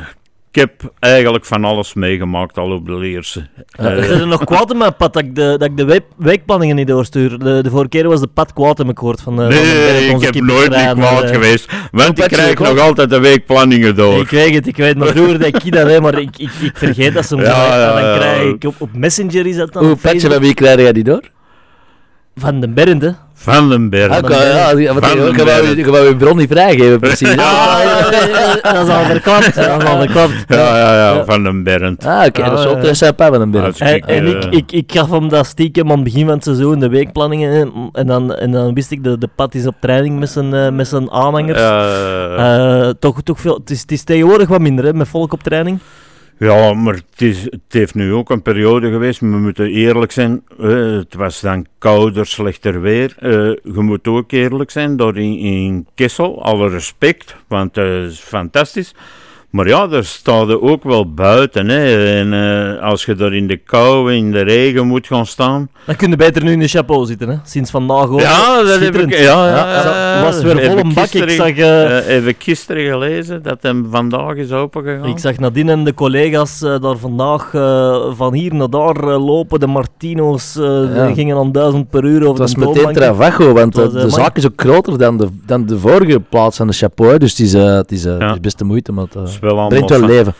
Ik 0.54 0.60
heb 0.60 0.92
eigenlijk 0.98 1.44
van 1.44 1.64
alles 1.64 1.94
meegemaakt 1.94 2.58
al 2.58 2.70
op 2.70 2.86
de 2.86 2.94
Leerse. 2.94 3.48
Ja. 3.66 4.02
Zijn 4.02 4.20
er 4.20 4.26
nog 4.26 4.44
kwaad 4.44 4.70
in 4.70 4.78
mijn 4.78 4.96
pad 4.96 5.12
dat 5.12 5.22
ik 5.22 5.34
de, 5.34 5.54
dat 5.58 5.68
ik 5.68 5.76
de 5.76 5.84
week- 5.84 6.06
weekplanningen 6.16 6.76
niet 6.76 6.86
doorstuur? 6.86 7.38
De, 7.38 7.62
de 7.62 7.70
vorige 7.70 7.88
keer 7.88 8.08
was 8.08 8.20
de 8.20 8.26
pad 8.26 8.52
kwaad 8.52 8.78
in 8.78 8.84
mijn 8.84 8.98
gehoord 8.98 9.20
van, 9.20 9.42
eh, 9.42 9.44
van 9.44 9.54
nee, 9.54 10.08
ik 10.08 10.20
heb 10.20 10.34
nooit 10.34 10.70
niet 10.70 10.92
kwaad 10.92 11.22
eh. 11.22 11.30
geweest. 11.30 11.72
Want 11.90 12.18
ik 12.18 12.28
krijg 12.28 12.54
kwaad? 12.54 12.74
nog 12.74 12.80
altijd 12.80 13.10
de 13.10 13.20
weekplanningen 13.20 13.96
door. 13.96 14.20
Ik 14.20 14.30
weet 14.30 14.54
het, 14.54 14.66
ik 14.66 14.76
weet 14.76 14.96
maar 14.96 15.08
vroeger 15.08 15.38
deed 15.38 15.64
ik 15.64 15.72
dat, 15.72 15.86
hè, 15.86 16.00
maar 16.00 16.18
ik, 16.18 16.36
ik, 16.36 16.50
ik 16.60 16.76
vergeet 16.76 17.14
dat 17.14 17.24
soms. 17.24 17.42
Ja, 17.54 17.76
ja, 17.76 17.96
en 17.96 18.02
dan 18.02 18.10
ja. 18.10 18.16
krijg 18.16 18.54
ik 18.54 18.64
op, 18.64 18.74
op 18.78 18.88
Messenger 18.92 19.46
is 19.46 19.56
dat 19.56 19.72
dan. 19.72 19.82
Hoe 19.84 19.92
op 19.92 20.00
patje 20.00 20.30
van 20.30 20.40
wie 20.40 20.54
krijg 20.54 20.80
jij 20.80 20.92
die 20.92 21.04
door? 21.04 21.30
Van 22.34 22.60
den 22.60 22.74
Bernd, 22.74 23.02
hè. 23.02 23.10
Van 23.44 23.68
den 23.68 23.90
Berg. 23.90 24.11
Ah, 24.11 24.18
ik 24.18 24.26
wou- 24.28 24.42
ja, 24.44 24.92
Van 24.92 25.00
den 25.00 25.28
ik 25.28 25.37
wou- 25.37 25.44
Berg. 25.44 25.74
ik 25.76 25.87
wou 25.87 26.04
je 26.09 26.16
bron 26.16 26.37
niet 26.37 26.50
vrijgeven, 26.50 27.00
precies. 27.00 27.28
Ah, 27.28 27.37
ja, 27.38 28.09
ja, 28.11 28.26
ja, 28.62 28.72
dat 28.74 28.87
is 28.88 28.92
al 28.94 29.04
verklapt. 29.04 29.54
Dat 29.54 29.83
is 29.83 29.88
al 29.88 29.98
verklapt. 29.98 30.33
Ja, 30.48 30.57
ja, 30.78 30.94
ja, 30.94 31.14
Ja. 31.14 31.24
van 31.24 31.42
den 31.42 31.62
Bernd. 31.62 32.04
Ah, 32.07 32.24
oké, 32.26 32.42
dat 32.42 32.59
is 32.59 32.64
wel 32.64 32.74
Ah, 32.74 32.80
twee 32.80 32.94
sap 32.94 33.20
een 33.20 33.26
Als 33.26 33.38
binnen. 33.50 33.74
En, 33.78 33.94
ik, 33.94 34.04
en 34.07 34.24
eh, 34.26 34.30
ik, 34.33 34.44
ik, 34.50 34.72
ik 34.72 34.92
gaf 34.98 35.11
hem 35.11 35.28
dat 35.28 35.46
stiekem 35.46 35.88
aan 35.90 35.94
het 35.94 36.04
begin 36.04 36.24
van 36.24 36.35
het 36.35 36.44
seizoen, 36.44 36.78
de 36.78 36.88
weekplanningen. 36.88 37.52
hè. 37.52 37.64
En 38.00 38.07
dan, 38.07 38.35
en 38.35 38.50
dan 38.50 38.74
wist 38.74 38.90
ik, 38.90 39.04
de, 39.04 39.18
de 39.18 39.28
pad 39.37 39.54
is 39.54 39.66
op 39.66 39.74
training 39.80 40.18
met 40.18 40.30
zijn, 40.30 40.54
eh, 40.54 40.70
met 40.70 40.88
zijn 40.88 41.11
aanhangers. 41.11 41.59
eh, 41.61 42.83
Eh, 42.85 42.88
toch, 42.98 43.22
toch 43.22 43.40
veel, 43.40 43.54
het, 43.54 43.70
is, 43.70 43.80
het 43.80 43.92
is 43.92 44.04
tegenwoordig 44.04 44.48
wat 44.48 44.61
minder, 44.61 44.85
hè, 44.85 44.92
met 44.92 45.09
volk 45.09 45.33
op 45.33 45.42
training. 45.42 45.78
Ja, 46.38 46.73
maar 46.73 46.94
het, 46.94 47.23
is, 47.23 47.42
het 47.44 47.61
heeft 47.68 47.94
nu 47.94 48.12
ook 48.12 48.31
een 48.31 48.42
periode 48.42 48.90
geweest, 48.90 49.20
we 49.20 49.27
moeten 49.27 49.66
eerlijk 49.70 50.12
zijn. 50.12 50.42
eh, 50.61 50.97
het 50.97 51.14
was 51.14 51.40
dan 51.40 51.66
kouder, 51.79 52.27
slechter 52.27 52.81
weer. 52.81 53.14
Eh, 53.18 53.31
je 53.75 53.81
moet 53.81 54.09
ook 54.09 54.33
eerlijk 54.33 54.70
zijn, 54.70 54.97
door 54.97 55.16
in, 55.16 55.38
in 55.38 55.87
Kessel, 55.94 56.42
alle 56.42 56.68
respect, 56.68 57.37
want 57.49 57.77
het 57.77 58.11
is 58.11 58.18
fantastisch. 58.18 58.94
Maar 59.54 59.68
ja, 59.68 59.86
daar 59.86 60.04
staat 60.04 60.48
er 60.48 60.60
ook 60.62 60.82
wel 60.84 61.12
buiten. 61.14 61.68
Hè. 61.68 62.06
En 62.18 62.32
eh, 62.32 62.82
als 62.82 63.04
je 63.04 63.14
daar 63.14 63.34
in 63.34 63.46
de 63.46 63.56
kou, 63.56 64.14
in 64.14 64.32
de 64.32 64.40
regen 64.40 64.86
moet 64.86 65.06
gaan 65.06 65.26
staan. 65.26 65.68
Dan 65.86 65.96
kun 65.96 66.10
je 66.10 66.16
beter 66.16 66.44
nu 66.44 66.52
in 66.52 66.58
de 66.58 66.68
chapeau 66.68 67.06
zitten, 67.06 67.28
hè. 67.28 67.36
Sinds 67.44 67.70
vandaag 67.70 68.08
ook. 68.08 68.20
ja, 68.20 68.62
dat 68.62 68.80
heb 68.80 68.96
ik. 68.96 69.10
Ja, 69.14 69.18
ja, 69.20 69.46
Ja, 69.46 69.82
ja, 69.82 70.22
dat 70.22 70.32
was 70.34 70.42
weer 70.42 70.64
vol 70.70 70.78
een 70.78 70.94
bak. 70.94 71.04
Ik 71.04 71.10
gisteren- 71.10 71.34
zag, 71.34 71.48
eh, 71.56 71.98
eh, 71.98 72.04
heb 72.06 72.26
ik 72.26 72.36
gisteren 72.38 72.90
gelezen 72.92 73.42
dat 73.42 73.58
hem 73.60 73.86
vandaag 73.90 74.34
is 74.34 74.52
opengegaan. 74.52 75.04
ik 75.08 75.18
zag 75.18 75.38
Nadine 75.38 75.72
en 75.72 75.84
de 75.84 75.94
collega's 75.94 76.62
eh, 76.62 76.80
daar 76.80 76.96
vandaag 76.96 77.54
eh, 77.54 77.96
van 78.16 78.32
hier 78.34 78.54
naar 78.54 78.70
daar 78.70 78.96
eh, 78.96 79.24
lopen. 79.26 79.60
De 79.60 79.66
Martino's 79.66 80.56
eh, 80.56 80.64
Ja. 80.94 81.06
die 81.06 81.14
gingen 81.14 81.36
aan 81.36 81.52
duizend 81.52 81.90
per 81.90 82.04
uur 82.04 82.16
over 82.28 82.28
Het 82.28 82.38
was 82.38 82.52
de 82.54 82.58
meteen. 82.58 82.92
Travago, 82.94 83.52
want 83.52 83.78
eh, 83.78 83.84
was, 83.84 83.92
de 83.92 83.98
eh, 84.00 84.08
zaak 84.08 84.36
is 84.36 84.46
ook 84.46 84.52
groter 84.60 84.98
dan 84.98 85.16
de, 85.18 85.28
dan 85.46 85.66
de 85.66 85.78
vorige 85.78 86.20
plaats 86.20 86.60
aan 86.60 86.66
de 86.66 86.72
chapeau. 86.72 87.18
Dus 87.18 87.30
het 87.30 87.40
is, 87.40 87.54
eh, 87.54 87.74
het 87.76 87.92
is, 87.92 88.04
eh, 88.04 88.18
Ja. 88.18 88.24
het 88.26 88.34
is 88.34 88.40
best 88.40 88.58
de 88.58 88.64
moeite, 88.64 88.92
maar 88.92 89.06
eh, 89.44 89.50
wel 89.50 89.61
allemaal 89.61 89.68
brengt 89.68 89.88
wel 89.88 89.98
van- 89.98 90.09
leven. 90.09 90.35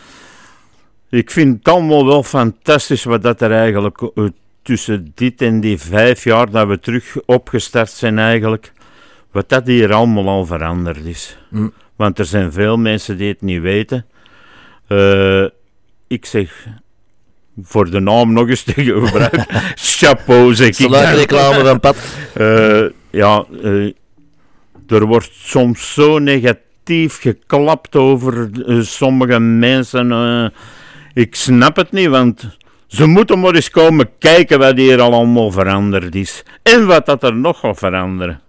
ik 1.11 1.31
vind 1.31 1.59
het 1.59 1.69
allemaal 1.69 2.07
wel 2.07 2.23
fantastisch 2.23 3.05
wat 3.05 3.23
dat 3.23 3.41
er 3.41 3.53
eigenlijk 3.53 4.01
uh, 4.15 4.29
tussen 4.63 5.13
dit 5.15 5.43
en 5.43 5.61
die 5.61 5.79
vijf 5.79 6.25
jaar 6.25 6.51
dat 6.51 6.69
we 6.69 6.81
terug 6.81 7.17
opgestart 7.27 7.91
zijn 7.91 8.19
eigenlijk, 8.19 8.73
wat 9.31 9.49
dat 9.49 9.67
hier 9.67 9.93
allemaal 9.93 10.29
al 10.29 10.47
veranderd 10.47 11.05
is. 11.05 11.39
Mm. 11.51 11.73
Want 11.97 12.19
er 12.19 12.25
zijn 12.25 12.53
veel 12.53 12.77
mensen 12.77 13.17
die 13.17 13.29
het 13.29 13.41
niet 13.43 13.61
weten. 13.61 14.07
Uh, 14.89 15.45
ik 16.07 16.27
zeg, 16.27 16.67
voor 17.63 17.91
de 17.91 18.01
naam 18.01 18.33
nog 18.33 18.49
eens 18.49 18.63
te 18.73 18.85
gebruiken, 18.85 19.47
chapeau 19.99 20.55
zeg 20.55 20.79
ik. 20.79 20.91
Reclame 20.91 21.65
van 21.65 21.81
pad. 21.81 21.97
Uh, 22.37 22.85
ja, 23.11 23.45
uh, 23.63 23.93
er 24.89 25.07
wordt 25.07 25.31
soms 25.33 25.95
zo 25.95 26.19
negatief 26.19 26.63
geklapt 27.21 27.97
over 27.97 28.51
sommige 28.81 29.39
mensen. 29.39 30.53
ik 31.15 31.35
snap 31.35 31.77
het 31.77 31.93
niet, 31.93 32.09
want 32.09 32.59
ze 32.87 33.07
moeten 33.07 33.41
maar 33.41 33.55
eens 33.55 33.71
komen 33.71 34.09
kijken 34.19 34.59
wat 34.59 34.77
hier 34.77 35.01
allemaal 35.01 35.51
veranderd 35.51 36.15
is. 36.15 36.43
En 36.63 36.87
wat 36.87 37.07
dat 37.07 37.23
er 37.23 37.37
nog 37.37 37.59
gaat 37.59 37.79
veranderen. 37.79 38.41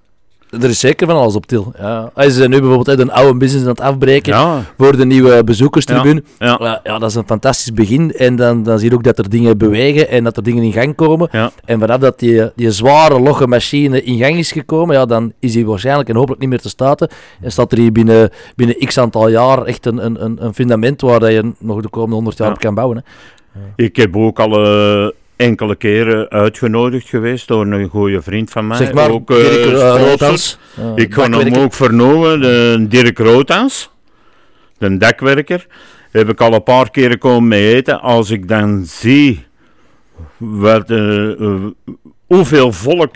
Er 0.62 0.70
is 0.70 0.80
zeker 0.80 1.08
van 1.08 1.15
alles 1.15 1.36
op 1.36 1.46
til. 1.46 1.74
Ja. 1.80 2.12
Als 2.13 2.34
ze 2.36 2.48
nu 2.48 2.60
bijvoorbeeld 2.60 3.00
een 3.00 3.12
oude 3.12 3.38
business 3.38 3.63
aan 3.65 3.72
het 3.72 3.82
afbreken 3.82 4.34
Ja. 4.34 4.62
voor 4.78 4.98
de 4.98 5.06
nieuwe 5.06 5.44
bezoekerstribune. 5.44 6.24
Ja. 6.39 6.58
Ja, 6.62 6.80
ja, 6.84 7.00
dat 7.00 7.10
is 7.10 7.15
een 7.15 7.24
fantastisch 7.26 7.74
begin. 7.74 8.12
En 8.13 8.36
dan, 8.36 8.63
dan 8.63 8.80
zie 8.80 8.89
je 8.89 8.96
ook 8.96 9.04
dat 9.04 9.18
er 9.18 9.30
dingen 9.30 9.58
bewegen 9.58 10.10
en 10.10 10.24
dat 10.24 10.38
er 10.38 10.44
dingen 10.44 10.63
in 10.63 10.72
gang 10.74 10.96
komen. 10.96 11.30
En 11.65 11.80
vanaf 11.80 11.98
dat 12.00 12.20
die, 12.20 12.52
die 12.56 12.72
zware, 12.72 13.20
logge 13.20 13.48
machine 13.48 14.04
in 14.04 14.18
gang 14.18 14.36
is 14.38 14.52
gekomen, 14.52 14.96
ja, 14.96 15.06
dan 15.06 15.34
is 15.39 15.52
die 15.54 15.65
waarschijnlijk 15.65 16.10
en 16.10 16.15
hopelijk 16.15 16.41
niet 16.41 16.50
meer 16.50 16.62
te 16.62 16.70
staten. 16.70 17.08
En 17.41 17.52
staat 17.52 17.72
er 17.72 17.78
hier 17.78 17.91
binnen, 17.91 18.30
binnen 18.56 18.76
x 18.78 18.98
aantal 18.98 19.28
jaar 19.30 19.63
echt 19.63 19.86
een, 19.86 20.06
een, 20.06 20.38
een- 20.46 20.54
fundament 20.54 21.02
waar 21.02 21.20
dat 21.20 21.32
je 21.32 21.52
nog 21.60 21.82
de 21.82 21.89
komende 21.89 22.15
100 22.15 22.38
jaar 22.38 22.48
Ja. 22.48 22.54
op 22.54 22.60
kan 22.60 22.74
bouwen. 22.76 22.98
Hè. 22.98 23.04
Ik 23.76 23.96
heb 23.96 24.15
ook 24.18 24.39
al 24.39 24.65
eh, 24.65 25.08
enkele 25.36 25.76
keren 25.76 26.30
uitgenodigd 26.30 27.10
geweest 27.10 27.48
door 27.48 27.65
een 27.65 27.89
goede 27.89 28.21
vriend 28.21 28.50
van 28.50 28.67
mij. 28.67 28.78
zeg 28.78 28.93
maar, 28.93 29.10
ook, 29.10 29.28
Dirk 29.28 29.65
uh, 29.65 30.21
eh, 30.21 30.91
Ik 30.95 31.13
ga 31.13 31.30
hem 31.30 31.56
ook 31.56 31.74
vernomen, 31.74 32.41
de 32.41 32.86
Dirk 32.89 33.17
Rothans, 33.17 33.91
de 34.78 34.98
dakwerker. 34.98 35.67
Heb 36.12 36.30
ik 36.30 36.41
al 36.41 36.54
een 36.54 36.63
paar 36.63 36.91
keren 36.91 37.17
komen 37.17 37.48
mee 37.48 37.76
eten. 37.76 38.02
Als 38.02 38.30
ik 38.30 38.48
dan 38.48 38.84
zie 38.86 39.45
wat, 40.38 40.89
eh, 40.89 41.32
eh, 41.41 41.63
hoeveel 42.26 42.71
volk 42.71 43.15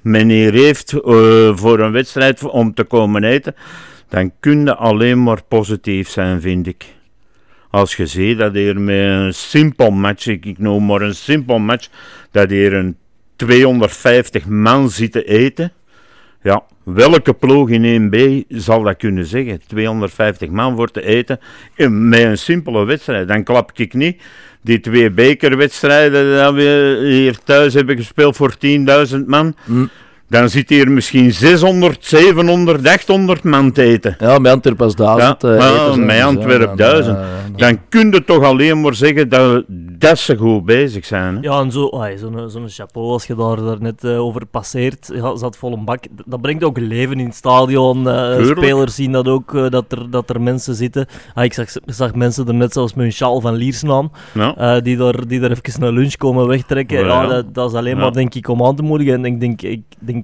men 0.00 0.28
hier 0.28 0.52
heeft 0.52 0.90
voor 1.54 1.78
een 1.78 1.92
wedstrijd 1.92 2.42
om 2.42 2.74
te 2.74 2.84
komen 2.84 3.24
eten, 3.24 3.54
dan 4.08 4.32
kun 4.40 4.64
je 4.64 4.74
alleen 4.74 5.22
maar 5.22 5.42
positief 5.48 6.08
zijn, 6.08 6.40
vind 6.40 6.66
ik. 6.66 6.96
Als 7.70 7.96
je 7.96 8.06
ziet 8.06 8.38
dat 8.38 8.54
hier 8.54 8.80
met 8.80 8.96
een 8.96 9.34
simpel 9.34 9.90
match, 9.90 10.26
ik, 10.26 10.58
noem 10.58 10.86
maar 10.86 11.00
een 11.00 11.14
simpel 11.14 11.58
match, 11.58 11.88
dat 12.30 12.50
hier 12.50 12.72
een 12.72 12.96
250 13.36 14.46
man 14.46 14.90
zitten 14.90 15.26
eten. 15.26 15.72
Ja, 16.42 16.62
welke 16.84 17.34
ploeg 17.34 17.70
in 17.70 18.12
1B 18.12 18.46
zal 18.48 18.82
dat 18.82 18.96
kunnen 18.96 19.26
zeggen? 19.26 19.60
250 19.66 20.50
man 20.50 20.76
voor 20.76 20.90
te 20.90 21.02
eten 21.02 21.40
met 22.08 22.20
een 22.20 22.38
simpele 22.38 22.84
wedstrijd. 22.84 23.28
Dan 23.28 23.44
klap 23.44 23.72
ik 23.74 23.94
niet. 23.94 24.22
Die 24.62 24.80
twee 24.80 25.10
bekerwedstrijden 25.10 26.54
die 26.54 26.64
we 26.64 27.00
hier 27.10 27.38
thuis 27.38 27.74
hebben 27.74 27.96
gespeeld 27.96 28.36
voor 28.36 28.54
10.000 29.10 29.24
man. 29.26 29.54
Mm. 29.64 29.90
Dan 30.28 30.48
zit 30.48 30.68
hier 30.68 30.90
misschien 30.90 31.32
600, 31.32 32.04
700, 32.04 32.86
800 32.86 33.42
man 33.44 33.72
te 33.72 33.82
eten. 33.82 34.16
Ja, 34.18 34.38
met 34.38 34.52
Antwerpen 34.52 34.84
als 34.84 34.94
duizend. 34.94 35.42
Ja, 35.42 35.48
eh, 35.56 35.90
hè. 35.90 35.96
met 35.96 36.08
Dus, 36.16 36.24
Antwerpen 36.24 36.60
ja, 36.60 36.66
dan, 36.66 36.76
duizend. 36.76 37.16
eh, 37.18 37.24
Dan 37.56 37.78
kun 37.88 38.10
je 38.10 38.24
toch 38.24 38.42
alleen 38.44 38.80
maar 38.80 38.94
zeggen 38.94 39.28
dat, 39.28 39.64
dat 39.98 40.18
ze 40.18 40.36
goed 40.36 40.64
bezig 40.64 41.04
zijn. 41.04 41.34
Hè? 41.34 41.40
Ja, 41.40 41.60
en 41.60 41.70
zo, 41.72 41.88
ai, 41.90 42.18
zo'n 42.18 42.50
zo'n 42.50 42.68
chapeau, 42.68 43.08
als 43.10 43.24
je 43.26 43.34
daar, 43.34 43.56
daar 43.56 43.76
net 43.80 44.04
eh, 44.04 44.24
over 44.24 44.46
passeert, 44.46 45.10
ja, 45.14 45.36
zat 45.36 45.56
vol 45.56 45.72
een 45.72 45.84
bak. 45.84 46.04
Dat 46.26 46.40
brengt 46.40 46.64
ook 46.64 46.78
leven 46.78 47.18
in 47.20 47.26
het 47.26 47.34
stadion. 47.34 48.08
eh, 48.08 48.44
spelers 48.44 48.94
zien 48.94 49.12
dat 49.12 49.28
ook, 49.28 49.54
eh, 49.54 49.68
dat, 49.70 49.84
er, 49.88 50.10
dat 50.10 50.30
er 50.30 50.40
mensen 50.40 50.74
zitten. 50.74 51.06
Ah, 51.34 51.44
ik 51.44 51.52
zag, 51.52 51.68
zag 51.86 52.14
mensen 52.14 52.46
er 52.48 52.54
net 52.54 52.72
zelfs 52.72 52.94
met 52.94 53.06
een 53.06 53.12
sjaal 53.12 53.40
van 53.40 53.54
Liersnaam, 53.54 54.10
Ja. 54.34 54.56
eh, 54.56 54.82
die, 54.82 54.96
daar, 54.96 55.26
die 55.26 55.40
daar 55.40 55.50
even 55.50 55.80
naar 55.80 55.92
lunch 55.92 56.14
komen 56.16 56.46
wegtrekken. 56.46 56.98
Ja, 56.98 57.06
Ja, 57.06 57.22
ja. 57.22 57.28
dat, 57.28 57.54
dat 57.54 57.70
is 57.70 57.76
alleen 57.76 57.96
Ja. 57.96 58.00
maar, 58.02 58.12
denk 58.12 58.34
ik, 58.34 58.48
om 58.48 58.64
aan 58.64 58.76
te 58.76 58.82
moedigen. 58.82 59.14
En 59.14 59.24
ik 59.24 59.40
denk, 59.40 59.62
ik 59.62 59.82
denk 59.98 60.17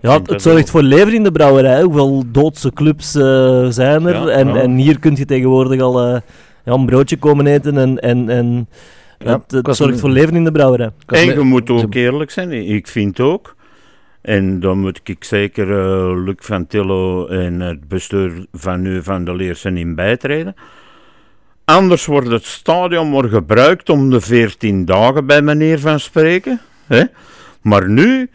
Ja, 0.00 0.20
het 0.24 0.42
zorgt 0.42 0.70
voor 0.70 0.82
leven 0.82 1.14
in 1.14 1.22
de 1.22 1.32
brouwerij. 1.32 1.82
Hoeveel 1.82 2.24
doodse 2.26 2.72
clubs 2.72 3.14
eh, 3.14 3.66
zijn 3.68 4.06
er? 4.06 4.14
Ja, 4.14 4.28
en, 4.28 4.48
ja. 4.48 4.54
en 4.54 4.76
hier 4.76 4.98
kun 4.98 5.16
je 5.16 5.24
tegenwoordig 5.24 5.80
al 5.80 6.00
eh, 6.00 6.20
ja, 6.64 6.72
een 6.72 6.86
broodje 6.86 7.16
komen 7.16 7.46
eten. 7.46 7.78
En, 7.78 7.98
en, 8.00 8.28
en 8.28 8.68
Ja, 9.18 9.42
het, 9.48 9.76
zorgt 9.76 10.00
voor 10.00 10.10
leven 10.10 10.34
in 10.34 10.44
de 10.44 10.52
brouwerij. 10.52 10.90
En 11.06 11.26
je 11.26 11.40
moet 11.40 11.70
ook 11.70 11.94
eerlijk 11.94 12.30
zijn, 12.30 12.52
ik 12.52 12.86
vind 12.86 13.20
ook. 13.20 13.54
En 14.20 14.60
dan 14.60 14.78
moet 14.80 15.00
ik 15.04 15.24
zeker 15.24 15.70
eh, 15.70 16.24
Luc 16.24 16.36
van 16.38 16.66
Tillo 16.66 17.26
en 17.26 17.60
het 17.60 17.88
bestuur 17.88 18.46
van 18.52 18.82
nu 18.82 19.02
van 19.02 19.24
de 19.24 19.34
Leersen 19.34 19.76
in 19.76 19.94
bijtreden. 19.94 20.54
Anders 21.64 22.06
wordt 22.06 22.28
het 22.28 22.44
stadion 22.44 23.10
maar 23.10 23.28
gebruikt 23.28 23.88
om 23.88 24.10
de 24.10 24.20
14 24.20 24.84
dagen 24.84 25.26
bij 25.26 25.42
meneer 25.42 25.78
van 25.78 26.00
spreken. 26.00 26.60
Hè? 26.86 27.04
Maar 27.62 27.90
nu, 27.90 28.30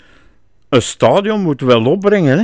een 0.70 0.82
stadion 0.82 1.42
moet 1.42 1.62
wel 1.62 1.86
opbrengen. 1.86 2.38
Hè? 2.38 2.44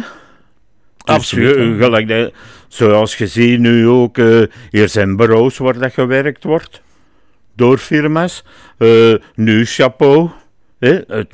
Absoluut, 0.98 1.84
gelijk 1.84 2.32
zoals 2.68 3.16
je 3.16 3.28
ziet 3.28 3.60
nu 3.60 3.88
ook, 3.88 4.18
eh, 4.18 4.42
hier 4.70 4.90
zijn 4.90 5.16
bureaus 5.16 5.58
waar 5.58 5.80
dat 5.80 5.94
gewerkt 5.94 6.44
wordt. 6.44 6.82
Door 7.56 7.78
firma's. 7.78 8.44
Eh, 8.78 9.14
nu 9.36 9.66
chapeau. 9.66 10.30
Hè? 10.80 11.00
Het, 11.08 11.28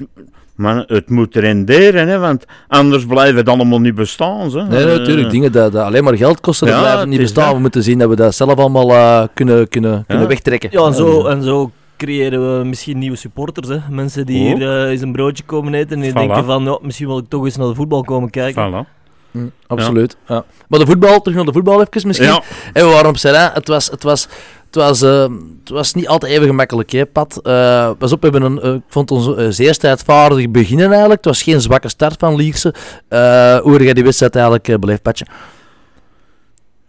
maar 0.56 0.84
het 0.88 1.10
moet 1.10 1.36
renderen, 1.36 2.08
hè? 2.08 2.20
want 2.20 2.46
anders 2.68 3.06
blijven 3.06 3.36
het 3.36 3.50
allemaal 3.50 3.80
niet 3.80 3.96
bestaan. 3.96 4.52
Hè? 4.52 4.68
Nee, 4.68 4.86
natuurlijk. 4.86 5.26
Eh, 5.26 5.32
Dingen 5.32 5.52
dat, 5.52 5.72
dat 5.72 5.84
alleen 5.84 6.04
maar 6.04 6.18
geld 6.18 6.40
kosten, 6.40 6.68
Ja, 6.68 6.80
blijven 6.80 7.10
niet 7.10 7.20
bestaan. 7.20 7.46
dat. 7.46 7.54
We 7.54 7.60
moeten 7.60 7.84
zien 7.84 7.98
dat 7.98 8.10
we 8.10 8.16
dat 8.16 8.36
zelf 8.36 8.56
allemaal 8.58 8.90
eh, 8.90 9.24
kunnen, 9.34 9.68
kunnen, 9.68 10.06
kunnen 10.08 10.28
wegtrekken. 10.28 10.70
Ja, 10.72 10.86
en 10.86 10.94
zo, 10.94 11.26
en 11.26 11.44
zo 11.44 11.72
creëren 12.06 12.58
we 12.58 12.66
misschien 12.66 12.98
nieuwe 12.98 13.16
supporters. 13.18 13.68
Hè? 13.68 13.78
Mensen 13.90 14.26
die 14.26 14.52
Ook. 14.52 14.58
hier 14.58 14.84
eh, 14.84 14.90
eens 14.90 15.02
een 15.02 15.12
broodje 15.12 15.44
komen 15.44 15.74
eten 15.74 15.96
en 15.96 16.02
die 16.02 16.12
Voilà. 16.12 16.14
denken 16.14 16.46
van, 16.46 16.64
ja, 16.64 16.80
misschien 16.82 17.08
wil 17.08 17.18
ik 17.18 17.26
toch 17.30 17.46
eens 17.46 17.58
naar 17.58 17.68
de 17.68 17.76
voetbal 17.76 18.04
komen 18.04 18.30
kijken. 18.30 18.86
Voilà. 18.86 19.00
Mm, 19.32 19.52
absoluut. 19.68 20.18
Ja. 20.28 20.44
Maar 20.68 20.80
de 20.80 20.86
voetbal, 20.86 21.22
terug 21.22 21.38
naar 21.38 21.46
de 21.46 21.52
voetbal 21.52 21.82
even 21.82 22.08
misschien. 22.08 22.28
Ja, 22.28 22.42
En 22.74 22.86
we 22.88 22.92
waren 22.94 23.10
op 23.10 23.18
Serrain. 23.18 23.52
Het 23.54 23.68
was, 23.68 23.90
het 23.90 24.04
was, 24.04 24.28
het 24.66 24.76
was, 24.76 25.02
eh, 25.02 25.28
het 25.60 25.70
was 25.70 25.94
niet 25.94 26.08
altijd 26.08 26.32
even 26.32 26.46
gemakkelijk, 26.46 26.92
hè, 26.92 27.06
Pat. 27.06 27.40
Eh, 27.44 27.92
pas 27.98 28.12
op, 28.12 28.22
we 28.22 28.30
hebben 28.30 28.64
een, 28.64 28.76
ik 28.76 28.84
vond 28.88 29.12
ons 29.12 29.56
zeer 29.56 29.74
strijdvaardig 29.74 30.50
beginnen 30.50 30.88
eigenlijk. 30.90 31.24
Het 31.24 31.34
was 31.34 31.44
geen 31.44 31.62
zwakke 31.62 31.90
start 31.90 32.16
van 32.20 32.36
Lierse. 32.36 32.74
Eh, 33.08 33.58
hoe 33.58 33.72
heb 33.74 33.82
jij 33.82 33.94
die 33.94 34.04
wedstrijd 34.04 34.36
eigenlijk 34.36 34.68
uh, 34.68 34.76
beleefd, 34.76 35.02
Patje? 35.02 35.26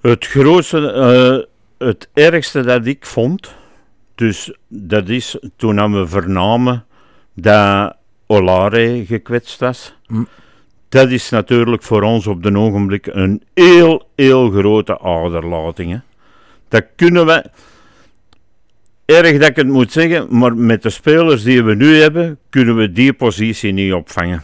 Het 0.03 0.27
grootste, 0.27 0.93
eh, 0.93 1.87
het 1.89 2.09
ergste 2.13 2.63
dat 2.63 2.87
ik 2.87 3.07
vond, 3.07 3.55
dus 4.15 4.53
dat 4.69 5.09
is 5.09 5.39
toen 5.57 5.93
we 5.93 6.07
vernamen 6.07 6.85
dat 7.35 7.95
Olare 8.27 9.05
gekwetst 9.07 9.61
was. 9.61 9.95
Hm. 10.07 10.23
Dat 10.89 11.11
is 11.11 11.31
natuurlijk 11.31 11.83
voor 11.83 12.03
ons 12.03 12.27
op 12.27 12.43
de 12.43 12.57
ogenblik 12.59 13.07
een 13.07 13.43
heel, 13.55 14.09
heel 14.17 14.51
grote 14.51 15.01
aderlating. 15.01 15.91
Hè. 15.93 15.99
Dat 16.69 16.85
kunnen 16.97 17.27
we, 17.27 17.45
erg 19.05 19.39
dat 19.39 19.49
ik 19.49 19.57
het 19.57 19.67
moet 19.67 19.93
zeggen, 19.93 20.27
maar 20.39 20.57
met 20.57 20.83
de 20.83 20.91
spelers 20.91 21.43
die 21.43 21.63
we 21.63 21.75
nu 21.75 22.01
hebben, 22.01 22.39
kunnen 22.51 22.77
we 22.77 22.93
die 22.93 23.13
positie 23.13 23.73
niet 23.73 23.93
opvangen. 23.93 24.43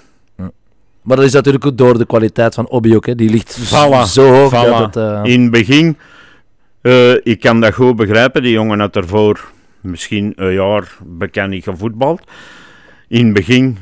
Maar 1.02 1.16
dat 1.16 1.26
is 1.26 1.32
natuurlijk 1.32 1.66
ook 1.66 1.76
door 1.78 1.98
de 1.98 2.06
kwaliteit 2.06 2.54
van 2.54 2.68
Obi 2.68 2.96
ook. 2.96 3.06
Hè. 3.06 3.14
Die 3.14 3.30
ligt 3.30 3.58
Voilà, 3.66 4.06
zo 4.06 4.32
hoog 4.32 4.50
voilà. 4.50 4.68
dat 4.68 4.94
het... 4.94 4.96
eh, 4.96 5.20
In 5.32 5.42
het 5.42 5.50
begin, 5.50 5.96
eh, 6.80 7.12
ik 7.12 7.40
kan 7.40 7.60
dat 7.60 7.74
goed 7.74 7.96
begrijpen, 7.96 8.42
die 8.42 8.52
jongen 8.52 8.80
had 8.80 8.96
ervoor 8.96 9.50
misschien 9.80 10.32
een 10.36 10.52
jaar 10.52 10.96
bekend 11.04 11.64
gevoetbald. 11.64 12.22
In 13.08 13.24
het 13.24 13.34
begin 13.34 13.78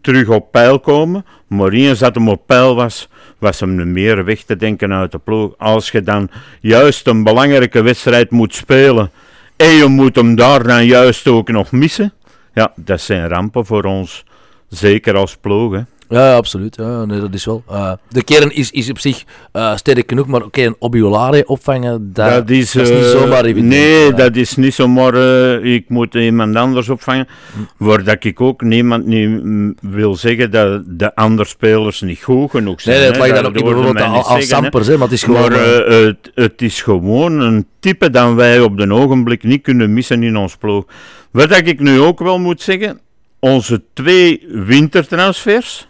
terug 0.00 0.28
op 0.28 0.52
peil 0.52 0.80
komen, 0.80 1.24
maar 1.46 1.72
eens 1.72 1.98
dat 1.98 2.14
hem 2.14 2.28
op 2.28 2.46
peil 2.46 2.74
was, 2.74 3.08
was 3.38 3.60
hem 3.60 3.92
meer 3.92 4.24
weg 4.24 4.42
te 4.42 4.56
denken 4.56 4.92
uit 4.92 5.12
de 5.12 5.18
ploeg. 5.18 5.54
Als 5.58 5.90
je 5.90 6.02
dan 6.02 6.30
juist 6.60 7.06
een 7.06 7.22
belangrijke 7.22 7.82
wedstrijd 7.82 8.30
moet 8.30 8.54
spelen 8.54 9.10
en 9.56 9.70
je 9.70 9.86
moet 9.86 10.16
hem 10.16 10.34
daar 10.34 10.62
dan 10.62 10.86
juist 10.86 11.28
ook 11.28 11.48
nog 11.48 11.72
missen, 11.72 12.12
ja, 12.54 12.72
dat 12.76 13.00
zijn 13.00 13.28
rampen 13.28 13.66
voor 13.66 13.84
ons, 13.84 14.24
zeker 14.68 15.16
als 15.16 15.36
ploeg. 15.36 15.84
Ja, 16.14 16.34
absoluut. 16.36 16.76
Ja, 16.76 17.04
nee, 17.04 17.20
dat 17.20 17.34
is 17.34 17.44
wel. 17.44 17.62
Eh, 17.68 17.92
de 18.08 18.22
kern 18.24 18.54
is, 18.54 18.70
is 18.70 18.90
op 18.90 18.98
zich 18.98 19.24
eh, 19.52 19.76
sterk 19.76 20.08
genoeg, 20.08 20.26
maar 20.26 20.42
oké, 20.42 20.62
een 20.62 20.76
Obiolare 20.78 21.46
opvangen, 21.46 22.12
dat, 22.12 22.30
dat 22.30 22.50
is, 22.50 22.72
dat 22.72 22.82
is 22.82 22.90
niet 22.90 23.04
eh, 23.04 23.10
zomaar 23.20 23.44
evident. 23.44 23.68
Nee, 23.68 24.04
Ja. 24.04 24.10
dat 24.10 24.36
is 24.36 24.56
niet 24.56 24.74
zomaar. 24.74 25.14
eh, 25.14 25.74
ik 25.74 25.88
moet 25.88 26.14
iemand 26.14 26.56
anders 26.56 26.88
opvangen. 26.88 27.28
Hm. 27.52 27.84
Waar 27.84 28.16
ik 28.20 28.40
ook 28.40 28.62
niemand 28.62 29.06
niet 29.06 29.28
mm, 29.44 29.74
wil 29.80 30.14
zeggen 30.16 30.50
dat 30.50 30.82
de 30.86 31.14
andere 31.14 31.48
spelers 31.48 32.00
niet 32.00 32.22
goed 32.22 32.50
genoeg 32.50 32.80
zijn. 32.80 33.00
Nee, 33.00 33.10
hè. 33.10 33.18
lag 33.18 33.28
dan 33.28 33.46
ook 33.46 33.54
niet 33.54 33.64
bijvoorbeeld 33.64 34.00
aan, 34.00 34.14
zeggen. 34.24 34.42
Sampers, 34.42 34.86
hè, 34.86 34.92
maar 34.92 35.02
het 35.08 35.12
is 35.12 35.22
gewoon... 35.22 35.40
Maar 35.50 35.52
eh, 35.52 35.98
eh, 36.00 36.06
het, 36.06 36.30
het 36.34 36.62
is 36.62 36.82
gewoon 36.82 37.40
een 37.40 37.66
type 37.80 38.10
dat 38.10 38.34
wij 38.34 38.60
op 38.60 38.78
de 38.78 38.92
ogenblik 38.92 39.42
niet 39.42 39.62
kunnen 39.62 39.92
missen 39.92 40.22
in 40.22 40.36
ons 40.36 40.56
ploeg. 40.56 40.84
Wat 41.30 41.48
dat 41.48 41.66
ik 41.66 41.80
nu 41.80 42.00
ook 42.00 42.18
wel 42.18 42.38
moet 42.38 42.62
zeggen, 42.62 43.00
onze 43.40 43.82
twee 43.92 44.46
wintertransfers, 44.48 45.88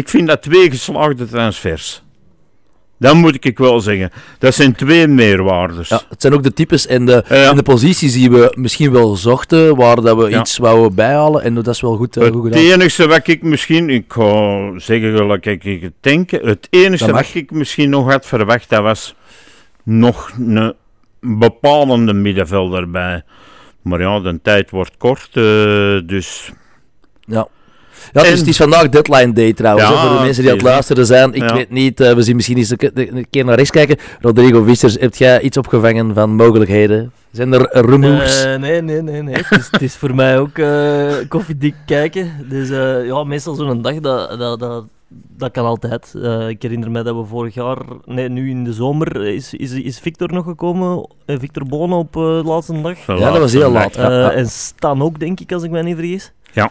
ik 0.00 0.08
vind 0.08 0.28
dat 0.28 0.42
twee 0.42 0.70
geslaagde 0.70 1.26
transfers. 1.26 2.02
Dat 2.98 3.14
moet 3.14 3.44
ik 3.44 3.58
wel 3.58 3.80
zeggen. 3.80 4.10
Dat 4.38 4.54
zijn 4.54 4.74
twee 4.74 5.06
meerwaardes. 5.06 5.88
ja, 5.88 6.00
het 6.08 6.20
zijn 6.20 6.34
ook 6.34 6.42
de 6.42 6.52
types 6.52 6.86
en 6.86 7.06
de, 7.06 7.24
Ja. 7.28 7.48
en 7.50 7.56
de 7.56 7.62
posities 7.62 8.12
die 8.12 8.30
we 8.30 8.52
misschien 8.54 8.92
wel 8.92 9.16
zochten, 9.16 9.76
waar 9.76 10.00
dat 10.02 10.16
we 10.16 10.38
iets 10.38 10.56
wouden 10.58 10.94
bijhalen, 10.94 11.42
en 11.42 11.54
dat 11.54 11.66
is 11.66 11.80
wel 11.80 11.96
goed, 11.96 12.16
eh, 12.16 12.22
goed 12.28 12.44
Het 12.44 12.54
gedaan. 12.54 12.72
enige 12.80 13.06
wat 13.06 13.26
ik 13.28 13.42
misschien, 13.42 13.90
ik 13.90 14.04
ga 14.08 14.72
zeggen 14.78 15.16
gelijk 15.16 15.46
ik 15.46 15.82
het 15.82 15.92
denk, 16.00 16.30
het 16.30 16.66
enige 16.70 17.12
wat 17.12 17.30
ik 17.34 17.50
misschien 17.50 17.90
nog 17.90 18.10
had 18.12 18.26
verwacht, 18.26 18.68
dat 18.68 18.82
was 18.82 19.14
nog 19.82 20.30
een 20.38 20.74
bepalende 21.20 22.12
middenvelder 22.12 22.90
bij. 22.90 23.22
Maar 23.82 24.00
ja, 24.00 24.20
de 24.20 24.38
tijd 24.42 24.70
wordt 24.70 24.96
kort, 24.96 25.28
eh, 25.32 25.42
dus 26.06 26.50
Ja. 27.20 27.48
Ja, 28.12 28.20
het 28.20 28.24
is, 28.24 28.30
En- 28.32 28.38
het 28.38 28.48
is 28.48 28.56
vandaag 28.56 28.88
deadline 28.88 29.32
day 29.32 29.52
trouwens. 29.52 29.88
Ja, 29.88 29.94
hè, 30.00 30.06
voor 30.08 30.16
de 30.18 30.24
mensen 30.24 30.42
die 30.42 30.50
aan 30.52 30.58
het 30.58 30.66
luisteren 30.66 31.06
zijn. 31.06 31.34
Ik 31.34 31.42
Ja. 31.42 31.54
weet 31.54 31.70
niet, 31.70 32.00
eh, 32.00 32.12
we 32.12 32.22
zien 32.22 32.36
misschien 32.36 32.56
eens 32.56 32.70
een, 32.70 32.76
ke- 32.76 32.90
een 32.94 33.26
keer 33.30 33.44
naar 33.44 33.54
rechts 33.56 33.70
kijken. 33.70 33.96
Rodrigo 34.20 34.62
Vissers, 34.62 34.96
heb 35.00 35.14
jij 35.14 35.40
iets 35.40 35.56
opgevangen 35.56 36.14
van 36.14 36.34
mogelijkheden? 36.34 37.12
Zijn 37.30 37.52
er 37.52 37.68
rumoers? 37.86 38.44
Eh, 38.44 38.54
nee, 38.56 38.82
nee, 38.82 39.02
nee, 39.02 39.22
nee. 39.22 39.34
Het 39.34 39.58
is, 39.58 39.68
het 39.70 39.82
is 39.82 39.96
voor 39.96 40.14
mij 40.14 40.38
ook 40.38 40.58
eh, 40.58 41.04
koffiedik 41.28 41.74
kijken. 41.86 42.30
Dus 42.48 42.70
eh, 42.70 43.06
ja, 43.06 43.24
meestal 43.24 43.54
zo'n 43.54 43.82
dag, 43.82 43.94
dat, 44.00 44.38
dat, 44.38 44.58
dat, 44.60 44.84
dat 45.36 45.50
kan 45.50 45.64
altijd. 45.64 46.14
Eh, 46.22 46.48
ik 46.48 46.62
herinner 46.62 46.90
me 46.90 47.02
dat 47.02 47.16
we 47.16 47.24
vorig 47.24 47.54
jaar, 47.54 47.76
nee, 48.04 48.28
nu 48.28 48.50
in 48.50 48.64
de 48.64 48.72
zomer, 48.72 49.24
is, 49.26 49.54
is, 49.54 49.72
is 49.72 49.98
Victor 49.98 50.32
nog 50.32 50.44
gekomen. 50.44 51.06
Victor 51.26 51.66
Bonen 51.66 51.98
op 51.98 52.16
eh, 52.16 52.22
de 52.22 52.42
laatste 52.44 52.80
dag. 52.80 53.06
Ja, 53.06 53.30
dat 53.30 53.38
was 53.38 53.52
heel 53.52 53.70
laat. 53.70 53.96
Eh, 53.96 54.02
ja. 54.04 54.30
En 54.32 54.46
Stan 54.48 55.02
ook, 55.02 55.18
denk 55.20 55.40
ik, 55.40 55.52
als 55.52 55.62
ik 55.62 55.70
mij 55.70 55.82
niet 55.82 55.96
vergis. 55.96 56.32
Ja. 56.52 56.70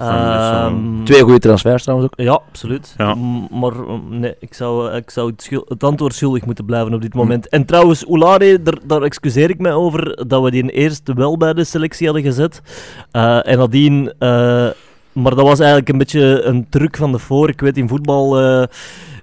Ehm. 0.00 1.04
Twee 1.04 1.22
goede 1.22 1.38
transfers 1.38 1.82
trouwens 1.82 2.10
ook. 2.12 2.24
ja, 2.26 2.32
absoluut. 2.48 2.94
Ja. 2.96 3.14
Maar 3.50 3.72
nee, 4.08 4.34
ik 4.38 4.54
zou, 4.54 4.92
ik 4.94 5.10
zou 5.10 5.30
het, 5.30 5.42
schul- 5.42 5.64
het 5.68 5.84
antwoord 5.84 6.14
schuldig 6.14 6.44
moeten 6.44 6.64
blijven 6.64 6.94
op 6.94 7.02
dit 7.02 7.14
moment. 7.14 7.48
En 7.48 7.64
trouwens, 7.64 8.06
Oulare, 8.06 8.62
daar, 8.62 8.78
daar 8.84 9.02
excuseer 9.02 9.50
ik 9.50 9.58
mij 9.58 9.72
over 9.72 10.26
dat 10.28 10.42
we 10.42 10.50
die 10.50 10.70
eerst 10.70 11.12
wel 11.14 11.36
bij 11.36 11.52
de 11.52 11.64
selectie 11.64 12.06
hadden 12.06 12.24
gezet. 12.24 12.62
Eh, 13.10 13.46
en 13.48 13.58
nadien... 13.58 14.12
eh, 14.18 14.68
maar 15.12 15.34
dat 15.34 15.46
was 15.46 15.58
eigenlijk 15.58 15.88
een 15.88 15.98
beetje 15.98 16.42
een 16.42 16.66
truc 16.68 16.96
van 16.96 17.12
de 17.12 17.18
voor. 17.18 17.48
Ik 17.48 17.60
weet, 17.60 17.76
in 17.76 17.88
voetbal 17.88 18.40
eh, 18.40 18.66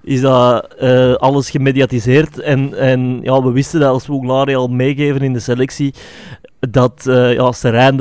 is 0.08 0.22
dat 0.22 0.74
eh, 0.74 1.14
alles 1.14 1.50
gemediatiseerd. 1.50 2.40
En, 2.40 2.78
en 2.78 3.20
ja, 3.22 3.44
we 3.44 3.52
wisten 3.52 3.80
dat 3.80 3.90
als 3.90 4.08
we 4.08 4.14
Oulare 4.14 4.56
al 4.56 4.68
meegeven 4.68 5.22
in 5.22 5.34
de 5.34 5.40
selectie, 5.40 5.94
dat 6.60 7.08
eh 7.08 7.34
ja, 7.34 7.52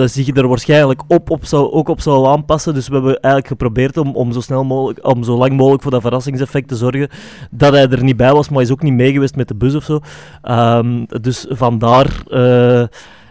zich 0.06 0.36
er 0.36 0.48
waarschijnlijk 0.48 1.02
op, 1.08 1.30
op 1.30 1.44
zou, 1.44 1.72
ook 1.72 1.88
op 1.88 2.00
zou 2.00 2.26
aanpassen. 2.26 2.74
Dus 2.74 2.88
we 2.88 2.94
hebben 2.94 3.20
eigenlijk 3.20 3.46
geprobeerd 3.46 3.96
om, 3.96 4.14
om 4.14 4.32
zo 4.32 4.40
snel 4.40 4.64
mogelijk, 4.64 5.06
om 5.06 5.22
zo 5.22 5.36
lang 5.36 5.52
mogelijk 5.52 5.82
voor 5.82 5.90
dat 5.90 6.02
verrassingseffect 6.02 6.68
te 6.68 6.76
zorgen. 6.76 7.08
Dat 7.50 7.72
hij 7.72 7.88
er 7.88 8.04
niet 8.04 8.16
bij 8.16 8.32
was, 8.32 8.48
maar 8.48 8.58
hij 8.58 8.66
is 8.66 8.72
ook 8.72 8.82
niet 8.82 8.92
meegeweest 8.92 9.36
met 9.36 9.48
de 9.48 9.54
bus 9.54 9.74
of 9.74 9.84
zo. 9.84 10.00
Ehm, 10.42 11.04
dus 11.20 11.46
vandaar, 11.48 12.22
eh, 12.30 12.84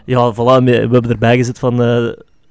ja, 0.05 0.33
voilà, 0.33 0.63
we 0.63 0.71
hebben 0.71 1.09
erbij 1.09 1.37
gezet 1.37 1.59
van. 1.59 1.81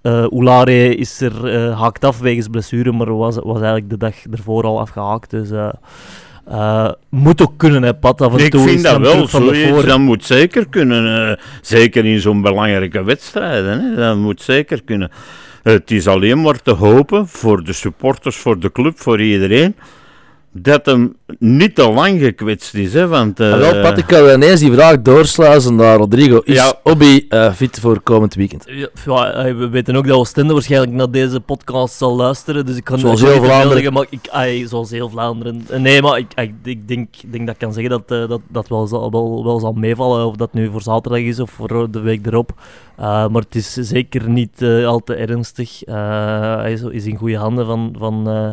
Eh, 0.04 0.24
Oulare 0.30 0.94
is 0.94 1.20
er 1.20 1.46
eh, 1.46 1.80
haakt 1.80 2.04
af 2.04 2.18
wegens 2.18 2.48
blessure, 2.48 2.92
maar 2.92 3.16
was, 3.16 3.34
was 3.34 3.56
eigenlijk 3.56 3.90
de 3.90 3.96
dag 3.96 4.14
ervoor 4.30 4.64
al 4.64 4.80
afgehaakt. 4.80 5.30
Dus 5.30 5.50
eh, 5.50 6.90
moet 7.08 7.42
ook 7.42 7.52
kunnen, 7.56 7.82
hè, 7.82 7.94
Pat. 7.94 8.20
Af 8.20 8.36
en 8.36 8.44
ik 8.44 8.50
toe 8.50 8.60
vind 8.60 8.76
is 8.76 8.82
dat 8.82 9.00
wel, 9.00 9.28
van 9.28 9.46
de 9.46 9.54
zoiets, 9.54 9.86
dat 9.86 9.98
moet 9.98 10.24
zeker 10.24 10.68
kunnen. 10.68 11.38
zeker 11.60 12.04
in 12.04 12.20
zo'n 12.20 12.42
belangrijke 12.42 13.04
wedstrijden, 13.04 13.80
hè, 13.80 13.94
dat 13.94 14.16
moet 14.16 14.42
zeker 14.42 14.82
kunnen. 14.82 15.10
Het 15.62 15.90
is 15.90 16.06
alleen 16.06 16.40
maar 16.40 16.62
te 16.62 16.72
hopen 16.72 17.28
voor 17.28 17.64
de 17.64 17.72
supporters, 17.72 18.36
voor 18.36 18.58
de 18.58 18.72
club, 18.72 18.98
voor 18.98 19.20
iedereen, 19.20 19.76
dat 20.56 20.86
hem 20.86 21.16
niet 21.38 21.74
te 21.74 21.90
lang 21.90 22.20
gekwetst 22.20 22.74
is. 22.74 22.92
Hè, 22.94 23.08
want, 23.08 23.40
eh, 23.40 23.52
En 23.52 23.58
wel, 23.58 23.80
Pat, 23.82 23.98
ik 23.98 24.06
kan 24.06 24.28
ineens 24.34 24.60
die 24.60 24.72
vraag 24.72 25.02
doorsluizen 25.02 25.74
naar 25.74 25.96
Rodrigo. 25.96 26.40
Is 26.44 26.54
Ja. 26.54 26.72
Obi 26.82 27.26
eh, 27.28 27.52
fit 27.52 27.80
voor 27.80 28.00
komend 28.00 28.34
weekend? 28.34 28.64
Ja, 29.04 29.32
eh, 29.32 29.56
we 29.56 29.68
weten 29.68 29.96
ook 29.96 30.06
dat 30.06 30.16
Oostende 30.16 30.52
waarschijnlijk 30.52 30.92
naar 30.92 31.10
deze 31.10 31.40
podcast 31.40 31.94
zal 31.96 32.16
luisteren, 32.16 32.66
dus 32.66 32.76
ik 32.76 32.84
kan 32.84 32.98
Zoals 32.98 33.20
heel 33.20 33.42
Vlaanderen. 33.44 33.72
zeggen, 33.72 33.92
maar 33.92 34.06
ik, 34.10 34.28
ai, 34.30 34.66
zoals 34.68 34.90
heel 34.90 35.08
Vlaanderen. 35.08 35.64
Eh, 35.70 35.80
Nee, 35.80 36.02
maar 36.02 36.18
ik, 36.18 36.26
ik, 36.34 36.52
ik 36.64 36.88
denk, 36.88 37.08
denk 37.26 37.46
dat 37.46 37.54
ik 37.54 37.60
kan 37.60 37.72
zeggen 37.72 37.90
dat 37.90 38.10
eh, 38.22 38.28
dat, 38.28 38.40
dat 38.48 38.68
wel, 38.68 38.86
zal, 38.86 39.10
wel, 39.10 39.44
wel 39.44 39.60
zal 39.60 39.72
meevallen, 39.72 40.26
of 40.26 40.36
dat 40.36 40.52
nu 40.52 40.70
voor 40.70 40.82
zaterdag 40.82 41.20
is 41.20 41.40
of 41.40 41.50
voor 41.50 41.90
de 41.90 42.00
week 42.00 42.26
erop. 42.26 42.50
Eh, 42.96 43.04
maar 43.28 43.42
het 43.42 43.54
is 43.54 43.72
zeker 43.72 44.28
niet 44.28 44.62
eh, 44.62 44.86
al 44.86 44.98
te 45.00 45.14
ernstig. 45.14 45.82
Eh, 45.84 45.94
hij 46.56 46.72
is, 46.72 46.82
is 46.82 47.06
in 47.06 47.16
goede 47.16 47.36
handen 47.36 47.66
van, 47.66 47.94
van, 47.98 48.28
eh, 48.28 48.48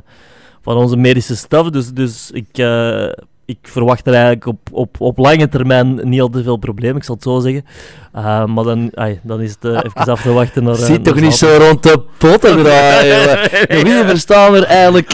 van 0.62 0.76
onze 0.78 0.98
medische 0.98 1.36
staf, 1.36 1.70
dus, 1.70 1.90
dus 1.90 2.32
ik... 2.34 2.48
eh, 2.58 3.06
ik 3.46 3.58
verwacht 3.62 4.08
er 4.08 4.14
eigenlijk 4.14 4.46
op, 4.46 4.60
op, 4.72 4.96
op 5.02 5.18
lange 5.18 5.48
termijn 5.50 6.10
niet 6.10 6.22
al 6.22 6.30
te 6.30 6.44
veel 6.44 6.58
problemen, 6.58 6.96
ik 6.98 7.04
zal 7.04 7.16
het 7.16 7.24
zo 7.24 7.40
zeggen. 7.40 7.66
Eh, 8.14 8.46
maar 8.46 8.64
dan, 8.64 8.92
ai, 8.94 9.20
dan 9.24 9.42
is 9.42 9.52
het 9.52 9.66
eh, 9.66 9.72
even 9.72 10.12
af 10.12 10.22
te 10.22 10.32
wachten 10.32 10.64
naar... 10.64 10.76
Zie 10.76 11.02
toch 11.02 11.20
niet 11.20 11.34
zo 11.34 11.58
rond 11.60 11.84
de 11.84 12.02
potten 12.18 12.64
draaien. 12.64 13.50
Wie 13.68 14.04
verstaan 14.14 14.56
er 14.56 14.64
eigenlijk, 14.64 15.10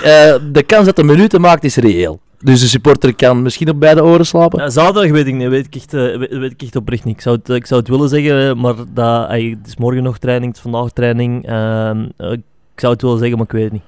de 0.54 0.64
kans 0.66 0.86
dat 0.86 0.96
de 0.96 1.04
minuten 1.04 1.42
maakt 1.42 1.64
is 1.64 1.76
reëel. 1.76 2.20
Dus 2.42 2.60
de 2.62 2.68
supporter 2.68 3.16
kan 3.16 3.42
misschien 3.42 3.70
op 3.70 3.80
beide 3.80 4.04
oren 4.04 4.26
slapen. 4.26 4.60
Ja, 4.60 4.70
zaterdag 4.70 5.12
weet 5.12 5.28
ik 5.28 5.34
niet, 5.34 5.48
weet 5.48 5.66
ik 5.66 5.76
echt, 5.76 5.92
weet, 5.92 6.30
weet 6.38 6.52
ik 6.52 6.62
echt 6.62 6.76
oprecht 6.76 7.04
niet. 7.04 7.16
Ik 7.16 7.22
zou 7.22 7.36
het, 7.36 7.50
ik 7.50 7.66
zou 7.66 7.80
het 7.80 7.90
willen 7.90 8.10
zeggen, 8.10 8.58
maar 8.60 8.74
dat, 8.94 9.30
het 9.30 9.68
is 9.68 9.78
morgen 9.78 10.04
nog 10.04 10.18
training, 10.18 10.48
het 10.56 10.66
is 10.66 10.72
vandaag 10.72 10.92
training. 10.92 11.38
Ik 12.74 12.80
zou 12.84 12.94
het 12.94 13.02
willen 13.02 13.18
zeggen, 13.18 13.38
maar 13.38 13.46
ik 13.46 13.52
weet 13.52 13.64
het 13.64 13.74
niet. 13.74 13.84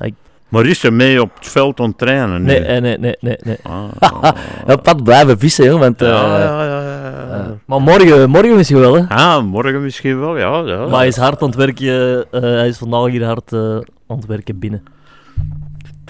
Ik- 0.00 0.14
Maar 0.48 0.66
is 0.66 0.80
ze 0.80 0.90
mee 0.90 1.20
op 1.20 1.30
het 1.38 1.48
veld 1.48 1.80
aan 1.80 1.88
het 1.88 1.98
trainen? 1.98 2.42
nu? 2.42 2.46
nee, 2.46 2.60
eh, 2.60 2.82
nee, 2.82 2.98
nee, 2.98 3.16
nee, 3.20 3.36
nee. 3.42 3.56
Ah, 3.62 4.76
Pat, 4.82 5.02
blijven 5.04 5.38
vissen, 5.38 5.78
want... 5.78 6.02
eh, 6.02 6.08
ja, 6.08 6.38
ja, 6.38 6.64
ja, 6.64 6.82
ja. 6.82 7.38
eh, 7.38 7.46
Maar 7.64 7.80
morgen, 7.80 8.30
morgen 8.30 8.56
misschien 8.56 8.78
wel, 8.78 8.94
hè. 8.94 9.04
Ah, 9.08 9.42
morgen 9.44 9.82
misschien 9.82 10.20
wel, 10.20 10.36
ja. 10.38 10.58
ja. 10.64 10.86
Maar 10.86 10.98
hij 10.98 11.06
is 11.06 11.16
hard 11.16 11.42
aan 11.42 11.48
het 11.48 11.56
werken, 11.56 12.24
hij 12.30 12.68
is 12.68 12.78
vandaag 12.78 13.06
hier 13.06 13.24
hard 13.24 13.52
aan 13.52 14.16
het 14.16 14.26
werken 14.26 14.58
binnen. 14.58 14.82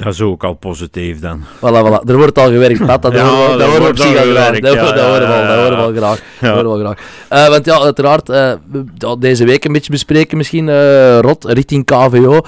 Dat 0.05 0.13
is 0.13 0.21
ook 0.21 0.45
al 0.45 0.55
positief 0.55 1.21
dan. 1.21 1.41
Voilà, 1.57 1.61
voilà. 1.87 2.09
Er 2.09 2.17
wordt 2.17 2.39
al 2.39 2.49
gewerkt, 2.49 2.87
Pat. 2.87 3.03
Dat 3.03 3.13
Ja, 3.17 3.25
horen 3.29 3.53
we, 3.53 3.59
dat 3.59 3.67
horen 3.69 3.83
we 3.83 3.89
op 3.89 3.97
wordt 3.97 4.01
zich 4.01 4.11
al 4.11 4.17
al 4.27 4.31
graag. 4.33 4.45
gewerkt, 4.45 4.63
Dat, 4.67 4.75
ja, 4.75 4.93
dat 4.93 5.01
horen 5.05 5.21
we 5.21 5.35
al, 5.35 5.41
ja, 5.41 5.47
dat 5.47 5.57
ja. 5.57 5.63
horen 5.63 5.77
we 5.77 5.83
al 5.83 5.93
graag. 5.93 6.21
Dat 6.41 6.51
horen 6.51 6.65
we 6.65 6.71
al 6.71 6.79
graag. 6.95 6.99
Eh, 7.29 7.49
want 7.49 7.65
ja, 7.67 7.81
uiteraard, 7.81 8.29
eh, 8.29 8.53
we- 8.71 8.85
ja, 8.97 9.17
deze 9.17 9.45
week 9.45 9.65
een 9.65 9.73
beetje 9.73 9.91
bespreken 9.93 10.37
misschien, 10.37 10.69
eh, 10.69 11.19
Rot, 11.19 11.45
richting 11.45 11.85
KVO. 11.85 12.41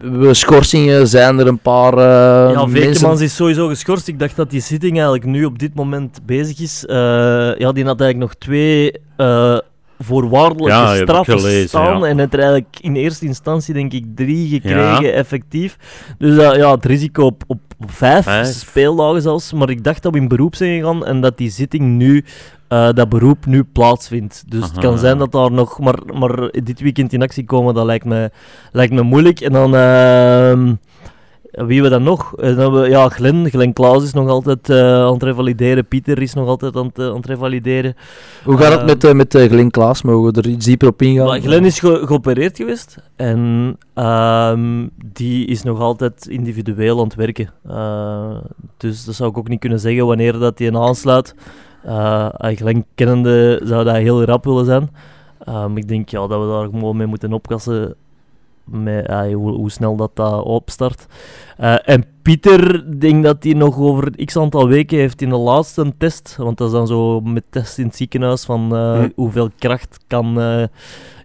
We 0.00 0.28
schorsingen, 0.34 1.06
zijn 1.08 1.38
er 1.38 1.46
een 1.46 1.58
paar 1.58 1.98
ja, 1.98 2.66
mensen... 2.66 2.82
Vekemans 2.82 3.20
is 3.20 3.34
sowieso 3.36 3.68
geschorst. 3.68 4.08
Ik 4.08 4.18
dacht 4.18 4.36
dat 4.36 4.50
die 4.50 4.60
zitting 4.60 4.92
eigenlijk 4.92 5.24
nu 5.24 5.44
op 5.44 5.58
dit 5.58 5.74
moment 5.74 6.18
bezig 6.26 6.60
is. 6.60 6.86
Eh, 6.86 6.96
ja, 7.58 7.72
die 7.72 7.84
had 7.84 8.00
eigenlijk 8.00 8.16
nog 8.18 8.34
twee 8.38 8.92
eh 9.16 9.58
voorwaardelijke 10.04 10.70
Ja, 10.78 10.94
straffen 10.96 11.38
gelezen, 11.38 11.68
staan. 11.68 11.98
ja. 12.00 12.06
En 12.06 12.18
het 12.18 12.32
er 12.32 12.38
eigenlijk 12.38 12.76
in 12.80 12.94
eerste 12.96 13.26
instantie 13.26 13.74
denk 13.74 13.92
ik 13.92 14.04
drie 14.14 14.48
gekregen, 14.48 15.02
Ja. 15.04 15.10
effectief. 15.10 15.76
Dus 16.18 16.36
eh, 16.38 16.56
ja, 16.56 16.70
het 16.74 16.84
risico 16.84 17.24
op, 17.24 17.42
op, 17.46 17.60
vijf, 17.86 18.24
Vijf. 18.24 18.46
speeldagen 18.46 19.22
zelfs. 19.22 19.52
Maar 19.52 19.70
ik 19.70 19.84
dacht 19.84 20.02
dat 20.02 20.12
we 20.12 20.18
in 20.18 20.28
beroep 20.28 20.54
zijn 20.54 20.80
gegaan 20.80 21.06
en 21.06 21.20
dat 21.20 21.38
die 21.38 21.50
zitting 21.50 21.84
nu... 21.96 22.24
eh, 22.68 22.88
dat 22.92 23.08
beroep 23.08 23.46
nu 23.46 23.64
plaatsvindt. 23.64 24.44
Dus 24.48 24.62
het 24.64 24.78
kan 24.78 24.98
zijn 24.98 25.18
dat 25.18 25.32
daar 25.32 25.52
nog 25.52 25.78
maar, 25.78 25.98
maar 26.14 26.50
dit 26.50 26.80
weekend 26.80 27.12
in 27.12 27.22
actie 27.22 27.44
komen, 27.44 27.74
dat 27.74 27.84
lijkt 27.84 28.04
me, 28.04 28.30
lijkt 28.72 28.92
me 28.92 29.02
moeilijk. 29.02 29.40
En 29.40 29.52
dan, 29.52 29.74
ehm, 29.74 30.74
wie 31.66 31.82
we 31.82 31.88
dan 31.88 32.02
nog? 32.02 32.36
Eh, 32.36 32.46
dan 32.48 32.58
hebben 32.58 32.80
we, 32.82 32.88
ja, 32.88 33.08
Glen, 33.08 33.50
Glen 33.50 33.72
Klaus 33.72 34.02
is 34.04 34.12
nog 34.12 34.28
altijd 34.28 34.68
eh, 34.70 34.94
aan 34.94 35.12
het 35.12 35.22
revalideren. 35.22 35.86
Pieter 35.86 36.22
is 36.22 36.34
nog 36.34 36.48
altijd 36.48 36.76
aan 36.76 36.86
het, 36.86 36.98
eh, 36.98 37.06
aan 37.06 37.16
het 37.16 37.26
revalideren. 37.26 37.94
Hoe 38.44 38.56
gaat 38.56 38.72
het 38.72 39.02
met, 39.02 39.14
met 39.14 39.48
Glenn 39.50 39.70
Klaas? 39.70 40.02
Mogen 40.02 40.32
we 40.32 40.40
er 40.40 40.48
iets 40.48 40.64
dieper 40.66 40.88
op 40.88 41.02
ingaan? 41.02 41.26
Maar 41.26 41.40
Glen 41.40 41.64
is 41.64 41.78
ge- 41.78 42.02
geopereerd 42.04 42.56
geweest 42.56 42.96
en 43.16 43.76
ehm, 43.94 44.86
die 45.12 45.46
is 45.46 45.62
nog 45.62 45.80
altijd 45.80 46.26
individueel 46.26 46.98
aan 46.98 47.04
het 47.04 47.14
werken. 47.14 47.50
Dus 48.76 49.04
dat 49.04 49.14
zou 49.14 49.30
ik 49.30 49.38
ook 49.38 49.48
niet 49.48 49.60
kunnen 49.60 49.80
zeggen 49.80 50.06
wanneer 50.06 50.38
dat 50.38 50.58
hij 50.58 50.72
aansluit. 50.74 51.34
Eh 51.84 52.28
uh, 52.40 52.56
Glen 52.56 52.84
kennende 52.94 53.60
zou 53.64 53.84
dat 53.84 53.94
heel 53.96 54.24
rap 54.24 54.44
willen 54.44 54.64
zijn. 54.64 54.90
Maar 55.46 55.76
ik 55.76 55.88
denk 55.88 56.08
ja, 56.08 56.26
dat 56.26 56.40
we 56.40 56.46
daar 56.46 56.64
gewoon 56.64 56.96
mee 56.96 57.06
moeten 57.06 57.32
oppassen 57.32 57.94
met 58.70 59.06
ah, 59.08 59.34
hoe, 59.34 59.50
hoe 59.52 59.70
snel 59.70 59.96
dat, 59.96 60.10
dat 60.14 60.42
opstart. 60.44 61.06
Eh, 61.56 61.74
en 61.84 62.04
Pieter, 62.22 62.84
denk 63.00 63.24
dat 63.24 63.42
hij 63.44 63.52
nog 63.52 63.78
over 63.78 64.24
x 64.24 64.36
aantal 64.36 64.68
weken 64.68 64.98
heeft 64.98 65.22
in 65.22 65.28
de 65.28 65.36
laatste 65.36 65.92
test. 65.98 66.36
Want 66.38 66.58
dat 66.58 66.66
is 66.66 66.72
dan 66.72 66.86
zo 66.86 67.20
met 67.20 67.44
test 67.50 67.78
in 67.78 67.84
het 67.86 67.96
ziekenhuis 67.96 68.44
van 68.44 68.76
eh, 68.76 68.98
Hm. 68.98 69.08
hoeveel 69.14 69.50
kracht 69.58 69.98
kan, 70.06 70.40
eh, 70.40 70.62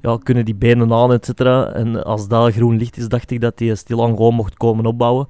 ja, 0.01 0.17
kunnen 0.23 0.45
die 0.45 0.55
benen 0.55 0.93
aan, 0.93 1.12
et 1.13 1.25
cetera. 1.25 1.67
En 1.73 2.03
als 2.03 2.27
dat 2.27 2.53
groen 2.53 2.77
licht 2.77 2.97
is, 2.97 3.08
dacht 3.08 3.31
ik 3.31 3.41
dat 3.41 3.60
hij 3.60 3.75
stilaan 3.75 4.10
gewoon 4.15 4.34
mocht 4.34 4.58
komen 4.58 4.86
opbouwen. 4.86 5.27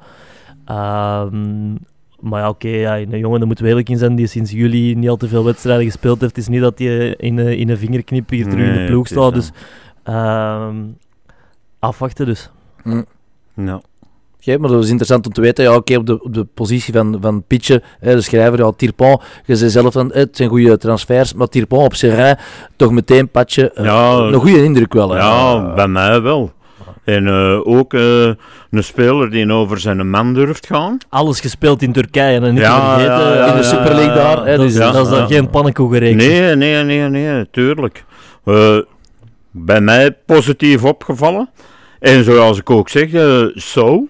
Ehm, 0.66 1.72
maar 2.20 2.42
ja, 2.42 2.50
oké, 2.50 2.68
ja, 2.68 2.98
een 3.00 3.20
jongen, 3.20 3.38
daar 3.38 3.48
moeten 3.48 3.64
we 3.66 3.70
eerlijk 3.72 3.90
in 3.90 3.98
zijn, 3.98 4.16
die 4.16 4.28
sinds 4.28 4.52
juli 4.52 4.96
niet 4.96 5.10
al 5.10 5.18
te 5.18 5.28
veel 5.28 5.44
wedstrijden 5.44 5.86
gespeeld 5.86 6.20
heeft. 6.22 6.36
Het 6.36 6.44
is 6.46 6.50
niet 6.52 6.62
dat 6.62 6.80
hij 6.80 7.16
in, 7.16 7.38
een- 7.38 7.58
in 7.58 7.70
een 7.70 7.78
vingerknip 7.78 8.30
hier 8.30 8.50
terug 8.50 8.68
in 8.68 8.74
de 8.82 8.86
ploeg 8.86 9.08
staat. 9.08 9.34
Dus 9.34 9.52
ehm, 10.04 10.76
afwachten 11.86 12.26
dus. 12.26 12.50
Ja. 13.56 13.82
Oké, 14.40 14.58
maar 14.58 14.70
dat 14.70 14.84
is 14.84 14.90
interessant 14.90 15.26
om 15.28 15.34
te 15.34 15.42
weten. 15.42 15.64
Ja, 15.64 15.76
oké, 15.76 15.96
op, 15.98 16.06
de, 16.06 16.24
op 16.24 16.34
de 16.34 16.46
positie 16.54 16.94
van, 16.94 17.18
van 17.22 17.44
Pitje, 17.48 17.82
hè, 18.00 18.16
de 18.16 18.22
schrijver, 18.22 18.60
ja, 18.60 18.72
Tirpon, 18.72 19.20
je 19.46 19.56
zei 19.56 19.70
zelf 19.70 19.94
van, 19.94 20.12
het 20.14 20.38
zijn 20.38 20.50
goede 20.50 20.78
transfers, 20.78 21.34
maar 21.34 21.48
Tirpon 21.48 21.84
op 21.84 21.94
Serrain, 21.94 22.38
toch 22.76 22.92
meteen 22.92 23.30
Patje, 23.30 23.72
eh, 23.72 23.86
Ja, 23.86 24.12
een 24.18 24.34
goede 24.34 24.64
indruk 24.64 24.94
wel. 24.94 25.10
hè. 25.10 25.18
Ja, 25.18 25.74
bij 25.74 25.88
mij 25.88 26.22
wel. 26.22 26.54
En 27.04 27.28
eh, 27.28 27.68
ook 27.68 27.94
eh, 27.94 28.26
een 28.72 28.84
speler 28.84 29.30
die 29.30 29.52
over 29.52 29.80
zijn 29.80 30.10
man 30.10 30.34
durft 30.34 30.68
gaan. 30.68 30.98
Alles 31.10 31.40
gespeeld 31.40 31.82
in 31.82 31.92
Turkije 31.92 32.40
en 32.40 32.54
niet 32.54 32.62
Ja, 32.64 32.80
te 32.80 33.02
vergeten. 33.02 33.28
ja, 33.28 33.36
ja, 33.36 33.52
in 33.52 33.58
de 33.58 33.64
Super 33.64 33.94
League 33.94 34.14
daar, 34.14 34.46
hè, 34.46 34.52
dat, 34.58 34.66
dus- 34.66 34.72
is, 34.74 34.78
ja, 34.78 34.92
dat 34.92 35.06
is 35.06 35.12
dan 35.12 35.20
ja. 35.20 35.26
geen 35.28 35.50
pannenkoekenreeks. 35.50 36.26
Nee, 36.26 36.56
nee, 36.56 36.84
nee, 36.84 37.10
nee, 37.10 37.50
tuurlijk. 37.52 38.04
Eh, 38.46 38.78
bij 39.52 39.82
mij 39.82 40.12
positief 40.26 40.84
opgevallen. 40.84 41.50
En 42.06 42.24
zoals 42.24 42.58
ik 42.60 42.70
ook 42.70 42.90
zeg, 42.90 43.12
eh 43.14 43.44
zo. 43.56 44.08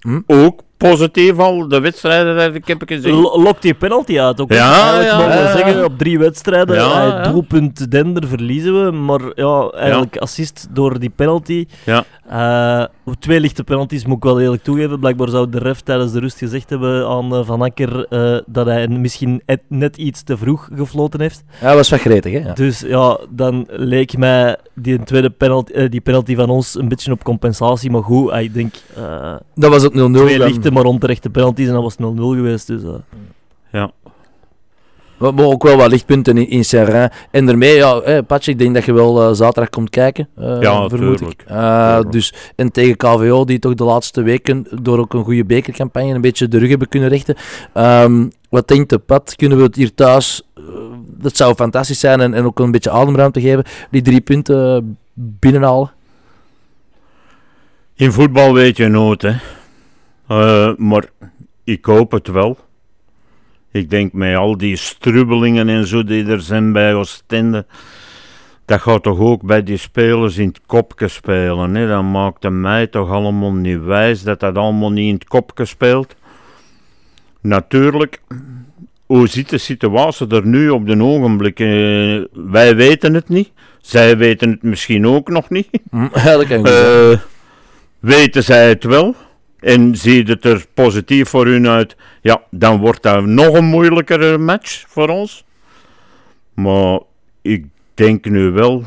Hm? 0.00 0.20
Ook 0.26 0.60
positief 0.76 1.38
al 1.38 1.68
de 1.68 1.80
wedstrijden 1.80 2.36
dat 2.36 2.54
ik 2.54 2.66
heb 2.66 2.82
gezien. 2.86 3.14
Lo- 3.14 3.42
Lokt 3.42 3.62
die 3.62 3.74
penalty 3.74 4.20
uit 4.20 4.40
ook. 4.40 4.52
Ja, 4.52 5.00
ja, 5.00 5.16
mogen 5.16 5.32
we 5.32 5.38
ja, 5.38 5.56
zeggen, 5.56 5.84
op 5.84 5.98
drie 5.98 6.18
wedstrijden, 6.18 6.76
Ja, 6.76 7.02
eh, 7.02 7.08
ja. 7.08 7.30
doelpunt 7.32 7.90
Dender 7.90 8.28
verliezen 8.28 8.84
we, 8.84 8.90
maar 8.90 9.20
ja, 9.34 9.70
eigenlijk 9.74 10.16
assist 10.16 10.66
door 10.70 10.98
die 10.98 11.10
penalty. 11.16 11.66
Ja. 11.84 12.04
Eh, 12.28 12.84
twee 13.18 13.40
lichte 13.40 13.64
penalties 13.64 14.04
moet 14.06 14.16
ik 14.16 14.22
wel 14.22 14.40
eerlijk 14.40 14.62
toegeven. 14.62 15.00
Blijkbaar 15.00 15.28
zou 15.28 15.48
de 15.50 15.58
ref 15.58 15.80
tijdens 15.80 16.12
de 16.12 16.20
rust 16.20 16.38
gezegd 16.38 16.70
hebben 16.70 17.06
aan 17.08 17.44
Van 17.44 17.62
Akker 17.62 18.06
eh, 18.08 18.38
dat 18.46 18.66
hij 18.66 18.88
misschien 18.88 19.42
et- 19.46 19.60
net 19.68 19.96
iets 19.96 20.22
te 20.22 20.36
vroeg 20.36 20.68
gefloten 20.74 21.20
heeft. 21.20 21.42
Ja, 21.60 21.66
dat 21.66 21.76
was 21.76 21.90
wat 21.90 22.00
gretig, 22.00 22.32
hè. 22.32 22.38
Ja. 22.48 22.52
Dus 22.52 22.80
ja, 22.80 23.18
dan 23.30 23.66
leek 23.70 24.16
mij 24.16 24.56
die 24.80 25.02
tweede 25.04 25.30
penalty, 25.30 25.72
eh, 25.72 25.90
die 25.90 26.00
penalty 26.00 26.34
van 26.36 26.50
ons 26.50 26.74
een 26.78 26.88
beetje 26.88 27.12
op 27.12 27.24
compensatie. 27.24 27.90
Maar 27.90 28.02
goed, 28.02 28.30
eh, 28.30 28.42
ik 28.42 28.54
denk 28.54 28.74
eh, 28.96 29.34
Dat 29.54 29.70
was 29.70 29.82
het 29.82 29.94
0-0. 29.94 30.12
twee 30.12 30.38
lichte 30.38 30.70
maar 30.72 30.84
onterechte 30.84 31.30
penalties 31.30 31.66
en 31.66 31.72
dat 31.72 31.82
was 31.82 31.96
0-0 31.96 32.34
geweest. 32.34 32.66
Dus, 32.66 32.82
eh. 32.82 33.84
Maar 35.18 35.34
maar 35.34 35.44
ook 35.44 35.62
wel 35.62 35.76
wat 35.76 35.90
lichtpunten 35.90 36.36
in, 36.38 36.48
in 36.48 36.64
Serrain. 36.64 37.10
En 37.30 37.46
daarmee, 37.46 37.74
ja, 37.76 38.00
hè, 38.04 38.22
Patje, 38.22 38.50
ik 38.50 38.58
denk 38.58 38.74
dat 38.74 38.84
je 38.84 38.92
wel 38.92 39.34
zaterdag 39.34 39.70
komt 39.70 39.90
kijken. 39.90 40.28
eh, 40.36 40.60
Ja, 40.60 40.88
vermoed 40.88 41.20
ik. 41.20 41.44
Eh, 41.46 42.00
dus, 42.10 42.34
en 42.56 42.72
tegen 42.72 42.96
KVO, 42.96 43.44
die 43.44 43.58
toch 43.58 43.74
de 43.74 43.84
laatste 43.84 44.22
weken 44.22 44.66
door 44.82 44.98
ook 44.98 45.14
een 45.14 45.24
goede 45.24 45.44
bekercampagne 45.44 46.14
een 46.14 46.20
beetje 46.20 46.48
de 46.48 46.58
rug 46.58 46.68
hebben 46.68 46.88
kunnen 46.88 47.08
richten. 47.08 47.34
Ehm, 47.72 48.26
wat 48.50 48.68
denkt 48.68 48.90
de 48.90 48.98
Pat? 48.98 49.34
Kunnen 49.36 49.58
we 49.58 49.64
het 49.64 49.76
hier 49.76 49.94
thuis... 49.94 50.42
dat 51.16 51.36
zou 51.36 51.54
fantastisch 51.54 52.00
zijn 52.00 52.20
en, 52.20 52.34
en 52.34 52.44
ook 52.44 52.58
een 52.58 52.70
beetje 52.70 52.90
ademruimte 52.90 53.40
geven. 53.40 53.64
Die 53.90 54.02
drie 54.02 54.20
punten 54.20 54.98
binnenhalen. 55.14 55.90
In 57.94 58.12
voetbal 58.12 58.54
weet 58.54 58.76
je 58.76 58.88
nooit, 58.88 59.22
hè. 59.22 59.36
Eh, 60.28 60.76
maar 60.76 61.04
ik 61.64 61.84
hoop 61.84 62.10
het 62.10 62.28
wel. 62.28 62.58
Ik 63.70 63.90
denk 63.90 64.12
met 64.12 64.36
al 64.36 64.56
die 64.56 64.76
strubbelingen 64.76 65.68
en 65.68 65.86
zo 65.86 66.04
die 66.04 66.26
er 66.26 66.40
zijn 66.40 66.72
bij 66.72 66.94
Oostende, 66.94 67.66
dat 68.64 68.80
gaat 68.80 69.02
toch 69.02 69.18
ook 69.18 69.42
bij 69.42 69.62
die 69.62 69.76
spelers 69.76 70.36
in 70.36 70.48
het 70.48 70.60
kopje 70.66 71.08
spelen. 71.08 71.74
Hè? 71.74 71.88
Dat 71.88 72.02
maakt 72.02 72.42
het 72.42 72.52
mij 72.52 72.86
toch 72.86 73.10
allemaal 73.10 73.52
niet 73.52 73.82
wijs 73.82 74.22
dat 74.22 74.40
dat 74.40 74.56
allemaal 74.56 74.92
niet 74.92 75.08
in 75.08 75.14
het 75.14 75.24
kopje 75.24 75.64
speelt. 75.64 76.16
Natuurlijk, 77.40 78.22
hoe 79.08 79.28
zit 79.28 79.48
de 79.48 79.58
situatie 79.58 80.26
er 80.26 80.46
nu 80.46 80.70
op 80.70 80.86
de 80.86 81.02
ogenblik? 81.02 81.60
Eh, 81.60 81.66
wij 82.32 82.76
weten 82.76 83.14
het 83.14 83.28
niet. 83.28 83.50
Zij 83.80 84.16
weten 84.16 84.50
het 84.50 84.62
misschien 84.62 85.06
ook 85.06 85.28
nog 85.28 85.50
niet. 85.50 85.68
Eh, 86.66 87.18
weten 87.98 88.42
zij 88.44 88.68
het 88.68 88.84
wel 88.84 89.14
en 89.60 89.96
ziet 89.96 90.28
het 90.28 90.44
er 90.44 90.64
positief 90.74 91.28
voor 91.28 91.46
hun 91.46 91.68
uit, 91.68 91.96
ja, 92.22 92.42
dan 92.50 92.80
wordt 92.80 93.02
dat 93.02 93.24
nog 93.24 93.54
een 93.54 93.64
moeilijkere 93.64 94.38
match 94.38 94.84
voor 94.88 95.08
ons. 95.08 95.44
Maar 96.54 97.00
ik 97.42 97.66
denk 97.94 98.24
nu 98.24 98.50
wel, 98.50 98.84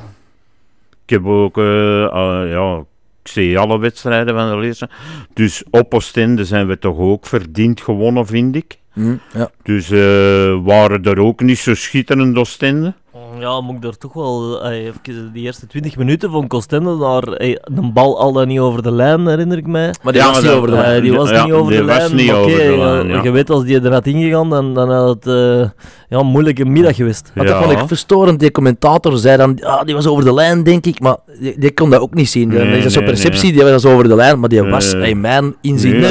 ik 1.03 1.09
heb 1.09 1.25
ook, 1.25 1.57
eh, 1.57 2.05
ah, 2.05 2.49
ja, 2.49 2.77
ik 3.23 3.31
zie 3.31 3.59
alle 3.59 3.79
wedstrijden 3.79 4.35
van 4.35 4.49
de 4.49 4.57
lezer, 4.57 4.89
dus 5.33 5.63
op 5.69 5.93
Oostende 5.93 6.45
zijn 6.45 6.67
we 6.67 6.79
toch 6.79 6.97
ook 6.97 7.25
verdiend 7.25 7.81
gewonnen, 7.81 8.25
vind 8.25 8.55
ik. 8.55 8.79
Hm, 8.93 9.15
ja. 9.33 9.51
Dus 9.63 9.91
eh, 9.91 10.63
waren 10.63 11.03
er 11.03 11.19
ook 11.19 11.41
niet 11.41 11.57
zo 11.57 11.75
schitterend 11.75 12.37
Oostende. 12.37 12.93
Ja, 13.41 13.61
moet 13.61 13.75
ik 13.75 13.81
daar 13.81 13.97
toch 13.97 14.13
wel... 14.13 14.63
eh, 14.63 14.85
even, 14.85 15.29
die 15.33 15.43
eerste 15.43 15.67
20 15.67 15.97
minuten 15.97 16.31
van 16.31 16.47
Costende, 16.47 16.97
daar 16.97 17.23
eh, 17.23 17.55
een 17.61 17.93
bal 17.93 18.19
al 18.19 18.31
dan 18.33 18.47
niet 18.47 18.59
over 18.59 18.83
de 18.83 18.91
lijn, 18.91 19.27
herinner 19.27 19.57
ik 19.57 19.67
mij. 19.67 19.93
Maar 20.03 20.13
die 20.13 20.21
Ja, 20.21 20.27
was 20.27 20.37
niet 20.37 20.45
dat- 20.45 20.55
over 20.55 20.69
de 20.69 20.75
Eh, 20.75 20.81
lijn. 20.81 21.01
die 21.01 21.13
was 21.13 21.29
Ja, 21.29 21.43
niet 21.43 21.53
over 21.53 21.71
die 21.71 21.79
de 21.81 21.85
was 21.87 21.97
lijn. 21.97 22.15
niet 22.15 22.27
maar 22.27 22.35
over 22.35 22.51
oké, 22.53 22.63
de 22.71 22.77
lijn, 22.77 23.07
eh, 23.09 23.15
ja. 23.15 23.23
Je 23.23 23.31
weet, 23.31 23.49
als 23.49 23.63
die 23.63 23.81
er 23.81 23.91
had 23.91 24.05
ingegaan, 24.05 24.49
dan, 24.49 24.73
dan 24.73 24.91
had 24.91 25.07
het 25.23 25.27
eh, 25.27 25.69
ja, 26.09 26.19
een 26.19 26.25
moeilijke 26.25 26.65
middag 26.65 26.95
geweest. 26.95 27.31
Maar 27.35 27.45
dat 27.45 27.55
Ja. 27.55 27.61
vond 27.67 27.79
ik 27.79 27.87
verstorend. 27.87 28.39
Die 28.39 28.51
commentator 28.51 29.17
zei 29.17 29.37
dan, 29.37 29.63
ah, 29.63 29.83
die 29.85 29.95
was 29.95 30.07
over 30.07 30.23
de 30.23 30.33
lijn, 30.33 30.63
denk 30.63 30.85
ik. 30.85 30.99
Maar 30.99 31.17
die, 31.39 31.59
die 31.59 31.73
kon 31.73 31.89
dat 31.89 31.99
ook 32.01 32.13
niet 32.13 32.29
zien. 32.29 32.47
Nee, 32.47 32.77
is 32.77 32.83
dat 32.83 32.91
zo'n 32.91 33.03
nee, 33.03 33.11
perceptie, 33.11 33.51
die 33.53 33.63
was 33.63 33.85
over 33.85 34.07
de 34.07 34.15
lijn. 34.15 34.39
Maar 34.39 34.49
die 34.49 34.61
was, 34.63 34.93
in 34.93 35.21
mijn 35.21 35.55
inzien... 35.61 36.01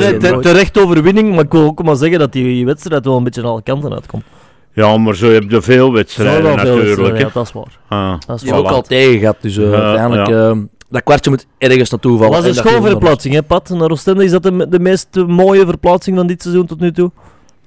Terecht 0.40 0.78
overwinning, 0.78 1.34
maar 1.34 1.44
ik 1.44 1.52
wil 1.52 1.64
ook 1.64 1.82
maar 1.82 1.96
zeggen 1.96 2.18
dat 2.18 2.32
die 2.32 2.66
wedstrijd 2.66 3.04
wel 3.04 3.16
een 3.16 3.24
beetje 3.24 3.42
aan 3.42 3.48
alle 3.48 3.62
kanten 3.62 3.92
uitkomt. 3.92 4.24
Ja, 4.72 4.96
maar 4.96 5.14
zo 5.16 5.30
heb 5.30 5.50
je 5.50 5.62
veel 5.62 5.86
Zo 5.86 5.92
wedstrijden 5.92 6.42
wel 6.42 6.58
veel 6.58 6.64
natuurlijk. 6.76 6.84
wedstrijden, 6.86 7.16
hè. 7.16 7.22
ja, 7.22 7.30
dat 7.32 7.46
is 7.46 7.52
waar. 7.52 7.78
Ah, 7.88 8.18
Dat 8.26 8.36
is 8.36 8.42
Die 8.42 8.52
hebben 8.52 8.70
ook 8.70 8.76
al 8.76 8.82
tegen 8.82 9.18
gehad. 9.18 9.36
Dus 9.40 9.56
eh, 9.56 9.70
Ja, 9.70 9.82
uiteindelijk, 9.82 10.28
ja. 10.28 10.50
eh, 10.50 10.56
dat 10.88 11.02
kwartje 11.02 11.30
moet 11.30 11.46
ergens 11.58 11.90
naartoe 11.90 12.16
vallen. 12.18 12.32
was 12.32 12.42
En 12.42 12.48
een 12.48 12.54
dat 12.54 12.62
viel 12.62 12.72
schoolverplaatsing, 12.72 13.34
hè, 13.34 13.42
Pat? 13.42 13.68
Naar 13.68 13.90
Oostende, 13.90 14.24
is 14.24 14.30
dat 14.30 14.42
de, 14.42 14.66
de 14.68 14.80
meest 14.80 15.08
mooie 15.26 15.66
verplaatsing 15.66 16.16
van 16.16 16.26
dit 16.26 16.42
seizoen 16.42 16.66
tot 16.66 16.80
nu 16.80 16.92
toe? 16.92 17.10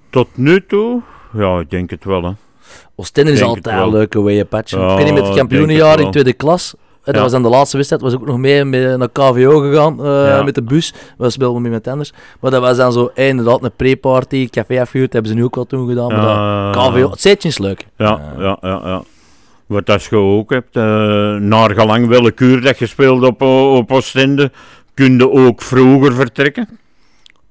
Tot 0.10 0.28
nu 0.34 0.66
toe? 0.66 1.02
Ja, 1.34 1.60
ik 1.60 1.70
denk 1.70 1.90
het 1.90 2.04
wel. 2.06 2.24
Hè. 2.24 2.32
Oostende 2.96 3.32
is 3.32 3.42
altijd 3.42 3.76
een 3.76 3.90
leuke 3.90 4.22
way, 4.22 4.46
patje. 4.46 4.78
Ja, 4.80 4.92
ik 4.92 4.96
weet 4.98 5.06
niet, 5.06 5.14
met 5.14 5.26
het 5.28 5.36
kampioenenjaar 5.36 5.98
het 5.98 6.06
in 6.06 6.12
tweede 6.12 6.34
klas. 6.34 6.74
Eh, 7.04 7.14
Dat 7.14 7.22
was 7.22 7.32
dan 7.32 7.44
de 7.44 7.50
laatste 7.50 7.76
wedstrijd. 7.78 8.02
was 8.02 8.14
ook 8.14 8.26
nog 8.26 8.38
mee 8.38 8.66
met, 8.66 8.98
naar 8.98 9.10
KVO 9.10 9.60
gegaan 9.60 10.06
eh, 10.06 10.44
met 10.44 10.56
de 10.56 10.62
bus. 10.62 10.94
We 11.18 11.30
speelden 11.30 11.62
met 11.62 11.66
iemand 11.66 11.88
anders. 11.88 12.14
Maar 12.40 12.52
dat 12.52 12.62
was 12.62 12.78
dan 12.78 12.92
zo 12.92 13.12
eh, 13.16 13.28
inderdaad 13.28 13.64
een 13.64 13.72
pre-party. 13.76 14.50
Café 14.50 14.82
afgehuurd, 14.82 15.14
hebben 15.14 15.32
ze 15.32 15.38
nu 15.38 15.44
ook 15.44 15.56
wel 15.56 15.66
toen 15.66 15.88
gedaan. 15.88 16.08
Maar 16.08 16.74
dat, 16.74 16.88
KVO, 16.88 17.10
het 17.10 17.60
leuk. 17.60 17.88
Ja, 17.98 18.22
Eh, 18.36 18.42
ja, 18.44 18.58
ja, 18.62 18.82
ja. 18.84 19.04
Wat 19.66 19.90
als 19.90 20.08
je 20.08 20.16
ook 20.16 20.50
hebt, 20.50 20.76
eh 20.76 20.84
naar 21.36 21.72
gelang 21.72 22.08
welke 22.08 22.44
uur 22.44 22.62
dat 22.62 22.80
je 22.80 22.86
speelt 22.86 23.24
op, 23.24 23.42
op 23.42 23.92
Oostende, 23.92 24.52
kun 24.94 25.18
je 25.18 25.32
ook 25.32 25.62
vroeger 25.62 26.14
vertrekken. 26.14 26.80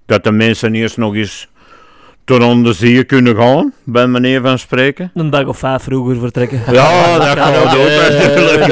Dat 0.06 0.24
de 0.24 0.32
mensen 0.32 0.74
eerst 0.74 0.96
nog 0.96 1.14
eens 1.14 1.48
aan 2.26 2.62
de 2.62 2.72
zee 2.72 3.04
kunnen 3.04 3.36
gaan, 3.36 3.72
bij 3.84 4.06
meneer 4.06 4.40
van 4.40 4.58
spreken. 4.58 5.10
Een 5.14 5.30
dag 5.30 5.46
of 5.46 5.58
vijf 5.58 5.82
vroeger 5.82 6.16
vertrekken. 6.18 6.60
Ja, 6.72 7.18
dat 7.18 7.34
kan 7.34 7.54
ook 7.54 7.64
eh, 7.64 8.18
natuurlijk. 8.18 8.66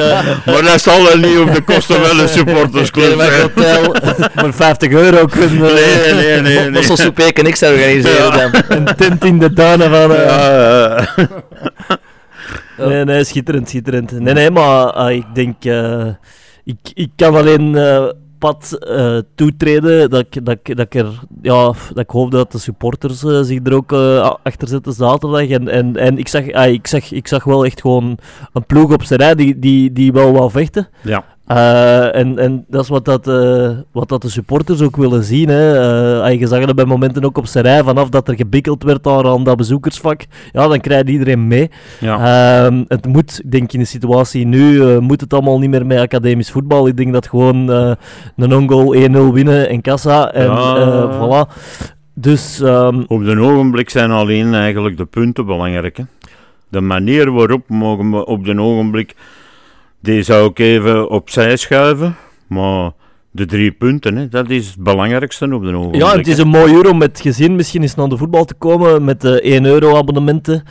Maar 0.45 0.61
dat 0.63 0.81
zal 0.81 1.09
er 1.11 1.17
niet 1.19 1.37
op 1.39 1.53
de 1.53 1.61
kosten 1.61 2.05
van 2.05 2.19
een 2.19 2.29
supportersclub 2.29 3.19
zijn. 3.19 3.41
hotel. 3.41 3.95
Voor 4.35 4.53
50 4.53 4.91
euro 4.91 5.25
kunnen 5.25 5.59
Nee, 5.59 6.13
nee, 6.13 6.41
nee. 6.41 6.59
nee. 6.59 6.71
Dat 6.71 6.83
zal 6.83 6.97
Soepek 6.97 7.37
en 7.39 7.45
ik 7.45 7.55
zou 7.55 7.73
organiseren 7.73 8.31
dan. 8.51 8.63
een 8.77 8.95
tent 8.95 9.25
in 9.25 9.39
de 9.39 9.53
tuinen 9.53 9.89
van... 9.89 10.15
eh. 10.15 11.07
Nee, 12.87 13.03
nee, 13.05 13.23
schitterend, 13.23 13.69
schitterend. 13.69 14.11
Nee, 14.19 14.33
nee, 14.33 14.51
maar 14.51 14.85
ah, 14.91 15.11
ik 15.11 15.25
denk... 15.33 15.65
eh, 15.65 16.07
ik, 16.63 16.77
ik 16.93 17.09
kan 17.15 17.35
alleen 17.35 17.75
eh, 17.75 18.03
pad 18.41 18.73
eh, 18.79 19.17
toetreden 19.35 20.09
dat 20.09 20.19
ik, 20.29 20.45
dat, 20.45 20.57
dat 20.63 20.79
ik 20.79 20.95
er... 20.95 21.19
Ja, 21.41 21.63
dat 21.65 21.97
ik 22.03 22.09
hoop 22.09 22.31
dat 22.31 22.51
de 22.51 22.57
supporters 22.57 23.23
eh, 23.23 23.41
zich 23.41 23.59
er 23.63 23.73
ook 23.73 23.93
a- 23.93 24.37
achter 24.43 24.67
zetten 24.67 24.93
zaterdag. 24.93 25.47
En, 25.47 25.67
en, 25.67 25.95
en 25.97 26.17
ik, 26.17 26.27
zag, 26.27 26.51
ah, 26.51 26.71
ik, 26.71 26.87
zag, 26.87 27.11
ik 27.11 27.27
zag 27.27 27.43
wel 27.43 27.65
echt 27.65 27.81
gewoon 27.81 28.17
een 28.53 28.65
ploeg 28.65 28.93
op 28.93 29.03
zijn 29.03 29.19
rij 29.19 29.35
die, 29.35 29.59
die, 29.59 29.91
die 29.91 30.11
wel 30.11 30.31
wou 30.31 30.51
vechten. 30.51 30.87
ja. 31.01 31.23
Uh, 31.51 32.15
en, 32.15 32.37
en 32.37 32.65
dat 32.67 32.83
is 32.83 32.89
wat, 32.89 33.05
dat, 33.05 33.27
uh, 33.27 33.69
wat 33.91 34.09
dat 34.09 34.21
de 34.21 34.29
supporters 34.29 34.81
ook 34.81 34.95
willen 34.95 35.23
zien. 35.23 35.49
Hè. 35.49 36.29
Uh, 36.29 36.39
je 36.39 36.47
zag 36.47 36.65
het 36.65 36.75
bij 36.75 36.85
momenten 36.85 37.23
ook 37.23 37.37
op 37.37 37.45
zijn 37.45 37.63
rij, 37.63 37.83
vanaf 37.83 38.09
dat 38.09 38.27
er 38.27 38.35
gebikkeld 38.35 38.83
werd 38.83 39.03
daar 39.03 39.27
aan 39.27 39.43
dat 39.43 39.57
bezoekersvak, 39.57 40.25
ja, 40.51 40.67
dan 40.67 40.79
krijgt 40.79 41.09
iedereen 41.09 41.47
mee. 41.47 41.69
Ja. 41.99 42.69
Uh, 42.69 42.79
het 42.87 43.05
moet, 43.05 43.41
ik 43.43 43.51
denk 43.51 43.73
in 43.73 43.79
de 43.79 43.85
situatie 43.85 44.45
nu, 44.45 44.99
moet 44.99 45.21
het 45.21 45.33
allemaal 45.33 45.59
niet 45.59 45.69
meer 45.69 45.85
met 45.85 45.99
academisch 45.99 46.51
voetbal. 46.51 46.87
Ik 46.87 46.97
denk 46.97 47.13
dat 47.13 47.27
gewoon 47.27 47.69
een 48.35 48.55
ongoal 48.55 48.95
1-0 48.95 49.33
winnen 49.33 49.69
en 49.69 49.81
kassa 49.81 50.31
en 50.33 50.51
ja. 50.51 51.09
voilà. 51.19 51.53
Dus, 52.13 52.59
um... 52.59 53.03
Op 53.07 53.25
de 53.25 53.39
ogenblik 53.39 53.89
zijn 53.89 54.11
alleen 54.11 54.53
eigenlijk 54.53 54.97
de 54.97 55.05
punten 55.05 55.45
belangrijk. 55.45 55.97
Hè? 55.97 56.03
De 56.69 56.81
manier 56.81 57.31
waarop 57.31 57.69
mogen 57.69 58.11
we 58.11 58.25
op 58.25 58.45
de 58.45 58.59
ogenblik 58.59 59.15
die 60.01 60.23
zou 60.23 60.49
ik 60.49 60.59
even 60.59 61.09
opzij 61.09 61.55
schuiven. 61.55 62.15
Maar 62.47 62.91
de 63.31 63.45
drie 63.45 63.71
punten, 63.71 64.15
hè, 64.15 64.27
dat 64.27 64.49
is 64.49 64.67
het 64.67 64.83
belangrijkste 64.83 65.53
op 65.53 65.63
de 65.63 65.75
ogenblik. 65.75 66.01
Ja, 66.01 66.17
het 66.17 66.27
is 66.27 66.37
een 66.37 66.47
mooi 66.47 66.73
uur 66.73 66.89
om 66.89 66.97
met 66.97 67.19
gezin 67.21 67.55
misschien 67.55 67.81
eens 67.81 67.95
naar 67.95 68.09
de 68.09 68.17
voetbal 68.17 68.45
te 68.45 68.53
komen 68.53 69.03
met 69.03 69.21
de 69.21 69.41
1 69.41 69.65
euro 69.65 69.97
abonnementen. 69.97 70.63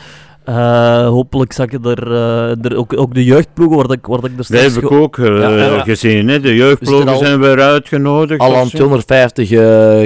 Uh, 0.49 1.07
hopelijk 1.07 1.53
zag 1.53 1.71
je 1.71 1.79
er, 1.83 2.07
uh, 2.07 2.65
er 2.65 2.77
ook, 2.77 2.97
ook 2.97 3.13
de 3.13 3.23
jeugdploegen, 3.23 3.77
waar 3.77 3.91
ik, 3.91 4.05
waar 4.05 4.23
ik 4.23 4.37
er 4.37 4.43
straks... 4.43 4.63
Dat 4.63 4.73
heb 4.73 4.83
ik 4.83 4.91
ook 4.91 5.17
uh, 5.17 5.39
ja, 5.39 5.49
ja. 5.49 5.83
gezien, 5.83 6.27
hè. 6.27 6.39
de 6.39 6.55
jeugdploegen 6.55 7.17
zijn 7.17 7.39
weer 7.39 7.61
uitgenodigd. 7.61 8.39
Al 8.39 8.55
aan 8.55 8.67
250 8.67 9.49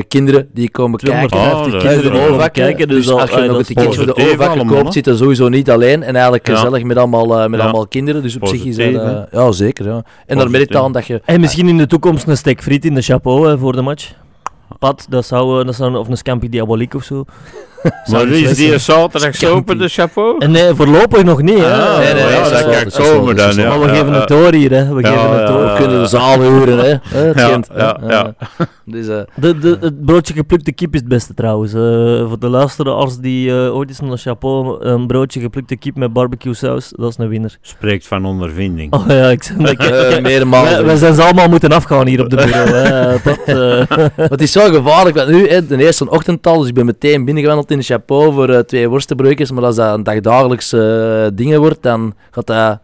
kinderen 0.08 0.48
die 0.54 0.70
komen 0.70 1.00
250 1.00 1.72
kijken. 1.72 1.80
250 1.80 1.92
kinderen 1.92 2.34
over 2.34 2.52
kijken, 2.52 2.88
dus, 2.88 3.06
dus 3.06 3.16
als 3.16 3.30
je 3.30 3.48
nog 3.48 3.58
een 3.58 3.64
ticketje 3.64 3.94
voor 3.94 4.06
de 4.06 4.16
overvakken 4.16 4.68
koopt, 4.68 4.94
zit 4.94 5.08
er 5.08 5.18
sowieso 5.18 5.50
niet 5.50 5.70
alleen 5.70 6.04
en 6.04 6.14
eigenlijk 6.14 6.50
gezellig 6.50 6.84
met, 6.84 6.98
allemaal, 6.98 7.50
met 7.50 7.60
allemaal 7.60 7.88
kinderen, 7.88 8.22
dus 8.22 8.36
op 8.36 8.42
Positief, 8.42 8.76
zich 8.76 8.86
is 8.86 8.94
dat... 8.94 9.28
ja, 9.32 9.52
zeker. 9.52 9.86
Ja. 9.86 10.04
En 10.26 10.38
dan 10.38 10.52
merk 10.52 10.72
je 10.72 10.80
aan 10.80 10.92
dat 10.92 11.06
je... 11.06 11.22
En 11.26 11.40
misschien 11.40 11.68
in 11.68 11.78
de 11.78 11.88
toekomst 11.88 12.28
een 12.28 12.38
stek 12.38 12.62
friet 12.62 12.86
in 12.86 12.94
de 12.96 13.02
chapeau 13.02 13.48
hè, 13.48 13.58
voor 13.58 13.72
de 13.72 13.82
match. 13.82 14.14
Pat, 14.80 15.06
dat 15.10 15.26
zou, 15.26 15.64
dat 15.66 15.76
zou, 15.76 15.96
of 15.96 16.08
een 16.08 16.18
Scampi 16.18 16.50
Diabolique 16.50 16.98
of 16.98 17.04
zo. 17.04 17.26
maar 18.12 18.28
is 18.28 18.56
die 18.56 18.78
zaterdag 18.78 19.44
open, 19.44 19.78
de 19.78 19.88
chapeau? 19.88 20.48
Nee, 20.48 20.74
voorlopig 20.74 21.24
nog 21.24 21.42
niet. 21.42 21.58
Hè. 21.58 21.74
Ah, 21.74 21.98
nee, 21.98 22.14
nee, 22.14 22.24
nee, 22.24 22.34
ja, 22.34 22.50
dat 22.50 22.92
kan 22.94 23.06
komen 23.06 23.36
dan. 23.36 23.56
Ja. 23.56 23.70
Maar 23.70 23.80
we 23.80 23.88
geven 23.88 24.14
het 24.14 24.28
door 24.28 24.54
hier. 24.54 24.72
Hè. 24.72 24.94
We, 24.94 25.06
geven 25.06 25.38
het 25.38 25.48
door. 25.48 25.64
we 25.64 25.74
kunnen 25.78 26.02
de 26.02 26.08
zaal 26.08 26.42
huren. 26.42 26.78
Hè. 26.78 26.94
Het 27.26 27.38
ja, 27.38 27.60
ja, 27.76 28.00
ja. 28.08 28.34
Dus, 28.88 29.08
uh, 29.08 29.20
de, 29.36 29.58
de, 29.58 29.78
het 29.80 30.06
broodje 30.06 30.34
geplukte 30.34 30.72
kip 30.72 30.94
is 30.94 31.00
het 31.00 31.10
beste 31.10 31.34
trouwens. 31.34 31.74
Uh, 31.74 31.80
voor 32.28 32.40
de 32.40 32.50
luisteraars 32.50 33.18
die 33.18 33.50
uh, 33.50 33.76
ooit 33.76 33.90
eens 33.90 34.00
naar 34.00 34.18
chapeau 34.18 34.84
een 34.84 35.08
broodje 35.08 35.40
geplukte 35.40 35.76
kip 35.76 35.96
met 35.96 36.14
barbecue 36.14 36.54
saus, 36.54 36.94
dat 36.96 37.10
is 37.10 37.18
een 37.18 37.28
winnaar. 37.28 37.58
Spreekt 37.62 38.08
van 38.08 38.26
ondervinding. 38.26 38.94
Oh 38.94 39.08
ja, 39.08 39.30
ik, 39.30 39.46
ik, 39.46 39.70
ik, 39.70 39.78
we, 40.24 40.84
we 40.86 40.98
zijn 40.98 41.14
ze 41.14 41.22
allemaal 41.24 41.50
moeten 41.50 41.72
afgaan 41.72 42.08
hier 42.08 42.24
op 42.24 42.30
de 42.30 42.36
bureau. 42.36 42.70
hè. 42.70 43.18
Dat, 43.24 44.30
het 44.30 44.42
is 44.42 44.52
zo 44.52 44.72
gevaarlijk, 44.72 45.16
want 45.16 45.30
nu, 45.30 45.48
hè, 45.48 45.66
de 45.66 45.78
eerste 45.78 46.10
ochtendtal, 46.10 46.60
dus 46.60 46.68
ik 46.68 46.74
ben 46.74 46.86
meteen 46.86 47.26
binnengewandeld 47.26 47.72
de 47.78 47.84
chapeau 47.84 48.34
voor 48.34 48.50
uh, 48.50 48.60
twee 48.60 48.90
worstenbroodjes, 48.90 49.52
maar 49.52 49.64
als 49.64 49.76
dat 49.76 49.94
een 49.94 50.04
dagdagelijks 50.04 50.74
uh, 50.74 51.26
dingen 51.34 51.60
wordt, 51.60 51.84
dan 51.84 52.16
gaat 52.32 52.48
dat 52.48 52.80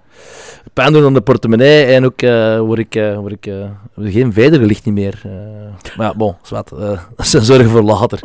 pijn 0.74 0.94
doen 0.94 1.06
aan 1.06 1.14
de 1.14 1.22
portemonnee 1.22 1.86
en 1.86 2.06
ook 2.06 2.22
uh, 2.22 2.60
word 2.60 2.80
ik, 2.80 2.94
word 3.16 3.32
ik 3.32 3.54
geen 4.02 4.34
vedergelicht 4.34 4.86
niet 4.86 4.94
meer. 4.94 5.22
maar 5.98 6.08
ja, 6.08 6.14
bon, 6.16 6.36
zwart, 6.42 6.70
dat 7.16 7.28
zijn 7.28 7.44
zorgen 7.44 7.70
voor 7.70 7.82
later. 7.82 8.20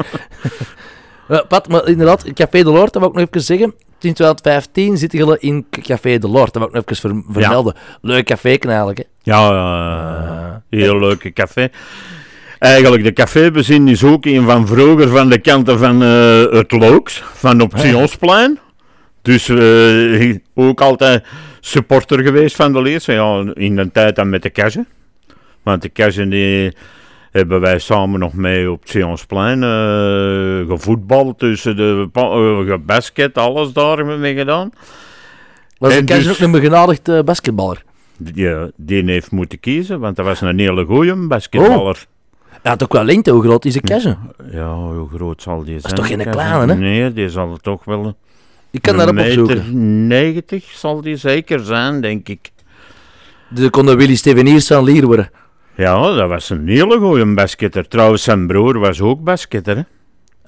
Pat, 1.49 1.69
maar 1.69 1.89
inderdaad, 1.89 2.33
Café 2.33 2.63
de 2.63 2.71
Lord, 2.71 2.93
dat 2.93 3.03
wil 3.03 3.11
ik 3.11 3.17
nog 3.17 3.27
even 3.29 3.43
zeggen. 3.43 3.75
In 4.01 4.13
2015 4.13 4.97
zitten 4.97 5.19
jullie 5.19 5.39
in 5.39 5.67
Café 5.71 6.19
de 6.19 6.29
Lord, 6.29 6.53
dat 6.53 6.63
wil 6.63 6.81
ik 6.81 6.89
nog 6.89 6.99
even 6.99 7.25
vermelden. 7.29 7.75
Ja. 7.77 7.99
Leuk 8.01 8.25
café 8.25 8.49
eigenlijk, 8.49 8.99
hè? 8.99 9.05
Ja, 9.23 10.63
heel 10.71 10.99
leuke 10.99 11.33
café. 11.33 11.71
Eigenlijk, 12.59 13.05
de 13.05 13.13
cafébezin 13.13 13.89
is 13.89 14.05
ook 14.05 14.25
een 14.25 14.45
van 14.45 14.67
vroeger 14.67 15.09
van 15.09 15.29
de 15.29 15.39
kanten 15.39 15.79
van 15.79 16.03
uh, 16.03 16.51
het 16.51 16.73
Looks, 16.73 17.23
van 17.35 17.61
op 17.61 17.73
Sionsplein. 17.77 18.59
Dus 19.23 19.49
uh, 19.49 20.37
ook 20.55 20.81
altijd 20.81 21.25
supporter 21.61 22.23
geweest 22.23 22.57
van 22.57 22.73
de 22.73 22.83
Leers. 22.83 23.05
Ja, 23.05 23.45
in 23.55 23.77
de 23.77 23.91
tijd 23.93 24.17
dan 24.17 24.29
met 24.29 24.43
de 24.43 24.51
Kassen. 24.51 24.87
Want 25.63 25.83
de 25.83 25.89
Kassen 25.89 26.29
die 26.29 26.77
hebben 27.31 27.61
wij 27.61 27.79
samen 27.79 28.21
nog 28.21 28.33
mee 28.33 28.71
op 28.71 28.83
Sionsplein 28.85 29.63
uh, 29.63 30.71
gevoetbald 30.71 31.39
tussen 31.39 31.77
de 31.77 32.09
basket, 32.87 33.39
alles 33.39 33.73
daar 33.73 34.07
mee 34.07 34.35
gedaan. 34.35 34.71
Was 35.79 35.95
de 35.95 36.05
Kassen 36.05 36.27
dus, 36.27 36.33
ook 36.33 36.39
een 36.39 36.51
begenadigd 36.51 37.25
basketballer? 37.25 37.83
Ja, 38.35 38.71
die 38.77 39.05
heeft 39.05 39.31
moeten 39.31 39.61
kiezen, 39.61 40.01
want 40.01 40.17
dat 40.17 40.25
was 40.25 40.41
een 40.41 40.59
hele 40.59 40.85
goeie 40.85 41.15
basketballer. 41.15 42.07
Oh. 42.09 42.16
Ja, 42.67 42.77
toch 42.77 42.93
wel 42.93 43.05
lengte, 43.05 43.31
hoe 43.31 43.43
groot 43.43 43.65
is 43.65 43.73
de 43.73 43.81
kersen? 43.81 44.19
Ja, 44.51 44.75
hoe 44.75 45.09
groot 45.15 45.43
zal 45.43 45.65
die 45.65 45.81
zijn? 45.81 45.83
Dat 45.83 45.93
is 45.93 45.99
toch 45.99 46.07
geen 46.07 46.31
kleine, 46.31 46.73
hè? 46.73 46.79
Nee, 46.79 47.13
die 47.13 47.29
zal 47.29 47.57
toch 47.57 47.85
wel... 47.85 48.17
Ik 48.71 48.83
kan 48.83 48.97
daarop 48.97 49.19
opzoeken. 49.19 50.07
90 50.07 50.65
zal 50.65 51.01
die 51.01 51.17
zeker 51.17 51.61
zijn, 51.61 52.01
denk 52.01 52.29
ik. 52.29 52.51
Dus 53.49 53.71
kon 53.71 53.97
Willy 53.97 54.15
Steveniers 54.15 54.67
van 54.67 54.85
Lier 54.85 55.07
worden? 55.07 55.31
Ja, 55.77 56.15
dat 56.15 56.29
was 56.29 56.51
een 56.51 56.69
hele 56.69 56.99
goede 56.99 57.35
basketter. 57.35 57.89
Trouwens, 57.89 58.23
zijn 58.23 58.47
broer 58.47 58.79
was 58.79 59.01
ook 59.01 59.25
basketter, 59.25 59.77
hè? 59.77 59.83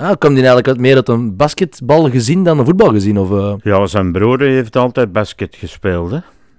Ah, 0.04 0.16
kwam 0.18 0.34
die 0.34 0.46
eigenlijk 0.46 0.80
meer 0.80 0.94
uit 0.94 1.08
een 1.08 1.36
basketbal 1.36 2.10
gezien 2.10 2.44
dan 2.44 2.58
een 2.58 2.64
voetbal 2.64 2.90
gezien? 2.90 3.18
Of, 3.18 3.30
uh... 3.30 3.54
Ja, 3.62 3.86
zijn 3.86 4.12
broer 4.12 4.40
heeft 4.40 4.76
altijd 4.76 5.12
basket 5.12 5.56
gespeeld, 5.56 6.10
hè? 6.10 6.18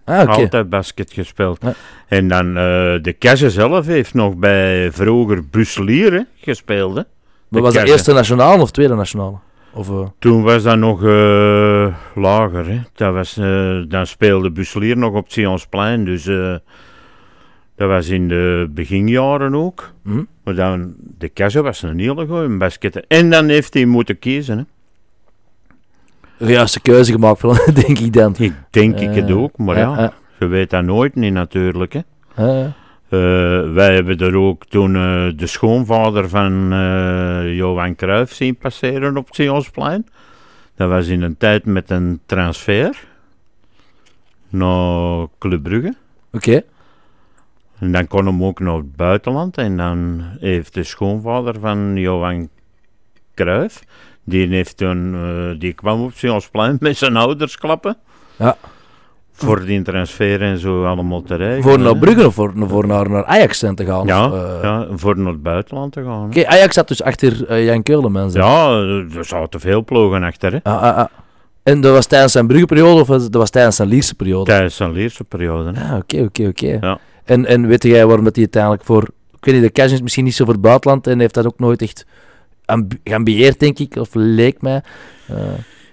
Ah, 0.10 0.28
Altijd 0.28 0.70
basket 0.70 1.14
gespeeld. 1.14 1.60
En 2.08 2.28
dan 2.28 2.48
uh, 2.48 2.54
de 3.02 3.16
Kesse 3.18 3.50
zelf 3.50 3.86
heeft 3.86 4.14
nog 4.14 4.36
bij 4.36 4.92
vroeger 4.92 5.48
Buslier 5.50 6.26
gespeeld. 6.36 6.96
Hè? 6.96 7.02
Maar 7.48 7.62
was 7.62 7.74
dat 7.74 7.88
eerste 7.88 8.14
nationaal 8.14 8.62
of 8.62 8.72
tweede 8.72 8.96
nationaal? 8.96 9.42
Of, 9.74 9.90
uh... 9.90 10.08
Toen 10.20 10.44
was 10.44 10.64
dat 10.64 10.78
nog 10.78 11.04
uh, 11.04 11.96
lager. 12.16 12.70
Hè? 12.70 12.80
Dat 12.94 13.14
was, 13.14 13.34
dan 13.88 14.08
speelde 14.08 14.52
Buslier 14.52 14.98
nog 14.98 15.14
op 15.14 15.32
Sionsplein. 15.32 16.06
Dus 16.06 16.24
dat 17.76 17.88
was 17.88 18.10
in 18.10 18.28
de 18.28 18.68
beginjaren 18.70 19.56
ook. 19.56 19.92
Hm? 20.04 20.24
Maar 20.44 20.56
dan, 20.56 20.94
de 21.18 21.30
Kesse 21.30 21.62
was 21.62 21.82
een 21.82 22.00
hele 22.00 22.28
goede 22.28 22.58
basketter. 22.58 23.04
En 23.08 23.30
dan 23.30 23.48
heeft 23.48 23.74
hij 23.74 23.86
moeten 23.86 24.20
kiezen. 24.20 24.58
Hè? 24.58 24.64
Juiste 26.48 26.80
keuze 26.82 27.12
gemaakt, 27.12 27.42
denk 27.86 28.00
ik 28.00 28.14
dan. 28.14 28.36
Ik 28.38 28.54
denk 28.70 29.00
ik 29.00 29.16
het 29.16 29.32
ook, 29.32 29.58
maar 29.58 29.78
ja, 29.78 30.14
je 30.40 30.48
weet 30.48 30.70
dat 30.70 30.84
nooit 30.84 31.16
niet 31.16 31.34
natuurlijk. 31.34 31.94
Hè. 32.34 32.66
Uh, 33.10 33.74
wij 33.74 33.94
hebben 33.94 34.18
er 34.18 34.36
ook 34.36 34.66
toen 34.66 34.96
uh, 34.96 35.32
de 35.36 35.48
schoonvader 35.48 36.30
van 36.30 36.74
uh, 36.74 37.56
Johan 37.56 37.96
Cruijff 37.96 38.34
zien 38.34 38.56
passeren 38.56 39.18
op 39.18 39.26
het 39.26 39.36
Sionsplein. 39.36 40.08
Dat 40.76 40.90
was 40.90 41.08
in 41.08 41.22
een 41.22 41.38
tijd 41.38 41.66
met 41.66 41.90
een 41.90 42.20
transfer 42.26 43.08
naar 44.50 45.28
Club 45.40 45.64
Brugge. 45.64 45.96
Oké. 46.32 46.62
En 47.80 47.92
dan 47.92 48.08
kon 48.08 48.26
hem 48.26 48.44
ook 48.44 48.60
naar 48.60 48.76
het 48.76 48.96
buitenland. 48.96 49.58
En 49.58 49.78
dan 49.78 50.24
heeft 50.40 50.74
de 50.74 50.84
schoonvader 50.84 51.60
van 51.60 51.96
Johan 51.96 52.50
Cruijff 53.36 53.84
die, 54.30 54.48
heeft 54.48 54.78
toen, 54.78 55.14
uh, 55.14 55.60
die 55.60 55.74
kwam 55.74 56.04
op 56.04 56.12
Sionsplein 56.16 56.78
met 56.80 56.98
zijn 56.98 57.16
ouders 57.16 57.58
klappen. 57.58 57.98
Ja. 58.36 58.58
Voor 59.32 59.66
die 59.66 59.82
transfer 59.82 60.42
en 60.42 60.58
zo 60.58 60.86
allemaal 60.86 61.22
te 61.22 61.36
rijden. 61.36 61.64
Voor 61.64 61.80
naar 61.80 61.98
Brugge 61.98 62.28
of 62.28 62.34
voor, 62.34 62.54
voor 62.56 62.88
naar, 62.88 63.10
naar 63.10 63.26
Ajax 63.26 63.60
te 63.60 63.86
gaan? 63.86 64.06
Ja, 64.06 64.26
of, 64.26 64.34
uh... 64.34 64.60
ja, 64.62 64.88
voor 64.92 65.18
naar 65.18 65.32
het 65.32 65.44
buitenland 65.44 65.92
te 65.92 66.04
gaan. 66.04 66.26
Oké, 66.26 66.48
Ajax 66.48 66.74
zat 66.74 66.88
dus 66.88 67.04
achter 67.04 67.52
uh, 67.52 67.66
Jan 67.66 67.84
Keulen, 67.84 68.32
Ja, 68.32 68.70
er 69.16 69.26
zaten 69.26 69.60
veel 69.60 69.84
ploegen 69.84 70.24
achter. 70.24 70.52
Hè. 70.52 70.60
Ah, 70.64 70.82
ah, 70.82 70.98
ah. 70.98 71.06
En 71.64 71.82
dat 71.82 71.94
was 71.94 72.06
tijdens 72.06 72.32
zijn 72.32 72.48
Brugge-periode 72.48 73.02
of 73.02 73.08
dat 73.08 73.34
was 73.34 73.50
tijdens 73.50 73.76
zijn 73.76 73.88
Lierse 73.88 74.16
periode? 74.16 74.46
Tijdens 74.46 74.76
zijn 74.76 74.92
Lierse 74.92 75.24
periode. 75.24 75.74
Ah, 75.80 75.96
oké, 75.96 76.22
oké, 76.22 76.48
oké. 76.48 76.78
Ja. 76.82 77.00
En, 77.24 77.46
en 77.46 77.68
weet 77.68 77.84
jij 77.84 78.06
waarom 78.06 78.24
dat 78.24 78.36
hij 78.36 78.44
uiteindelijk 78.44 78.84
voor... 78.84 79.04
Ik 79.38 79.46
weet 79.46 79.54
niet, 79.54 79.64
de 79.64 79.72
cash 79.72 79.92
is 79.92 80.02
misschien 80.02 80.24
niet 80.24 80.36
zo 80.36 80.46
voor 80.46 80.54
het 80.54 80.64
buitenland 80.64 81.08
en 81.08 81.20
heeft 81.20 81.34
dat 81.34 81.46
ook 81.46 81.60
nooit 81.60 81.82
echt 81.82 82.06
geambieerd, 83.04 83.60
denk 83.60 83.80
ik, 83.80 83.96
of 83.96 84.10
leek 84.14 84.62
mij. 84.62 84.82
Uh. 85.32 85.38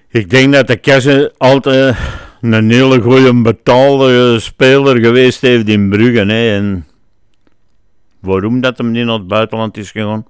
Ik 0.08 0.30
denk 0.30 0.52
dat 0.52 0.66
de 0.66 0.76
Kesse 0.76 1.34
altijd 1.38 1.96
een 2.40 2.70
hele 2.70 3.00
goede 3.00 3.42
betaalde 3.42 4.40
speler 4.40 5.00
geweest 5.00 5.40
heeft 5.40 5.68
in 5.68 5.88
Brugge. 5.88 6.26
Hè, 6.26 6.56
en 6.56 6.86
waarom 8.20 8.60
dat 8.60 8.78
hem 8.78 8.90
niet 8.90 9.04
naar 9.04 9.18
het 9.18 9.26
buitenland 9.26 9.76
is 9.76 9.90
gegaan, 9.90 10.26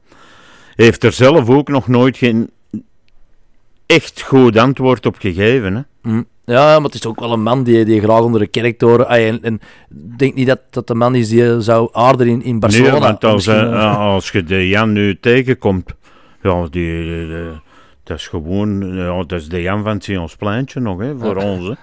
heeft 0.75 1.05
er 1.05 1.13
zelf 1.13 1.49
ook 1.49 1.69
nog 1.69 1.89
nooit 1.89 2.17
geen 2.17 2.51
echt 3.87 4.23
goed 4.23 4.57
antwoord 4.57 5.07
op 5.07 5.17
gegeven. 5.19 5.75
Hè. 5.75 6.11
Mm. 6.11 6.27
Ja, 6.45 6.75
maar 6.75 6.85
het 6.85 6.95
is 6.95 7.07
ook 7.07 7.21
wel 7.21 7.33
een 7.33 7.43
man 7.43 7.63
die, 7.63 7.85
die 7.85 8.01
graag 8.01 8.21
onder 8.21 8.41
de 8.41 8.47
kerktoren... 8.47 9.09
En, 9.09 9.43
en 9.43 9.55
ik 9.91 10.19
denk 10.19 10.35
niet 10.35 10.47
dat 10.47 10.61
dat 10.71 10.87
de 10.87 10.95
man 10.95 11.15
is 11.15 11.29
die 11.29 11.61
zou 11.61 11.89
aarden 11.93 12.27
in, 12.27 12.43
in 12.43 12.59
Barcelona. 12.59 12.93
Nee, 12.93 13.01
want 13.01 13.25
als, 13.25 13.47
uh, 13.47 13.99
als 13.99 14.31
je 14.31 14.45
de 14.45 14.69
Jan 14.69 14.93
nu 14.93 15.19
tegenkomt... 15.21 15.95
Ja, 16.47 16.67
die, 16.71 17.27
dat 18.03 18.19
is 18.19 18.27
gewoon, 18.27 18.97
ja, 18.97 19.25
dat 19.27 19.41
is 19.41 19.49
de 19.49 19.63
Jan 19.63 19.83
van 19.83 20.01
Sion's 20.01 20.37
pleintje 20.37 20.81
nog, 20.81 21.01
hè, 21.01 21.17
voor 21.17 21.37
ons. 21.37 21.69
Hè. 21.69 21.75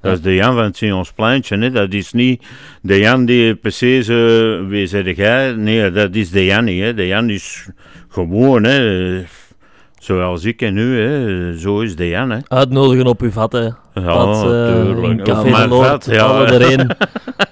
Dat 0.00 0.12
is 0.12 0.20
de 0.20 0.34
Jan 0.34 0.54
van 0.54 0.64
het 0.64 0.76
Sionspleintje, 0.76 1.58
hè. 1.58 1.70
Dat 1.70 1.92
is 1.92 2.12
niet 2.12 2.42
de 2.82 2.98
Jan 2.98 3.24
die 3.24 3.54
precies, 3.54 4.08
eh, 4.08 4.66
wie 4.66 4.86
zeg 4.86 5.16
jij? 5.16 5.52
Nee, 5.52 5.90
dat 5.90 6.14
is 6.14 6.30
de 6.30 6.44
Jan 6.44 6.64
niet, 6.64 6.82
hè. 6.82 6.94
De 6.94 7.06
Jan 7.06 7.30
is 7.30 7.68
gewoon, 8.08 8.64
hè. 8.64 9.24
Zoals 10.00 10.44
ik 10.44 10.62
en 10.62 10.76
u, 10.76 11.00
hè. 11.00 11.58
Zo 11.58 11.80
is 11.80 11.96
de 11.96 12.08
Jan, 12.08 12.30
hè. 12.30 12.38
Uitnodigen 12.48 13.06
op 13.06 13.20
uw 13.20 13.30
vat, 13.30 13.52
hè. 13.52 13.60
Ja, 13.60 13.72
Dat, 13.94 14.42
eh, 14.44 14.78
in 14.78 14.84
tuurlijk. 14.84 15.22
Café 15.24 15.66
Noord, 15.66 15.86
vat, 15.86 16.04
ja. 16.04 16.44
erheen. 16.44 16.90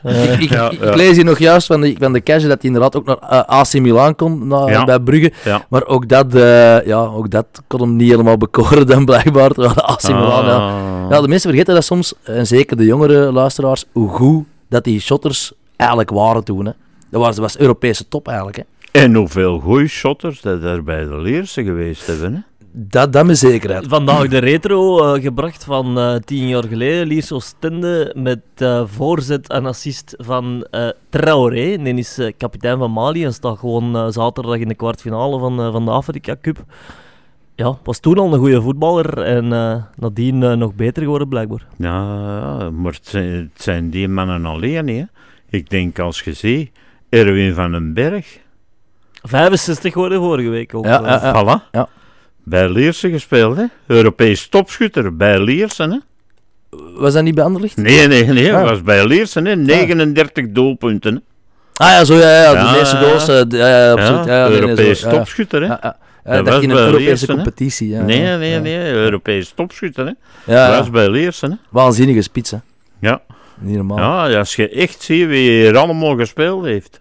Eh, 0.03 0.41
Ik, 0.41 0.51
Ja, 0.51 0.71
ik 0.71 0.85
ja. 0.85 0.95
lees 0.95 1.17
hier 1.17 1.25
nog 1.25 1.39
juist 1.39 1.67
van 1.67 1.81
de, 1.81 1.95
van 1.99 2.13
de 2.13 2.23
Cash 2.23 2.41
dat 2.43 2.49
hij 2.51 2.57
inderdaad 2.61 2.97
ook 2.97 3.05
naar 3.07 3.17
eh, 3.19 3.39
AC 3.61 3.73
Milan 3.81 4.15
naar, 4.43 4.71
Ja. 4.71 4.85
bij 4.85 4.99
Brugge. 5.01 5.33
Ja. 5.45 5.65
Maar 5.69 5.87
ook 5.87 6.09
dat, 6.09 6.35
eh, 6.35 6.87
ja, 6.87 6.99
ook 7.05 7.31
dat 7.31 7.47
kon 7.67 7.81
hem 7.81 7.97
niet 7.97 8.11
helemaal 8.11 8.37
bekoren 8.37 8.87
dan 8.87 9.05
blijkbaar. 9.05 9.51
AC 9.77 10.03
Milan, 10.09 10.45
ja. 10.45 10.57
Ah. 10.57 11.07
ja, 11.11 11.21
de 11.21 11.29
mensen 11.29 11.51
vergeten 11.51 11.75
dat 11.75 11.85
soms, 11.85 12.15
en 12.23 12.47
zeker 12.47 12.77
de 12.77 12.85
jongere 12.85 13.33
luisteraars, 13.33 13.85
hoe 13.93 14.09
goed 14.09 14.45
dat 14.69 14.85
die 14.85 15.01
shotters 15.01 15.53
eigenlijk 15.77 16.11
waren 16.11 16.45
toen. 16.45 16.67
Hè. 16.67 16.73
Dat 17.11 17.21
was, 17.21 17.29
dat 17.37 17.39
was 17.45 17.59
Europese 17.59 18.09
top 18.09 18.27
eigenlijk. 18.29 18.57
Hè. 18.57 18.63
En 18.93 19.14
hoeveel 19.14 19.59
goeie 19.59 19.86
shotters 19.89 20.41
dat 20.41 20.62
er 20.62 20.84
bij 20.84 21.05
de 21.05 21.20
Leerse 21.20 21.64
geweest 21.64 22.07
hebben, 22.07 22.34
hè. 22.34 22.41
Dat, 22.72 23.12
dat 23.12 23.26
met 23.26 23.39
zekerheid. 23.39 23.86
Vandaag 23.89 24.28
de 24.28 24.39
retro 24.39 25.05
eh, 25.14 25.22
gebracht 25.22 25.64
van 25.64 25.99
eh, 25.99 26.14
tien 26.14 26.49
jaar 26.49 26.64
geleden. 26.64 27.07
Liers 27.07 27.32
Oostende 27.32 28.12
met 28.16 28.41
eh, 28.55 28.82
voorzet 28.86 29.49
en 29.49 29.66
assist 29.66 30.14
van 30.18 30.66
eh 30.70 30.89
Traoré. 31.11 31.76
Die 31.82 31.95
is 31.95 32.20
kapitein 32.36 32.78
van 32.78 32.91
Mali 32.91 33.24
en 33.24 33.32
staat 33.32 33.59
gewoon 33.59 34.12
zaterdag 34.12 34.57
in 34.57 34.68
de 34.68 34.74
kwartfinale 34.74 35.39
van, 35.39 35.61
eh, 35.61 35.72
van 35.72 35.84
de 35.84 35.91
Afrika 35.91 36.36
Cup. 36.43 36.64
Ja, 37.55 37.78
was 37.82 37.99
toen 38.01 38.18
al 38.18 38.32
een 38.32 38.39
goede 38.39 38.62
voetballer 38.62 39.18
en 39.22 39.53
eh, 39.53 39.82
nadien 39.97 40.39
nog 40.59 40.74
beter 40.74 41.03
geworden 41.03 41.28
blijkbaar. 41.28 41.66
Ja, 41.76 42.70
maar 42.70 42.93
het 42.93 43.07
zijn, 43.07 43.51
het 43.53 43.62
zijn 43.62 43.91
die 43.91 44.09
mannen 44.09 44.45
alleen 44.45 44.89
hè. 44.89 45.05
Ik 45.51 45.70
denk 45.70 45.99
als 45.99 46.20
je 46.20 46.32
ziet, 46.32 46.70
Erwin 47.09 47.55
van 47.55 47.70
den 47.70 47.95
Berg, 47.95 48.39
65 49.23 49.93
geworden 49.93 50.19
vorige 50.19 50.49
week 50.49 50.75
ook. 50.75 50.85
Ja, 50.85 51.03
eh. 51.03 51.07
ja, 51.07 51.21
ja. 51.23 51.43
voilà. 51.61 51.71
ja. 51.73 51.89
Bij 52.45 52.69
Leerse 52.69 53.11
gespeeld, 53.11 53.57
hè. 53.57 53.64
Europees 53.87 54.49
topschutter 54.49 55.16
bij 55.16 55.39
Leerse, 55.41 55.83
hè. 55.83 55.99
Was 56.95 57.12
dat 57.12 57.23
niet 57.23 57.35
bij 57.35 57.45
Anderlicht? 57.45 57.77
Nee, 57.77 58.07
nee, 58.07 58.25
nee, 58.25 58.55
Ah. 58.55 58.69
was 58.69 58.83
bij 58.83 59.07
Leerse, 59.07 59.41
hè. 59.41 59.57
39 59.57 60.47
doelpunten, 60.51 61.14
hè. 61.14 61.21
Ah 61.85 61.89
ja, 61.91 62.05
zo 62.05 62.14
ja, 62.14 62.31
ja, 62.43 62.53
Ja, 62.53 62.73
de 62.73 62.79
meeste 62.79 62.97
goals. 62.97 63.29
eh, 63.29 63.43
de- 63.49 63.57
ja, 63.57 63.69
ja, 63.85 63.93
absoluut. 63.93 64.25
Ja, 64.25 64.43
ja, 64.43 64.49
nee, 64.49 64.61
Europees 64.61 65.01
ja. 65.01 65.11
topschutter, 65.11 65.61
hè. 65.61 65.66
Ja, 65.66 65.79
ja. 65.83 65.97
Ja, 66.25 66.35
Dat 66.37 66.45
dat 66.45 66.55
was 66.55 66.62
in 66.62 66.71
een 66.71 66.77
Europese 66.77 67.05
Leersen, 67.05 67.35
competitie. 67.35 67.89
Ja, 67.89 68.03
nee, 68.03 68.21
ja. 68.23 68.37
nee, 68.37 68.51
Ja. 68.51 68.59
nee, 68.61 68.93
Europees 68.93 69.53
topschutter, 69.55 70.05
hè. 70.07 70.12
Ja, 70.53 70.66
Dat 70.66 70.73
ja. 70.75 70.79
was 70.79 70.91
bij 70.91 71.09
Leerse, 71.11 71.47
hè. 71.47 71.53
Waanzinnige 71.71 72.23
spits, 72.23 72.51
hè. 72.51 72.57
Ja. 73.01 73.21
Niet 73.61 73.77
normaal. 73.77 74.29
Ja, 74.31 74.39
als 74.39 74.57
je 74.57 74.69
echt 74.69 75.03
ziet 75.03 75.27
wie 75.27 75.51
hier 75.51 75.77
allemaal 75.77 76.16
gespeeld 76.16 76.64
heeft. 76.64 77.01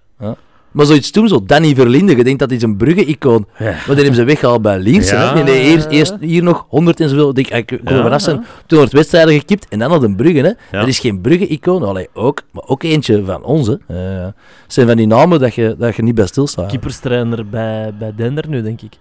Maar 0.77 0.85
zoiets 0.85 1.11
toen, 1.11 1.27
zo 1.27 1.43
Danny 1.45 1.75
Verlinde, 1.75 2.15
je 2.15 2.23
denkt 2.23 2.39
dat 2.39 2.51
is 2.51 2.61
een 2.61 2.77
Brugge-icoon. 2.77 3.47
Ja. 3.57 3.65
Maar 3.65 3.83
die 3.85 3.95
hebben 3.95 4.15
ze 4.15 4.23
weggehaald 4.23 4.61
bij 4.61 4.79
Lierse. 4.79 5.15
Ja. 5.15 5.27
hè. 5.27 5.33
Nee, 5.33 5.43
nee, 5.43 5.61
eerst, 5.71 5.87
eerst 5.87 6.15
hier 6.19 6.43
nog 6.43 6.65
100 6.69 6.99
en 6.99 7.09
zoveel. 7.09 7.29
Ik, 7.29 7.35
denk, 7.35 7.71
ik 7.71 7.81
kon 7.85 7.95
Ja, 7.95 8.19
zijn. 8.19 8.35
ja. 8.35 8.43
200 8.65 8.91
wedstrijden 8.99 9.33
gekipt 9.39 9.67
en 9.69 9.79
dan 9.79 9.91
had 9.91 10.03
een 10.03 10.15
Brugge. 10.15 10.37
Hè. 10.39 10.47
Ja. 10.47 10.79
Dat 10.79 10.87
is 10.87 10.99
geen 10.99 11.21
Brugge-icoon, 11.21 12.07
ook, 12.13 12.41
maar 12.51 12.63
ook 12.65 12.83
eentje 12.83 13.23
van. 13.25 13.43
Eh, 13.87 13.97
Het 14.25 14.33
zijn 14.67 14.87
van 14.87 14.95
die 14.97 15.07
namen 15.07 15.39
dat 15.39 15.55
je, 15.55 15.75
dat 15.77 15.95
je 15.95 16.03
niet 16.03 16.15
bij 16.15 16.25
stilstaat. 16.27 16.69
Keeperstrainer 16.69 17.47
bij, 17.49 17.93
bij 17.99 18.13
Dender 18.15 18.49
nu, 18.49 18.61
denk 18.61 18.81
ik. 18.81 18.93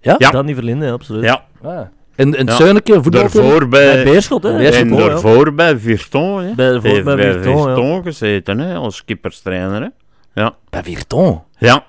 Ja? 0.00 0.14
Ja. 0.18 0.30
Danny 0.30 0.54
Verlinde, 0.54 0.90
absoluut. 0.90 1.24
Ja, 1.24 1.44
Ah. 1.62 1.80
En, 2.14 2.34
en 2.36 2.46
Ja. 2.46 2.54
Zeuneke, 2.54 2.92
voetbal. 2.92 3.20
daarvoor 3.20 3.68
Bij 3.68 3.94
bij... 3.94 4.04
Beerschot, 4.04 4.42
hè? 4.42 4.56
Beerschot, 4.56 4.84
En 4.86 4.92
ook, 4.92 4.98
ja. 5.00 5.06
daarvoor 5.08 5.54
bij 5.54 5.78
Virton, 5.78 6.42
hè. 6.42 6.54
Bij, 6.54 6.80
bij 6.80 7.02
Virton, 7.02 7.94
ja. 7.94 8.00
gezeten, 8.02 8.58
hè, 8.58 8.74
als 8.74 9.04
keeperstrainer, 9.04 9.82
hè. 9.82 9.88
Bij 10.70 10.82
Virton. 10.82 11.42
Ja, 11.58 11.84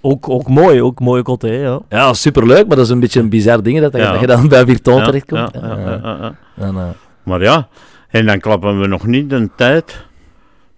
Ook, 0.00 0.28
ook 0.28 0.48
mooi, 0.48 0.82
ook 0.82 1.00
mooi 1.00 1.22
coté, 1.22 1.48
ja. 1.52 1.80
Ja, 1.88 2.12
superleuk, 2.12 2.66
maar 2.66 2.76
dat 2.76 2.84
is 2.84 2.90
een 2.90 3.00
beetje 3.00 3.20
een 3.20 3.28
bizar 3.28 3.62
ding 3.62 3.80
dat, 3.80 3.96
Ja. 3.96 4.10
dat 4.12 4.20
je 4.20 4.26
dan 4.26 4.48
bij 4.48 4.64
Virton 4.66 4.96
ja, 4.98 5.04
terechtkomt. 5.04 5.50
ja, 5.54 5.60
ja, 5.60 5.78
ja, 5.78 6.00
ja, 6.02 6.16
ja. 6.20 6.34
En, 6.64 6.76
eh, 6.76 6.88
Maar 7.22 7.42
ja, 7.42 7.68
en 8.08 8.26
dan 8.26 8.38
klappen 8.40 8.80
we 8.80 8.86
nog 8.86 9.06
niet 9.06 9.30
de 9.30 9.50
tijd, 9.56 10.04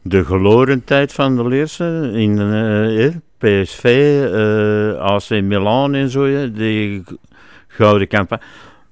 de 0.02 0.24
geloren 0.24 0.84
tijd 0.84 1.12
van 1.12 1.36
de 1.36 1.48
Leerse 1.48 2.10
in 2.12 2.38
eh, 2.38 3.08
PSV, 3.38 3.84
eh, 4.32 5.00
AC 5.00 5.30
Milan 5.42 5.94
en 5.94 6.10
zo, 6.10 6.26
ja, 6.26 6.46
die 6.46 7.04
gouden 7.66 8.08
campagne. 8.08 8.44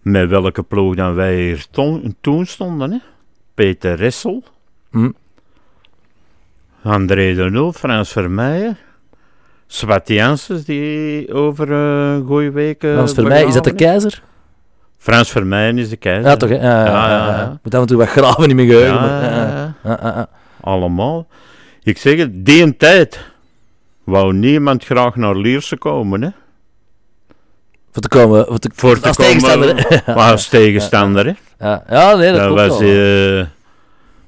Met 0.03 0.29
welke 0.29 0.63
ploeg 0.63 0.95
dan 0.95 1.15
wij 1.15 1.37
hier 1.43 1.67
ton- 1.71 2.17
toen 2.21 2.47
stonden, 2.47 2.91
hè? 2.91 2.99
Peter 3.55 3.95
Ressel, 3.97 4.43
hm. 4.91 5.11
André 6.85 7.35
de 7.35 7.51
Nul, 7.51 7.73
Frans 7.73 8.13
Vermeijen, 8.13 8.77
Swat 9.67 10.09
Janssens, 10.09 10.65
die 10.65 11.33
over 11.35 11.73
eh, 11.73 12.15
een 12.15 12.25
goeie 12.27 12.51
week... 12.51 12.83
eh, 12.83 12.93
Frans 12.93 13.13
Vermeij, 13.13 13.45
is 13.45 13.55
dat 13.55 13.65
de 13.65 13.75
keizer? 13.75 14.23
Frans 14.99 15.31
Vermeijen 15.31 15.79
is 15.79 15.89
de 15.89 15.97
keizer. 15.97 16.31
Ja, 16.31 16.37
toch? 16.37 16.49
Ja, 16.49 16.57
ja, 16.57 16.87
Ja. 17.29 17.59
Moet 17.63 17.75
af 17.75 17.81
en 17.81 17.87
toe 17.87 17.97
wat 17.97 18.09
graven 18.09 18.49
in 18.49 18.57
mijn 18.57 18.69
geheugen. 18.69 19.77
Allemaal. 20.61 21.27
Ik 21.83 21.99
zeg 21.99 22.19
het, 22.19 22.47
die 22.47 22.63
een 22.63 22.77
tijd 22.77 23.21
wou 24.05 24.33
niemand 24.35 24.85
graag 24.85 25.17
naar 25.17 25.37
Lierse 25.37 25.77
komen, 25.77 26.23
hè. 26.23 26.29
Voor 27.93 28.03
te 28.03 28.09
komen. 28.09 28.47
Voor 28.47 28.59
te, 28.59 28.71
Voor 28.75 29.01
te 29.01 29.09
als 29.09 29.17
komen, 29.17 29.33
tegenstander. 29.41 30.03
hè. 30.05 30.15
Als 30.15 30.49
tegenstander, 30.49 31.25
hè. 31.27 31.33
Ja, 31.67 31.85
ja 31.89 32.15
nee, 32.17 32.33
dat, 32.33 32.41
Dat 32.41 32.47
klopt 32.47 32.69
was, 32.69 32.79
wel. 32.79 33.39
eh, 33.41 33.47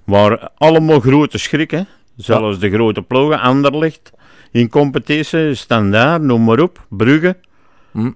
waren 0.04 0.50
allemaal 0.56 1.00
grote 1.00 1.38
schrik, 1.38 1.70
hè. 1.70 1.80
Zelfs 2.16 2.58
de 2.58 2.70
grote 2.70 3.02
ploegen, 3.02 3.40
Anderlecht, 3.40 4.12
in 4.52 4.68
competitie, 4.68 5.54
Standaard, 5.54 6.22
noem 6.22 6.44
maar 6.44 6.60
op, 6.60 6.86
Brugge. 6.88 7.36
Hm. 7.92 8.10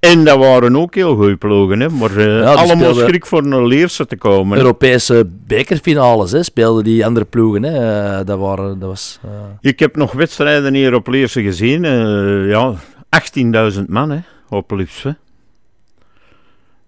En 0.00 0.24
dat 0.24 0.38
waren 0.38 0.76
ook 0.76 0.94
heel 0.94 1.14
goede 1.16 1.36
ploegen, 1.36 1.80
hè. 1.80 1.88
Maar 1.88 2.16
eh, 2.16 2.56
allemaal 2.56 2.94
schrik 2.94 3.26
voor 3.26 3.46
naar 3.46 3.64
Lierse 3.66 4.06
te 4.06 4.16
komen. 4.16 4.58
Europese 4.58 5.28
bekerfinales 5.46 6.32
hè, 6.32 6.42
speelden 6.42 6.84
die 6.84 7.06
andere 7.06 7.24
ploegen. 7.26 7.62
Hè. 7.62 8.08
Eh, 8.18 8.26
dat, 8.26 8.38
waren, 8.38 8.78
dat 8.78 8.88
was... 8.88 9.18
eh, 9.24 9.30
Ik 9.70 9.78
heb 9.78 9.96
nog 9.96 10.12
wedstrijden 10.12 10.74
hier 10.74 10.94
op 10.94 11.06
Leerse 11.08 11.42
gezien. 11.42 11.82
ja, 12.48 12.74
18.000 13.74 13.84
man 13.86 14.10
hè, 14.10 14.18
op 14.48 14.70
Lipswe. 14.70 15.16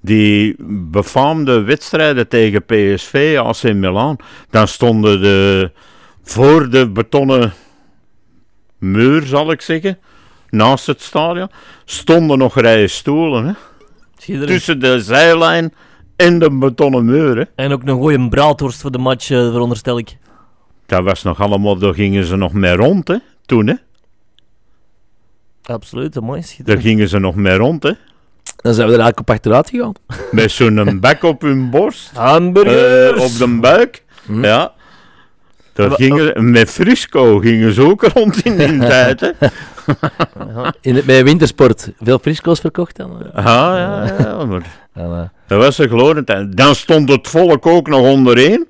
Die 0.01 0.55
befaamde 0.91 1.63
wedstrijden 1.63 2.29
tegen 2.29 2.65
PSV, 2.65 3.37
AC 3.39 3.63
Milan. 3.63 4.19
Dan 4.51 4.69
stonden 4.69 5.21
de, 5.21 5.71
voor 6.25 6.71
de 6.71 6.89
betonnen 6.89 7.53
muur, 8.79 9.23
zal 9.27 9.51
ik 9.51 9.61
zeggen, 9.61 9.99
naast 10.51 10.87
het 10.87 11.01
stadion, 11.03 11.51
stonden 11.85 12.39
nog 12.39 12.61
rijen 12.61 12.91
stoelen. 12.91 13.47
Hè, 14.17 14.47
tussen 14.47 14.81
de 14.81 15.01
zijlijn 15.01 15.75
en 16.17 16.39
de 16.39 16.51
betonnen 16.51 17.05
muur. 17.05 17.37
Hè. 17.37 17.45
En 17.55 17.73
ook 17.73 17.83
een 17.85 17.97
goede 17.97 18.29
braadworst 18.29 18.81
voor 18.81 18.91
de 18.91 18.99
match, 18.99 19.31
eh, 19.31 19.39
veronderstel 19.39 19.99
ik. 19.99 20.17
Dat 20.87 21.05
was 21.05 21.23
nog 21.23 21.41
allemaal, 21.41 21.79
daar 21.79 21.95
gingen 21.95 22.25
ze 22.25 22.37
nog 22.37 22.53
mee 22.53 22.77
rond, 22.77 23.09
hè, 23.09 23.17
toen. 23.47 23.67
Hè. 23.67 23.75
Absoluut, 25.63 26.21
mooi. 26.21 26.43
Daar 26.65 26.81
gingen 26.81 27.09
ze 27.09 27.19
nog 27.19 27.35
mee 27.35 27.57
rond, 27.57 27.83
hè. 27.83 27.93
dan 28.57 28.75
zijn 28.75 28.89
we 28.89 28.95
er 28.95 29.01
eigenlijk 29.01 29.21
op 29.21 29.31
achteruit 29.31 29.71
gegaan. 29.71 29.93
Met 30.31 30.51
zo'n 30.51 31.01
bek 31.01 31.23
op 31.23 31.41
hun 31.41 31.71
borst. 31.71 32.11
Hamburgers! 32.11 33.17
eh, 33.17 33.25
op 33.25 33.39
de 33.39 33.59
buik. 33.61 34.05
Hm. 34.27 34.45
Ja. 34.45 34.73
Daar 35.75 35.89
Wa- 35.89 35.95
gingen, 35.95 36.51
met 36.51 36.71
Frisco 36.71 37.39
gingen 37.39 37.73
ze 37.73 37.83
ook 37.83 38.03
rond 38.05 38.43
in 38.45 38.57
die 38.57 38.79
tijd. 38.95 39.21
Hè. 39.21 39.31
In 40.81 40.95
het, 40.95 41.07
met 41.07 41.23
wintersport 41.23 41.91
veel 42.01 42.19
frisco's 42.19 42.61
verkocht 42.61 42.97
dan. 42.97 43.11
eh. 43.33 43.37
Ah, 43.37 43.45
ja, 43.79 44.13
ja, 44.19 44.45
maar 44.45 45.31
dat 45.47 45.59
was 45.63 45.79
een 45.79 45.89
glorie 45.89 46.25
tijd. 46.25 46.57
Dan 46.57 46.75
stond 46.75 47.09
het 47.09 47.29
volk 47.29 47.67
ook 47.67 47.89
nog 47.89 48.01
ondereen 48.01 48.67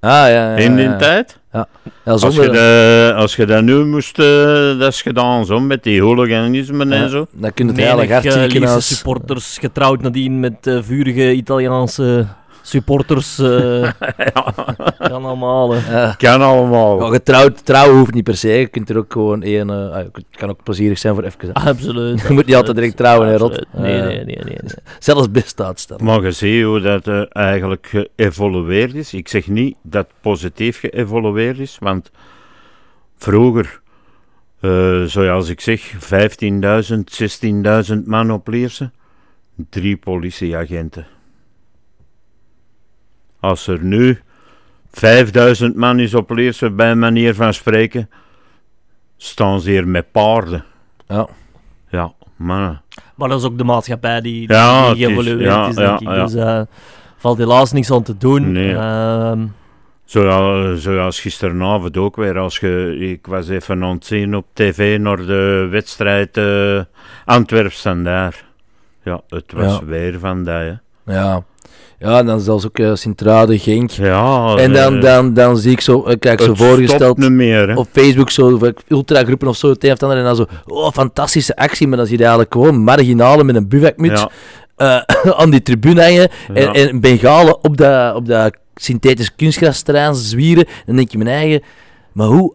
ah, 0.00 0.10
ja, 0.10 0.26
ja, 0.28 0.56
in 0.56 0.76
die 0.76 0.84
ja. 0.84 0.96
tijd. 0.96 1.38
Ja, 1.52 1.66
Als 2.04 2.22
je, 2.34 2.48
de, 2.50 3.12
als 3.16 3.36
je 3.36 3.46
dat 3.46 3.62
nu 3.62 3.84
moest, 3.84 4.18
eh, 4.18 4.78
dat 4.78 4.92
is 4.92 5.02
gedaan 5.02 5.46
zo, 5.46 5.60
met 5.60 5.82
die 5.82 6.02
hooliganisme 6.02 6.84
ja, 6.86 6.90
en 6.92 7.10
zo. 7.10 7.26
Dan 7.32 7.52
kun 7.54 7.74
je 7.76 7.82
het 8.00 8.62
eh, 8.62 8.76
supporters 8.78 9.58
getrouwd 9.60 10.02
nadien 10.02 10.40
met 10.40 10.66
eh, 10.66 10.78
vurige 10.82 11.32
Italiaanse 11.32 12.26
supporters. 12.68 13.38
eh 13.38 13.90
Kan 15.08 15.24
allemaal. 15.24 15.74
Kan 16.16 16.42
allemaal. 16.42 17.00
Ja, 17.04 17.10
getrouwd, 17.10 17.64
trouwen 17.64 17.98
hoeft 17.98 18.14
niet 18.14 18.24
per 18.24 18.36
se. 18.36 18.48
Je 18.48 18.66
kunt 18.66 18.90
er 18.90 18.96
ook 18.98 19.12
gewoon 19.12 19.42
één... 19.42 19.70
eh, 19.70 19.76
ah, 19.90 20.04
het 20.12 20.24
kan 20.30 20.48
ook 20.48 20.62
plezierig 20.62 20.98
zijn 20.98 21.14
voor 21.14 21.24
even. 21.24 21.52
Absoluut. 21.52 22.20
Je 22.28 22.32
moet 22.32 22.46
niet 22.46 22.54
altijd 22.54 22.76
direct 22.76 22.96
trouwen, 22.96 23.28
hè, 23.28 23.36
Rot. 23.36 23.66
Nee, 23.72 23.98
Eh, 24.00 24.06
nee, 24.06 24.24
nee, 24.24 24.24
nee. 24.24 24.44
nee. 24.44 24.58
Zelfs 24.98 25.30
best 25.30 25.60
uitstellen. 25.60 26.04
Maar 26.04 26.22
je 26.22 26.32
ziet 26.32 26.64
hoe 26.64 26.80
dat 26.80 27.06
eh, 27.06 27.22
eigenlijk 27.28 27.86
geëvolueerd 28.16 28.94
is. 28.94 29.14
Ik 29.14 29.28
zeg 29.28 29.46
niet 29.46 29.76
dat 29.82 30.06
het 30.06 30.14
positief 30.20 30.78
geëvolueerd 30.80 31.58
is, 31.58 31.76
want 31.80 32.10
vroeger, 33.16 33.80
eh, 34.60 35.02
zoals 35.02 35.48
ik 35.48 35.60
zeg, 35.60 35.92
15.000, 35.98 37.10
16.000 37.92 38.04
man 38.04 38.30
op 38.32 38.48
Lierse, 38.48 38.90
drie 39.70 39.96
politieagenten. 39.96 41.06
Als 43.40 43.66
er 43.66 43.82
nu 43.82 44.20
5000 44.92 45.76
man 45.76 45.98
is 45.98 46.14
op 46.14 46.30
Leerse, 46.30 46.70
bij 46.70 46.94
manier 46.94 47.34
van 47.34 47.54
spreken, 47.54 48.10
staan 49.16 49.60
ze 49.60 49.70
hier 49.70 49.88
met 49.88 50.10
paarden. 50.12 50.64
Ja. 51.08 51.28
Ja, 51.88 52.12
mannen. 52.36 52.82
Maar 53.14 53.28
dat 53.28 53.38
is 53.38 53.46
ook 53.46 53.58
de 53.58 53.64
maatschappij 53.64 54.20
die, 54.20 54.46
die, 54.46 54.56
Ja, 54.56 54.90
is- 54.90 54.96
geëvolueerd 55.04 55.40
ja, 55.40 55.68
is, 55.68 55.74
denk 55.74 56.00
ja, 56.00 56.10
ik. 56.10 56.16
ja. 56.16 56.24
Dus 56.24 56.34
eh 56.34 56.60
valt 57.16 57.38
helaas 57.38 57.72
niks 57.72 57.90
aan 57.92 58.02
te 58.02 58.16
doen. 58.16 58.52
Nee. 58.52 58.74
Ehm, 58.76 59.46
Zoals, 60.04 60.82
zoals 60.82 61.20
gisteravond 61.20 61.96
ook 61.96 62.16
weer. 62.16 62.38
Als 62.38 62.58
je, 62.58 62.96
ik 62.98 63.26
was 63.26 63.48
even 63.48 63.82
aan 63.84 63.94
het 63.94 64.06
zien 64.06 64.36
op 64.36 64.46
tv 64.52 64.98
naar 64.98 65.16
de 65.16 65.66
wedstrijd 65.70 66.36
eh 66.36 66.80
Antwerp 67.24 67.72
daar. 68.02 68.44
Ja, 69.02 69.20
het 69.28 69.52
was 69.52 69.78
Ja. 69.78 69.84
weer 69.84 70.18
van 70.18 70.44
dat. 70.44 70.54
hè. 70.60 70.72
Ja. 71.08 71.44
Ja, 71.98 72.18
en 72.18 72.26
dan 72.26 72.40
zelfs 72.40 72.66
ook 72.66 72.78
uh, 72.78 72.94
Sint-Truiden, 72.94 73.58
Genk. 73.58 73.90
Ja, 73.90 74.54
en 74.56 74.72
dan, 74.72 74.96
eh, 74.96 75.02
dan, 75.02 75.34
dan 75.34 75.56
zie 75.56 75.72
ik 75.72 75.80
zo, 75.80 76.08
ik 76.08 76.20
kijk 76.20 76.40
zo 76.40 76.54
voorgesteld 76.54 77.28
meer. 77.30 77.76
Op 77.76 77.86
Facebook, 77.92 78.30
zo 78.30 78.60
ultragroepen 78.88 79.48
of 79.48 79.56
zo, 79.56 79.68
het 79.68 79.84
een 79.84 79.90
of 79.92 80.00
het 80.00 80.02
ander, 80.02 80.18
en 80.18 80.24
dan 80.24 80.36
zo, 80.36 80.46
oh, 80.66 80.92
fantastische 80.92 81.56
actie, 81.56 81.88
maar 81.88 81.96
dan 81.96 82.06
zie 82.06 82.16
je 82.16 82.22
eigenlijk 82.22 82.52
gewoon 82.52 82.78
marginalen 82.82 83.46
met 83.46 83.56
een 83.56 83.68
bivakmuts 83.68 84.26
Ja, 84.76 85.04
eh, 85.06 85.32
aan 85.40 85.50
die 85.50 85.62
tribune 85.62 86.02
hangen 86.02 86.28
Ja. 86.54 86.72
en, 86.72 86.72
en 86.88 87.00
bengalen 87.00 87.64
op 87.64 87.76
dat, 87.76 88.14
op 88.14 88.26
dat 88.26 88.56
synthetisch 88.74 89.34
kunstgrasterrein 89.34 90.14
zwieren. 90.14 90.64
Dan 90.86 90.96
denk 90.96 91.10
je 91.10 91.18
mijn 91.18 91.30
eigen, 91.30 91.62
maar 92.12 92.26
hoe 92.26 92.54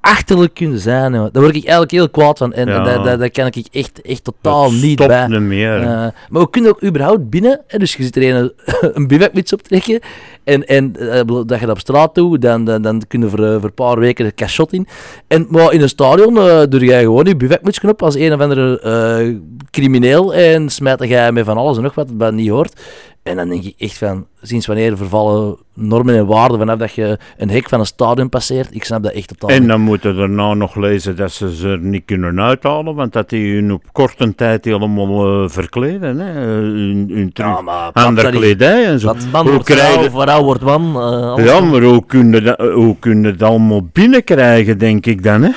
achterlijk 0.00 0.54
kunnen 0.54 0.78
zijn, 0.78 1.12
joh. 1.12 1.28
daar 1.32 1.42
word 1.42 1.54
ik 1.56 1.62
eigenlijk 1.62 1.90
heel 1.90 2.08
kwaad 2.08 2.38
van. 2.38 2.52
En, 2.52 2.66
Ja. 2.68 2.84
daar, 2.84 3.02
daar, 3.02 3.18
daar 3.18 3.30
kan 3.30 3.46
ik 3.46 3.66
echt, 3.72 4.00
echt 4.02 4.24
totaal 4.24 4.72
niet 4.72 5.06
bij. 5.06 5.26
niet 5.26 5.40
meer. 5.40 5.70
hè. 5.70 6.06
Eh, 6.06 6.12
maar 6.28 6.42
we 6.42 6.50
kunnen 6.50 6.70
ook 6.70 6.84
überhaupt 6.84 7.30
binnen, 7.30 7.60
hè, 7.66 7.78
dus 7.78 7.94
je 7.94 8.02
zit 8.02 8.16
er 8.16 8.34
een, 8.34 8.52
een 8.96 9.06
bivakmuts 9.06 9.52
op 9.52 9.62
trekken 9.62 10.00
en, 10.44 10.66
en 10.66 10.96
eh, 10.96 11.20
dat 11.26 11.60
je 11.60 11.66
dat 11.66 11.70
op 11.70 11.78
straat 11.78 12.14
doet, 12.14 12.42
dan, 12.42 12.64
dan, 12.64 12.82
dan 12.82 13.02
kun 13.08 13.20
je 13.20 13.28
voor, 13.28 13.44
eh, 13.44 13.52
voor 13.52 13.64
een 13.64 13.74
paar 13.74 13.98
weken 13.98 14.24
de 14.24 14.34
cachot 14.34 14.72
in. 14.72 14.86
En 15.26 15.46
maar 15.48 15.72
in 15.72 15.80
een 15.82 15.88
stadion 15.88 16.34
doe 16.68 16.84
jij 16.84 17.02
gewoon 17.02 17.24
je 17.24 17.36
bivakmuts 17.36 17.80
op 17.80 18.02
als 18.02 18.14
een 18.14 18.32
of 18.32 18.40
andere 18.40 19.38
crimineel 19.70 20.34
en 20.34 20.68
smijt 20.68 21.04
jij 21.04 21.32
met 21.32 21.44
van 21.44 21.56
alles 21.56 21.76
en 21.76 21.82
nog 21.82 21.94
wat 21.94 22.08
dat 22.12 22.32
niet 22.32 22.48
hoort. 22.48 22.80
En 23.22 23.36
dan 23.36 23.48
denk 23.48 23.64
ik 23.64 23.74
echt 23.78 23.98
van, 23.98 24.26
sinds 24.42 24.66
wanneer 24.66 24.96
vervallen 24.96 25.56
normen 25.74 26.16
en 26.16 26.26
waarden 26.26 26.58
vanaf 26.58 26.78
dat 26.78 26.92
je 26.92 27.18
een 27.36 27.50
hek 27.50 27.68
van 27.68 27.80
een 27.80 27.86
stadion 27.86 28.28
passeert? 28.28 28.74
Ik 28.74 28.84
snap 28.84 29.02
dat 29.02 29.12
echt 29.12 29.28
totaal 29.28 29.56
En 29.56 29.66
dan 29.66 29.80
moeten 29.80 30.10
we 30.10 30.18
daarna 30.18 30.54
nog 30.54 30.74
lezen 30.74 31.16
dat 31.16 31.32
ze 31.32 31.54
ze 31.54 31.68
er 31.68 31.78
niet 31.78 32.02
kunnen 32.04 32.40
uithalen, 32.40 32.94
want 32.94 33.12
dat 33.12 33.28
die 33.28 33.54
hun 33.54 33.72
op 33.72 33.82
korte 33.92 34.34
tijd 34.34 34.64
helemaal 34.64 35.42
eh, 35.42 35.48
verkleden. 35.48 36.18
Hè. 36.18 36.28
Eh, 36.28 36.44
Hun, 36.44 37.10
hun 37.12 37.30
Ja, 37.32 37.60
maar 37.60 38.30
kledij 38.30 38.84
en 38.84 39.00
zo. 39.00 39.06
Wat 39.06 39.26
man 39.32 39.42
Hoe 39.42 39.50
wordt 39.50 39.66
krijg 39.66 40.10
vrouw, 40.10 40.42
wordt 40.42 40.62
man. 40.62 40.96
alles 40.96 41.44
Ja, 41.44 41.60
maar 41.60 41.82
hoe 41.82 42.06
kun 42.06 42.32
je 42.32 42.40
dat, 42.40 42.58
hoe 42.58 43.20
dat 43.22 43.42
allemaal 43.42 43.88
binnenkrijgen, 43.92 44.78
denk 44.78 45.06
ik 45.06 45.22
dan, 45.22 45.42
hè? 45.42 45.50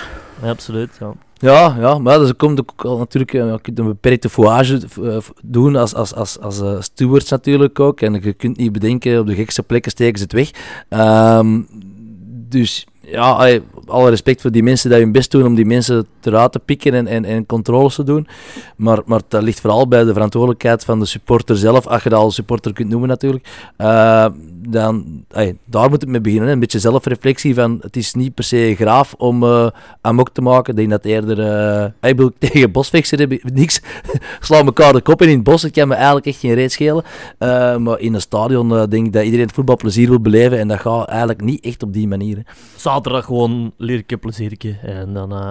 Ja, 0.44 0.50
absoluut. 0.50 0.98
Ja. 1.00 1.14
Ja, 1.44 1.76
ja, 1.80 1.98
maar 1.98 2.22
er 2.22 2.36
komt 2.36 2.60
ook 2.60 2.86
al 2.86 2.98
natuurlijk 2.98 3.34
eh, 3.34 3.52
je 3.52 3.62
kunt 3.62 3.80
een 3.80 3.86
beperkte 3.86 4.30
foage 4.30 4.80
eh, 5.04 5.18
doen 5.44 5.76
als, 5.76 5.94
als, 5.94 6.16
als, 6.16 6.40
als 6.40 6.62
eh, 6.62 6.82
stewards 6.82 7.30
natuurlijk 7.30 7.80
ook. 7.80 8.02
En 8.02 8.14
je 8.14 8.34
kunt 8.34 8.58
niet 8.58 8.72
bedenken, 8.72 9.20
op 9.20 9.28
de 9.28 9.36
gekste 9.36 9.64
plekken 9.64 9.92
steken 9.92 10.18
ze 10.18 10.24
het 10.24 10.34
weg. 10.34 10.52
Ehm, 10.90 11.62
dus 12.50 12.88
ja, 13.00 13.60
alle 13.86 14.10
respect 14.10 14.42
voor 14.42 14.52
die 14.52 14.64
mensen 14.64 14.90
die 14.90 15.00
hun 15.00 15.12
best 15.12 15.32
doen 15.32 15.46
om 15.46 15.56
die 15.56 15.66
mensen 15.66 16.08
eruit 16.22 16.52
te 16.52 16.60
pikken 16.60 16.94
en, 16.94 17.08
en, 17.08 17.26
en 17.26 17.46
controles 17.46 17.96
te 17.96 18.04
doen. 18.04 18.28
Maar, 18.76 19.02
maar 19.06 19.22
dat 19.28 19.44
ligt 19.44 19.60
vooral 19.60 19.88
bij 19.88 20.04
de 20.04 20.14
verantwoordelijkheid 20.14 20.86
van 20.86 21.00
de 21.00 21.06
supporter 21.06 21.58
zelf, 21.58 21.88
als 21.88 22.04
je 22.04 22.10
dat 22.10 22.20
als 22.20 22.36
supporter 22.36 22.74
kunt 22.74 22.90
noemen 22.90 23.10
natuurlijk. 23.10 23.48
Eh, 23.78 24.26
dan, 24.68 25.26
daar 25.66 25.90
moet 25.90 26.02
het 26.02 26.10
mee 26.10 26.22
beginnen. 26.22 26.50
Een 26.50 26.60
beetje 26.60 26.80
zelfreflectie 26.80 27.54
van, 27.54 27.78
het 27.82 27.96
is 27.96 28.14
niet 28.14 28.34
per 28.34 28.44
se 28.44 28.74
graaf 28.78 29.14
om 29.18 29.44
eh 29.44 29.68
amok 30.02 30.30
te 30.30 30.42
maken. 30.42 30.72
Ik 30.72 30.78
denk 30.78 30.90
dat 30.90 31.06
eerder, 31.06 31.40
eh, 32.00 32.10
ik 32.10 32.32
tegen 32.40 32.72
bosvechters 32.72 33.20
heb 33.20 33.32
ik 33.32 33.54
niks. 33.54 33.82
Slaan 34.40 34.66
elkaar 34.66 34.94
de 34.94 35.02
kop 35.02 35.22
in 35.22 35.30
in 35.30 35.36
het 35.36 35.44
bos, 35.44 35.62
dat 35.62 35.72
kan 35.72 35.88
me 35.88 35.94
eigenlijk 35.94 36.26
echt 36.26 36.40
geen 36.40 36.54
reet 36.54 36.72
schelen. 36.72 37.04
Maar 37.84 38.00
in 38.00 38.14
een 38.14 38.22
stadion 38.22 38.70
denk 38.70 39.06
ik 39.06 39.14
dat 39.14 39.24
iedereen 39.24 39.46
het 39.46 39.56
voetbalplezier 39.56 40.10
wil 40.10 40.22
beleven 40.22 40.60
en 40.60 40.68
dat 40.68 40.80
gaat 40.80 41.08
eigenlijk 41.08 41.42
niet 41.42 41.66
echt 41.66 41.84
op 41.84 41.94
die 41.94 42.08
manier. 42.08 42.46
Zaterdag 42.76 43.26
gewoon 43.26 43.73
lirke 43.78 44.18
pleziertje. 44.18 44.76
En 44.82 45.14
dan... 45.14 45.32
eh, 45.32 45.50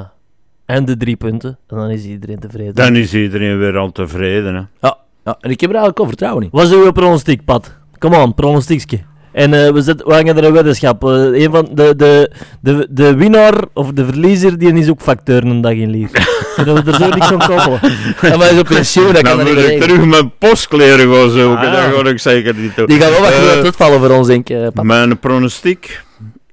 en 0.66 0.84
de 0.84 0.96
drie 0.96 1.16
punten. 1.16 1.58
En 1.68 1.76
dan 1.76 1.90
is 1.90 2.04
iedereen 2.04 2.38
tevreden. 2.38 2.74
Dan 2.74 2.96
is 2.96 3.14
iedereen 3.14 3.58
weer 3.58 3.76
al 3.76 3.92
tevreden, 3.92 4.54
hè? 4.54 4.62
Ja, 4.88 4.96
ja, 5.24 5.36
en 5.40 5.50
ik 5.50 5.60
heb 5.60 5.70
er 5.70 5.76
eigenlijk 5.76 5.98
al 5.98 6.06
vertrouwen 6.08 6.42
in. 6.44 6.48
Wat 6.52 6.66
is 6.66 6.72
uw 6.72 6.92
pronostiek, 6.92 7.44
Pat? 7.44 7.74
Kom 7.98 8.14
on, 8.14 8.34
pronostiekje. 8.34 8.98
En 9.32 9.54
eh, 9.54 9.70
we, 9.72 9.82
zet, 9.82 10.02
we 10.02 10.12
hangen 10.14 10.36
er 10.36 10.44
een 10.44 10.52
weddenschap. 10.52 11.04
Eh, 11.04 11.10
een 11.42 11.50
van 11.50 11.68
de, 11.72 11.96
de, 11.96 12.30
de, 12.60 12.86
de 12.90 13.14
winnaar 13.14 13.64
of 13.72 13.92
de 13.92 14.04
verliezer, 14.04 14.58
die 14.58 14.72
is 14.74 14.88
ook 14.90 15.00
facteur 15.00 15.44
een 15.44 15.60
dag 15.60 15.72
in 15.72 15.90
Lier. 15.90 16.08
Kunnen 16.56 16.84
we 16.84 16.90
er 16.90 16.98
zo 16.98 17.08
niks 17.08 17.30
aan 17.32 17.38
koppelen? 17.38 17.80
Maar 18.38 18.38
hij 18.38 18.50
is 18.52 18.58
op 18.60 18.66
pensioen, 18.66 19.12
dat 19.12 19.22
kan 19.22 19.36
Dan 19.36 19.46
dat 19.46 19.54
moet 19.54 19.64
ik 19.64 19.80
terug 19.80 20.04
mijn 20.04 20.32
postkleren 20.38 21.14
gaan 21.14 21.30
zoeken, 21.30 21.58
Ah. 21.68 21.72
dat 21.92 22.04
ga 22.04 22.08
ik 22.10 22.18
zeker 22.18 22.54
niet 22.54 22.76
doen. 22.76 22.86
Die 22.86 23.00
gaan 23.00 23.10
wel 23.10 23.20
wat 23.20 23.64
uh, 23.64 23.72
vallen 23.72 23.98
voor 24.00 24.10
ons, 24.10 24.26
denk 24.26 24.48
ik. 24.48 24.56
eh, 24.56 24.66
pap. 24.74 24.84
Mijn 24.84 25.18
pronostiek, 25.18 26.02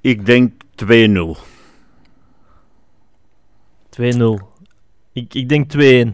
ik 0.01 0.25
denk 0.25 0.51
2-0. 0.85 0.87
2-0. 3.89 4.43
Ik, 5.13 5.33
ik 5.33 5.49
denk 5.49 5.71
2-1. 6.07 6.09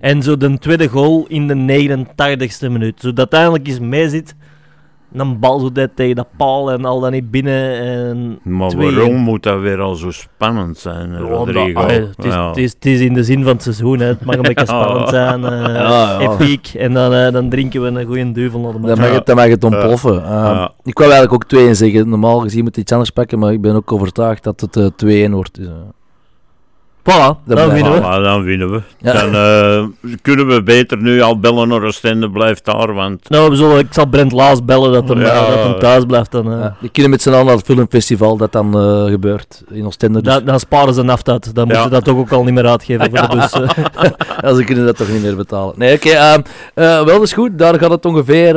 En 0.00 0.22
zo 0.22 0.36
de 0.36 0.58
tweede 0.58 0.88
goal 0.88 1.24
in 1.28 1.46
de 1.46 1.54
89ste 1.54 2.70
minuut. 2.70 3.00
Zodat 3.00 3.18
uiteindelijk 3.18 3.66
eens 3.68 3.78
mee 3.80 4.08
zit. 4.08 4.34
Een 5.12 5.38
bal 5.38 5.58
zo 5.58 5.72
dat 5.72 5.90
tegen 5.94 6.16
dat 6.16 6.26
paal 6.36 6.72
en 6.72 6.84
al 6.84 7.00
dan 7.00 7.12
niet 7.12 7.30
binnen. 7.30 7.80
En 7.80 8.38
Maar 8.42 8.70
2-1. 8.74 8.76
waarom 8.76 9.14
moet 9.16 9.42
dat 9.42 9.60
weer 9.60 9.80
al 9.80 9.94
zo 9.94 10.10
spannend 10.10 10.78
zijn, 10.78 11.18
Rodrigo? 11.18 11.72
dat- 11.80 11.90
ah, 11.90 11.96
het, 11.96 12.24
is, 12.24 12.32
Ja. 12.32 12.48
het, 12.48 12.56
is, 12.56 12.72
het 12.72 12.86
is 12.86 13.00
in 13.00 13.14
de 13.14 13.24
zin 13.24 13.42
van 13.42 13.52
het 13.52 13.62
seizoen. 13.62 13.98
Hè. 13.98 14.06
Het 14.06 14.24
mag 14.24 14.34
een 14.36 14.42
beetje 14.42 14.66
spannend 14.76 15.08
zijn. 15.08 15.44
eh 15.44 15.50
Ja, 15.50 16.20
ja. 16.20 16.30
Epiek. 16.32 16.66
En 16.74 16.92
dan, 16.92 17.12
eh, 17.12 17.32
dan 17.32 17.48
drinken 17.48 17.82
we 17.82 17.88
een 18.00 18.06
goede 18.06 18.24
naar 18.24 18.34
de 18.34 18.50
Dan 18.50 18.80
match. 18.80 18.96
mag, 19.00 19.12
het, 19.12 19.26
dan 19.26 19.36
mag 19.36 19.46
het 19.48 19.64
ontploffen. 19.64 20.14
Uh, 20.14 20.22
Ja. 20.28 20.72
Ik 20.82 20.98
wou 20.98 21.10
eigenlijk 21.10 21.42
ook 21.42 21.48
2 21.48 21.74
zeggen. 21.74 22.08
Normaal 22.08 22.38
gezien 22.40 22.62
moet 22.64 22.74
je 22.74 22.80
iets 22.80 22.92
anders 22.92 23.10
pakken, 23.10 23.38
maar 23.38 23.52
ik 23.52 23.60
ben 23.60 23.74
ook 23.74 23.92
overtuigd 23.92 24.42
dat 24.44 24.60
het 24.60 24.76
eh 24.76 24.86
2-1 24.96 25.32
wordt. 25.32 25.54
Dus, 25.54 25.66
eh. 25.66 25.72
Voilà, 27.10 27.14
dan 27.14 27.38
blijft- 27.44 27.72
winnen 27.72 27.92
we. 27.92 27.98
Voilà, 28.00 28.22
dan 28.22 28.42
winnen 28.42 28.70
we. 28.70 28.80
Ja. 28.98 29.12
Dan 29.12 29.34
eh, 29.34 30.10
kunnen 30.22 30.46
we 30.46 30.62
beter 30.62 30.98
nu 30.98 31.20
al 31.20 31.38
bellen 31.38 31.68
naar 31.68 31.82
Oostende, 31.82 32.30
blijft 32.30 32.64
daar, 32.64 32.94
want... 32.94 33.28
Nou, 33.28 33.50
we 33.50 33.56
zullen, 33.56 33.78
ik 33.78 33.86
zal 33.90 34.06
Brent 34.06 34.32
Laas 34.32 34.64
bellen 34.64 34.92
dat 34.92 35.08
hem, 35.08 35.20
Ja. 35.20 35.26
eh, 35.26 35.48
dat 35.48 35.62
hem 35.64 35.78
thuis 35.78 36.04
blijft. 36.04 36.30
Dan, 36.30 36.50
ja. 36.50 36.76
Die 36.80 36.90
kunnen 36.90 37.10
met 37.10 37.22
z'n 37.22 37.30
allen 37.30 37.44
naar 37.46 37.54
het 37.56 37.64
filmfestival 37.64 38.36
dat 38.36 38.52
dan 38.52 38.78
eh, 38.78 39.04
gebeurt 39.10 39.62
in 39.70 39.86
Oostende. 39.86 40.22
Dus. 40.22 40.32
Dan, 40.34 40.44
dan 40.44 40.60
sparen 40.60 40.94
ze 40.94 41.02
naft 41.02 41.28
uit. 41.28 41.54
Dan 41.54 41.66
Ja. 41.68 41.72
moeten 41.72 41.82
ze 41.82 41.88
dat 41.90 42.04
toch 42.04 42.16
ook 42.16 42.32
al 42.32 42.44
niet 42.44 42.54
meer 42.54 42.66
uitgeven 42.66 43.10
voor 43.10 43.28
de 43.28 43.36
bus. 43.36 43.52
Ja, 44.42 44.54
ze 44.54 44.64
kunnen 44.64 44.86
dat 44.86 44.96
toch 44.96 45.08
niet 45.08 45.22
meer 45.22 45.36
betalen. 45.36 45.74
Nee, 45.76 45.94
oké. 45.94 46.08
ehm, 46.10 46.40
eh, 46.74 46.84
wel, 46.84 47.04
dat 47.04 47.22
is 47.22 47.32
goed. 47.32 47.58
Daar 47.58 47.78
gaat 47.78 47.90
het 47.90 48.04
ongeveer... 48.04 48.56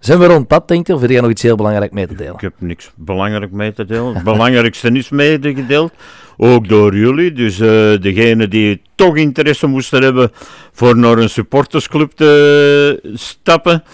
zijn 0.00 0.18
we 0.18 0.26
rond 0.26 0.46
pad, 0.46 0.68
denk 0.68 0.86
je? 0.86 0.94
Of 0.94 1.00
heb 1.00 1.10
jij 1.10 1.20
nog 1.20 1.30
iets 1.30 1.42
heel 1.42 1.56
belangrijk 1.56 1.92
mee 1.92 2.06
te 2.06 2.14
delen? 2.14 2.34
Ik 2.34 2.40
heb 2.40 2.52
niks 2.58 2.90
belangrijk 2.94 3.50
mee 3.50 3.72
te 3.72 3.84
delen. 3.84 4.14
Het 4.14 4.24
belangrijkste 4.24 4.90
is 4.92 5.08
medegedeeld, 5.08 5.92
ook 6.36 6.68
door 6.68 6.96
jullie. 6.96 7.32
Dus 7.32 7.60
eh 7.60 8.00
degene 8.00 8.48
die 8.48 8.82
toch 8.94 9.16
interesse 9.16 9.66
moesten 9.66 10.02
hebben 10.02 10.30
voor 10.72 10.96
naar 10.96 11.18
een 11.18 11.30
supportersclub 11.30 12.10
te 12.10 13.10
stappen, 13.14 13.84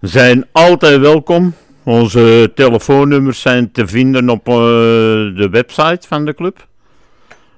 zijn 0.00 0.46
altijd 0.52 1.00
welkom. 1.00 1.54
Onze 1.82 2.52
telefoonnummers 2.54 3.40
zijn 3.40 3.72
te 3.72 3.86
vinden 3.86 4.28
op 4.28 4.48
eh, 4.48 4.54
de 4.54 5.48
website 5.50 6.08
van 6.08 6.24
de 6.24 6.34
club. 6.34 6.68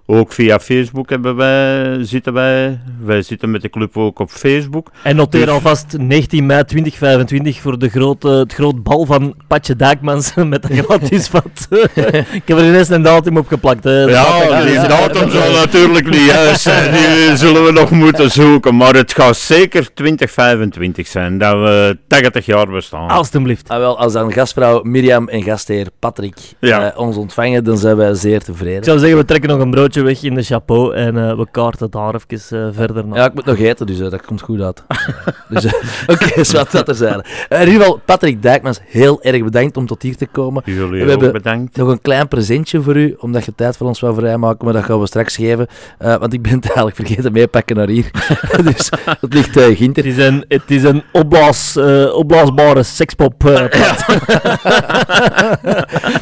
Ook 0.06 0.32
via 0.32 0.58
Facebook 0.60 1.10
hebben 1.10 1.36
wij, 1.36 1.96
zitten 2.04 2.32
wij. 2.32 2.80
Wij 3.04 3.22
zitten 3.22 3.50
met 3.50 3.62
de 3.62 3.70
club 3.70 3.96
ook 3.96 4.18
op 4.18 4.30
Facebook. 4.30 4.90
En 5.02 5.16
noteer 5.16 5.44
Dus- 5.44 5.54
alvast 5.54 5.98
19 5.98 6.46
mei 6.46 6.64
2025 6.64 7.60
voor 7.60 7.78
de 7.78 7.88
grote, 7.88 8.28
het 8.28 8.52
groot 8.54 8.82
bal 8.82 9.04
van 9.06 9.34
Patje 9.48 9.76
Dijkmans 9.76 10.32
met 10.44 10.70
een 10.70 10.84
gratis 10.84 11.28
vat. 11.28 11.66
ik 12.32 12.42
heb 12.44 12.58
er 12.58 12.66
ineens 12.66 12.88
een 12.88 13.02
datum 13.02 13.36
op 13.36 13.46
geplakt. 13.46 13.84
Hè. 13.84 14.00
Ja, 14.02 14.64
die 14.64 14.74
datum 14.74 15.30
zal 15.30 15.52
natuurlijk 15.52 16.10
niet 16.10 16.24
juist 16.26 16.60
zijn. 16.60 16.92
Die 16.92 17.36
zullen 17.36 17.64
we 17.64 17.72
nog 17.72 17.90
moeten 17.90 18.30
zoeken. 18.30 18.76
Maar 18.76 18.94
het 18.94 19.12
gaat 19.12 19.36
zeker 19.36 19.94
2025 19.94 21.06
zijn 21.06 21.38
dat 21.38 21.52
we 21.52 21.98
80 22.08 22.46
jaar 22.46 22.66
bestaan. 22.70 23.08
Alsjeblieft. 23.08 23.68
Ah, 23.68 23.78
wel, 23.78 23.98
als 23.98 24.12
dan 24.12 24.32
gastvrouw 24.32 24.82
Mirjam 24.82 25.28
en 25.28 25.42
gastheer 25.42 25.86
Patrick 25.98 26.36
Ja. 26.60 26.90
eh, 26.92 26.98
ons 26.98 27.16
ontvangen, 27.16 27.64
dan 27.64 27.78
zijn 27.78 27.96
wij 27.96 28.14
zeer 28.14 28.34
Ik 28.34 28.42
tevreden. 28.42 28.84
zou 28.84 28.98
zeggen, 28.98 29.18
we 29.18 29.24
trekken 29.24 29.50
nog 29.50 29.58
een 29.60 29.70
broodje 29.70 29.91
weg 30.00 30.22
in 30.22 30.34
de 30.34 30.42
chapeau 30.42 30.94
en 30.94 31.16
eh, 31.28 31.36
we 31.36 31.46
kaarten 31.50 31.90
daar 31.90 32.14
even 32.14 32.58
eh, 32.66 32.68
verder 32.72 33.06
naar. 33.06 33.18
Ja, 33.18 33.24
ik 33.24 33.34
moet 33.34 33.44
nog 33.44 33.58
eten, 33.58 33.86
dus 33.86 34.00
eh, 34.00 34.10
dat 34.10 34.22
komt 34.26 34.40
goed 34.40 34.60
uit. 34.60 34.82
dus, 35.48 35.64
eh, 35.64 35.72
Oké, 36.14 36.44
zwart 36.44 36.72
dat 36.72 36.88
er 36.88 36.94
zijn. 36.94 37.22
in 37.48 37.58
ieder 37.58 37.74
geval, 37.74 38.00
Patrick 38.04 38.42
Dijkmans, 38.42 38.80
heel 38.86 39.22
erg 39.22 39.42
bedankt 39.44 39.76
om 39.76 39.86
tot 39.86 40.02
hier 40.02 40.16
te 40.16 40.26
komen. 40.26 40.62
Jullie 40.64 40.88
We 40.90 41.02
ook 41.02 41.08
hebben- 41.08 41.32
bedankt. 41.32 41.76
Nog 41.76 41.88
een 41.88 42.00
klein 42.00 42.28
presentje 42.28 42.82
voor 42.82 42.96
u, 42.96 43.16
omdat 43.18 43.44
je 43.44 43.52
tijd 43.54 43.76
voor 43.76 43.86
ons 43.86 44.00
wou 44.00 44.14
vrijmaken, 44.14 44.64
maar 44.64 44.74
dat 44.74 44.84
gaan 44.84 45.00
we 45.00 45.06
straks 45.06 45.36
geven. 45.36 45.66
Eh, 45.98 46.16
want 46.16 46.32
ik 46.32 46.42
ben 46.42 46.52
het 46.52 46.64
eigenlijk 46.64 46.96
vergeten 46.96 47.32
meepakken 47.32 47.76
naar 47.76 47.88
hier. 47.88 48.10
dus 48.74 48.90
dat 49.20 49.32
ligt 49.34 49.56
eh 49.56 49.76
Ginter. 49.76 50.04
Het 50.04 50.18
is 50.18 50.24
een, 50.26 50.44
het 50.48 50.62
is 50.70 50.82
een 50.82 51.02
opblaas, 51.12 51.76
eh, 51.76 52.14
opblaasbare 52.14 52.82
sekspop. 52.82 53.34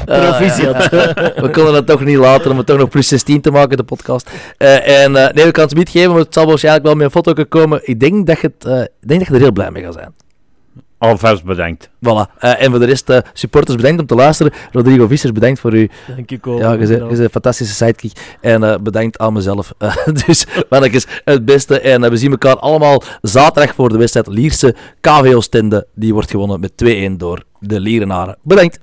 Proficiat. 0.04 0.88
We 1.36 1.48
konden 1.52 1.74
het 1.74 1.86
toch 1.86 2.04
niet 2.04 2.16
laten 2.16 2.50
om 2.50 2.56
het 2.56 2.66
toch 2.66 2.78
nog 2.78 2.88
plus 2.88 3.08
16 3.08 3.40
te 3.40 3.50
maken, 3.50 3.59
de 3.68 3.82
podcast. 3.82 4.30
Eh, 4.56 5.02
en 5.02 5.16
eh, 5.16 5.34
nee, 5.34 5.44
we 5.44 5.50
kan 5.50 5.64
het 5.64 5.74
niet 5.74 5.88
geven, 5.88 6.10
maar 6.10 6.18
het 6.18 6.34
zal 6.34 6.46
waarschijnlijk 6.46 6.84
wel 6.84 6.94
met 6.94 7.04
een 7.04 7.10
foto 7.10 7.44
komen. 7.44 7.80
Ik 7.82 8.00
denk 8.00 8.26
dat 8.26 8.40
je, 8.40 8.52
het, 8.56 8.64
eh, 8.64 8.80
ik 8.80 9.08
denk 9.08 9.20
dat 9.20 9.28
je 9.28 9.34
er 9.34 9.40
heel 9.40 9.52
blij 9.52 9.70
mee 9.70 9.82
gaat 9.82 9.94
zijn. 9.94 10.14
Alvast 11.00 11.44
bedankt. 11.44 11.88
Voilà. 11.88 12.38
Eh, 12.38 12.62
en 12.62 12.70
voor 12.70 12.78
de 12.78 12.84
rest, 12.84 13.12
supporters 13.32 13.76
bedankt 13.76 14.00
om 14.00 14.06
te 14.06 14.14
luisteren. 14.14 14.52
Rodrigo 14.72 15.06
Vissers, 15.06 15.32
bedankt 15.32 15.60
voor 15.60 15.72
uw 15.72 15.86
Dank 16.16 16.30
je 16.30 16.38
wel. 16.42 16.58
Ja, 16.58 16.72
je 16.72 16.86
bent, 16.86 17.18
een 17.18 17.30
fantastische 17.30 17.74
sidekick. 17.74 18.36
En 18.40 18.64
eh, 18.64 18.78
bedankt 18.80 19.18
aan 19.18 19.32
mezelf. 19.32 19.72
Eh, 19.78 19.96
dus 20.26 20.46
mannetjes, 20.68 21.06
het 21.24 21.44
beste. 21.44 21.80
En 21.80 22.10
we 22.10 22.16
zien 22.16 22.30
elkaar 22.30 22.56
allemaal 22.56 23.02
zaterdag 23.22 23.74
voor 23.74 23.88
de 23.88 23.98
wedstrijd 23.98 24.26
Lierse 24.26 24.74
KVO 25.00 25.40
Stende. 25.40 25.86
Die 25.94 26.12
wordt 26.12 26.30
gewonnen 26.30 26.60
met 26.60 26.72
2-1 26.76 27.16
door 27.16 27.42
de 27.58 27.80
Lierenaren. 27.80 28.36
Bedankt. 28.42 28.78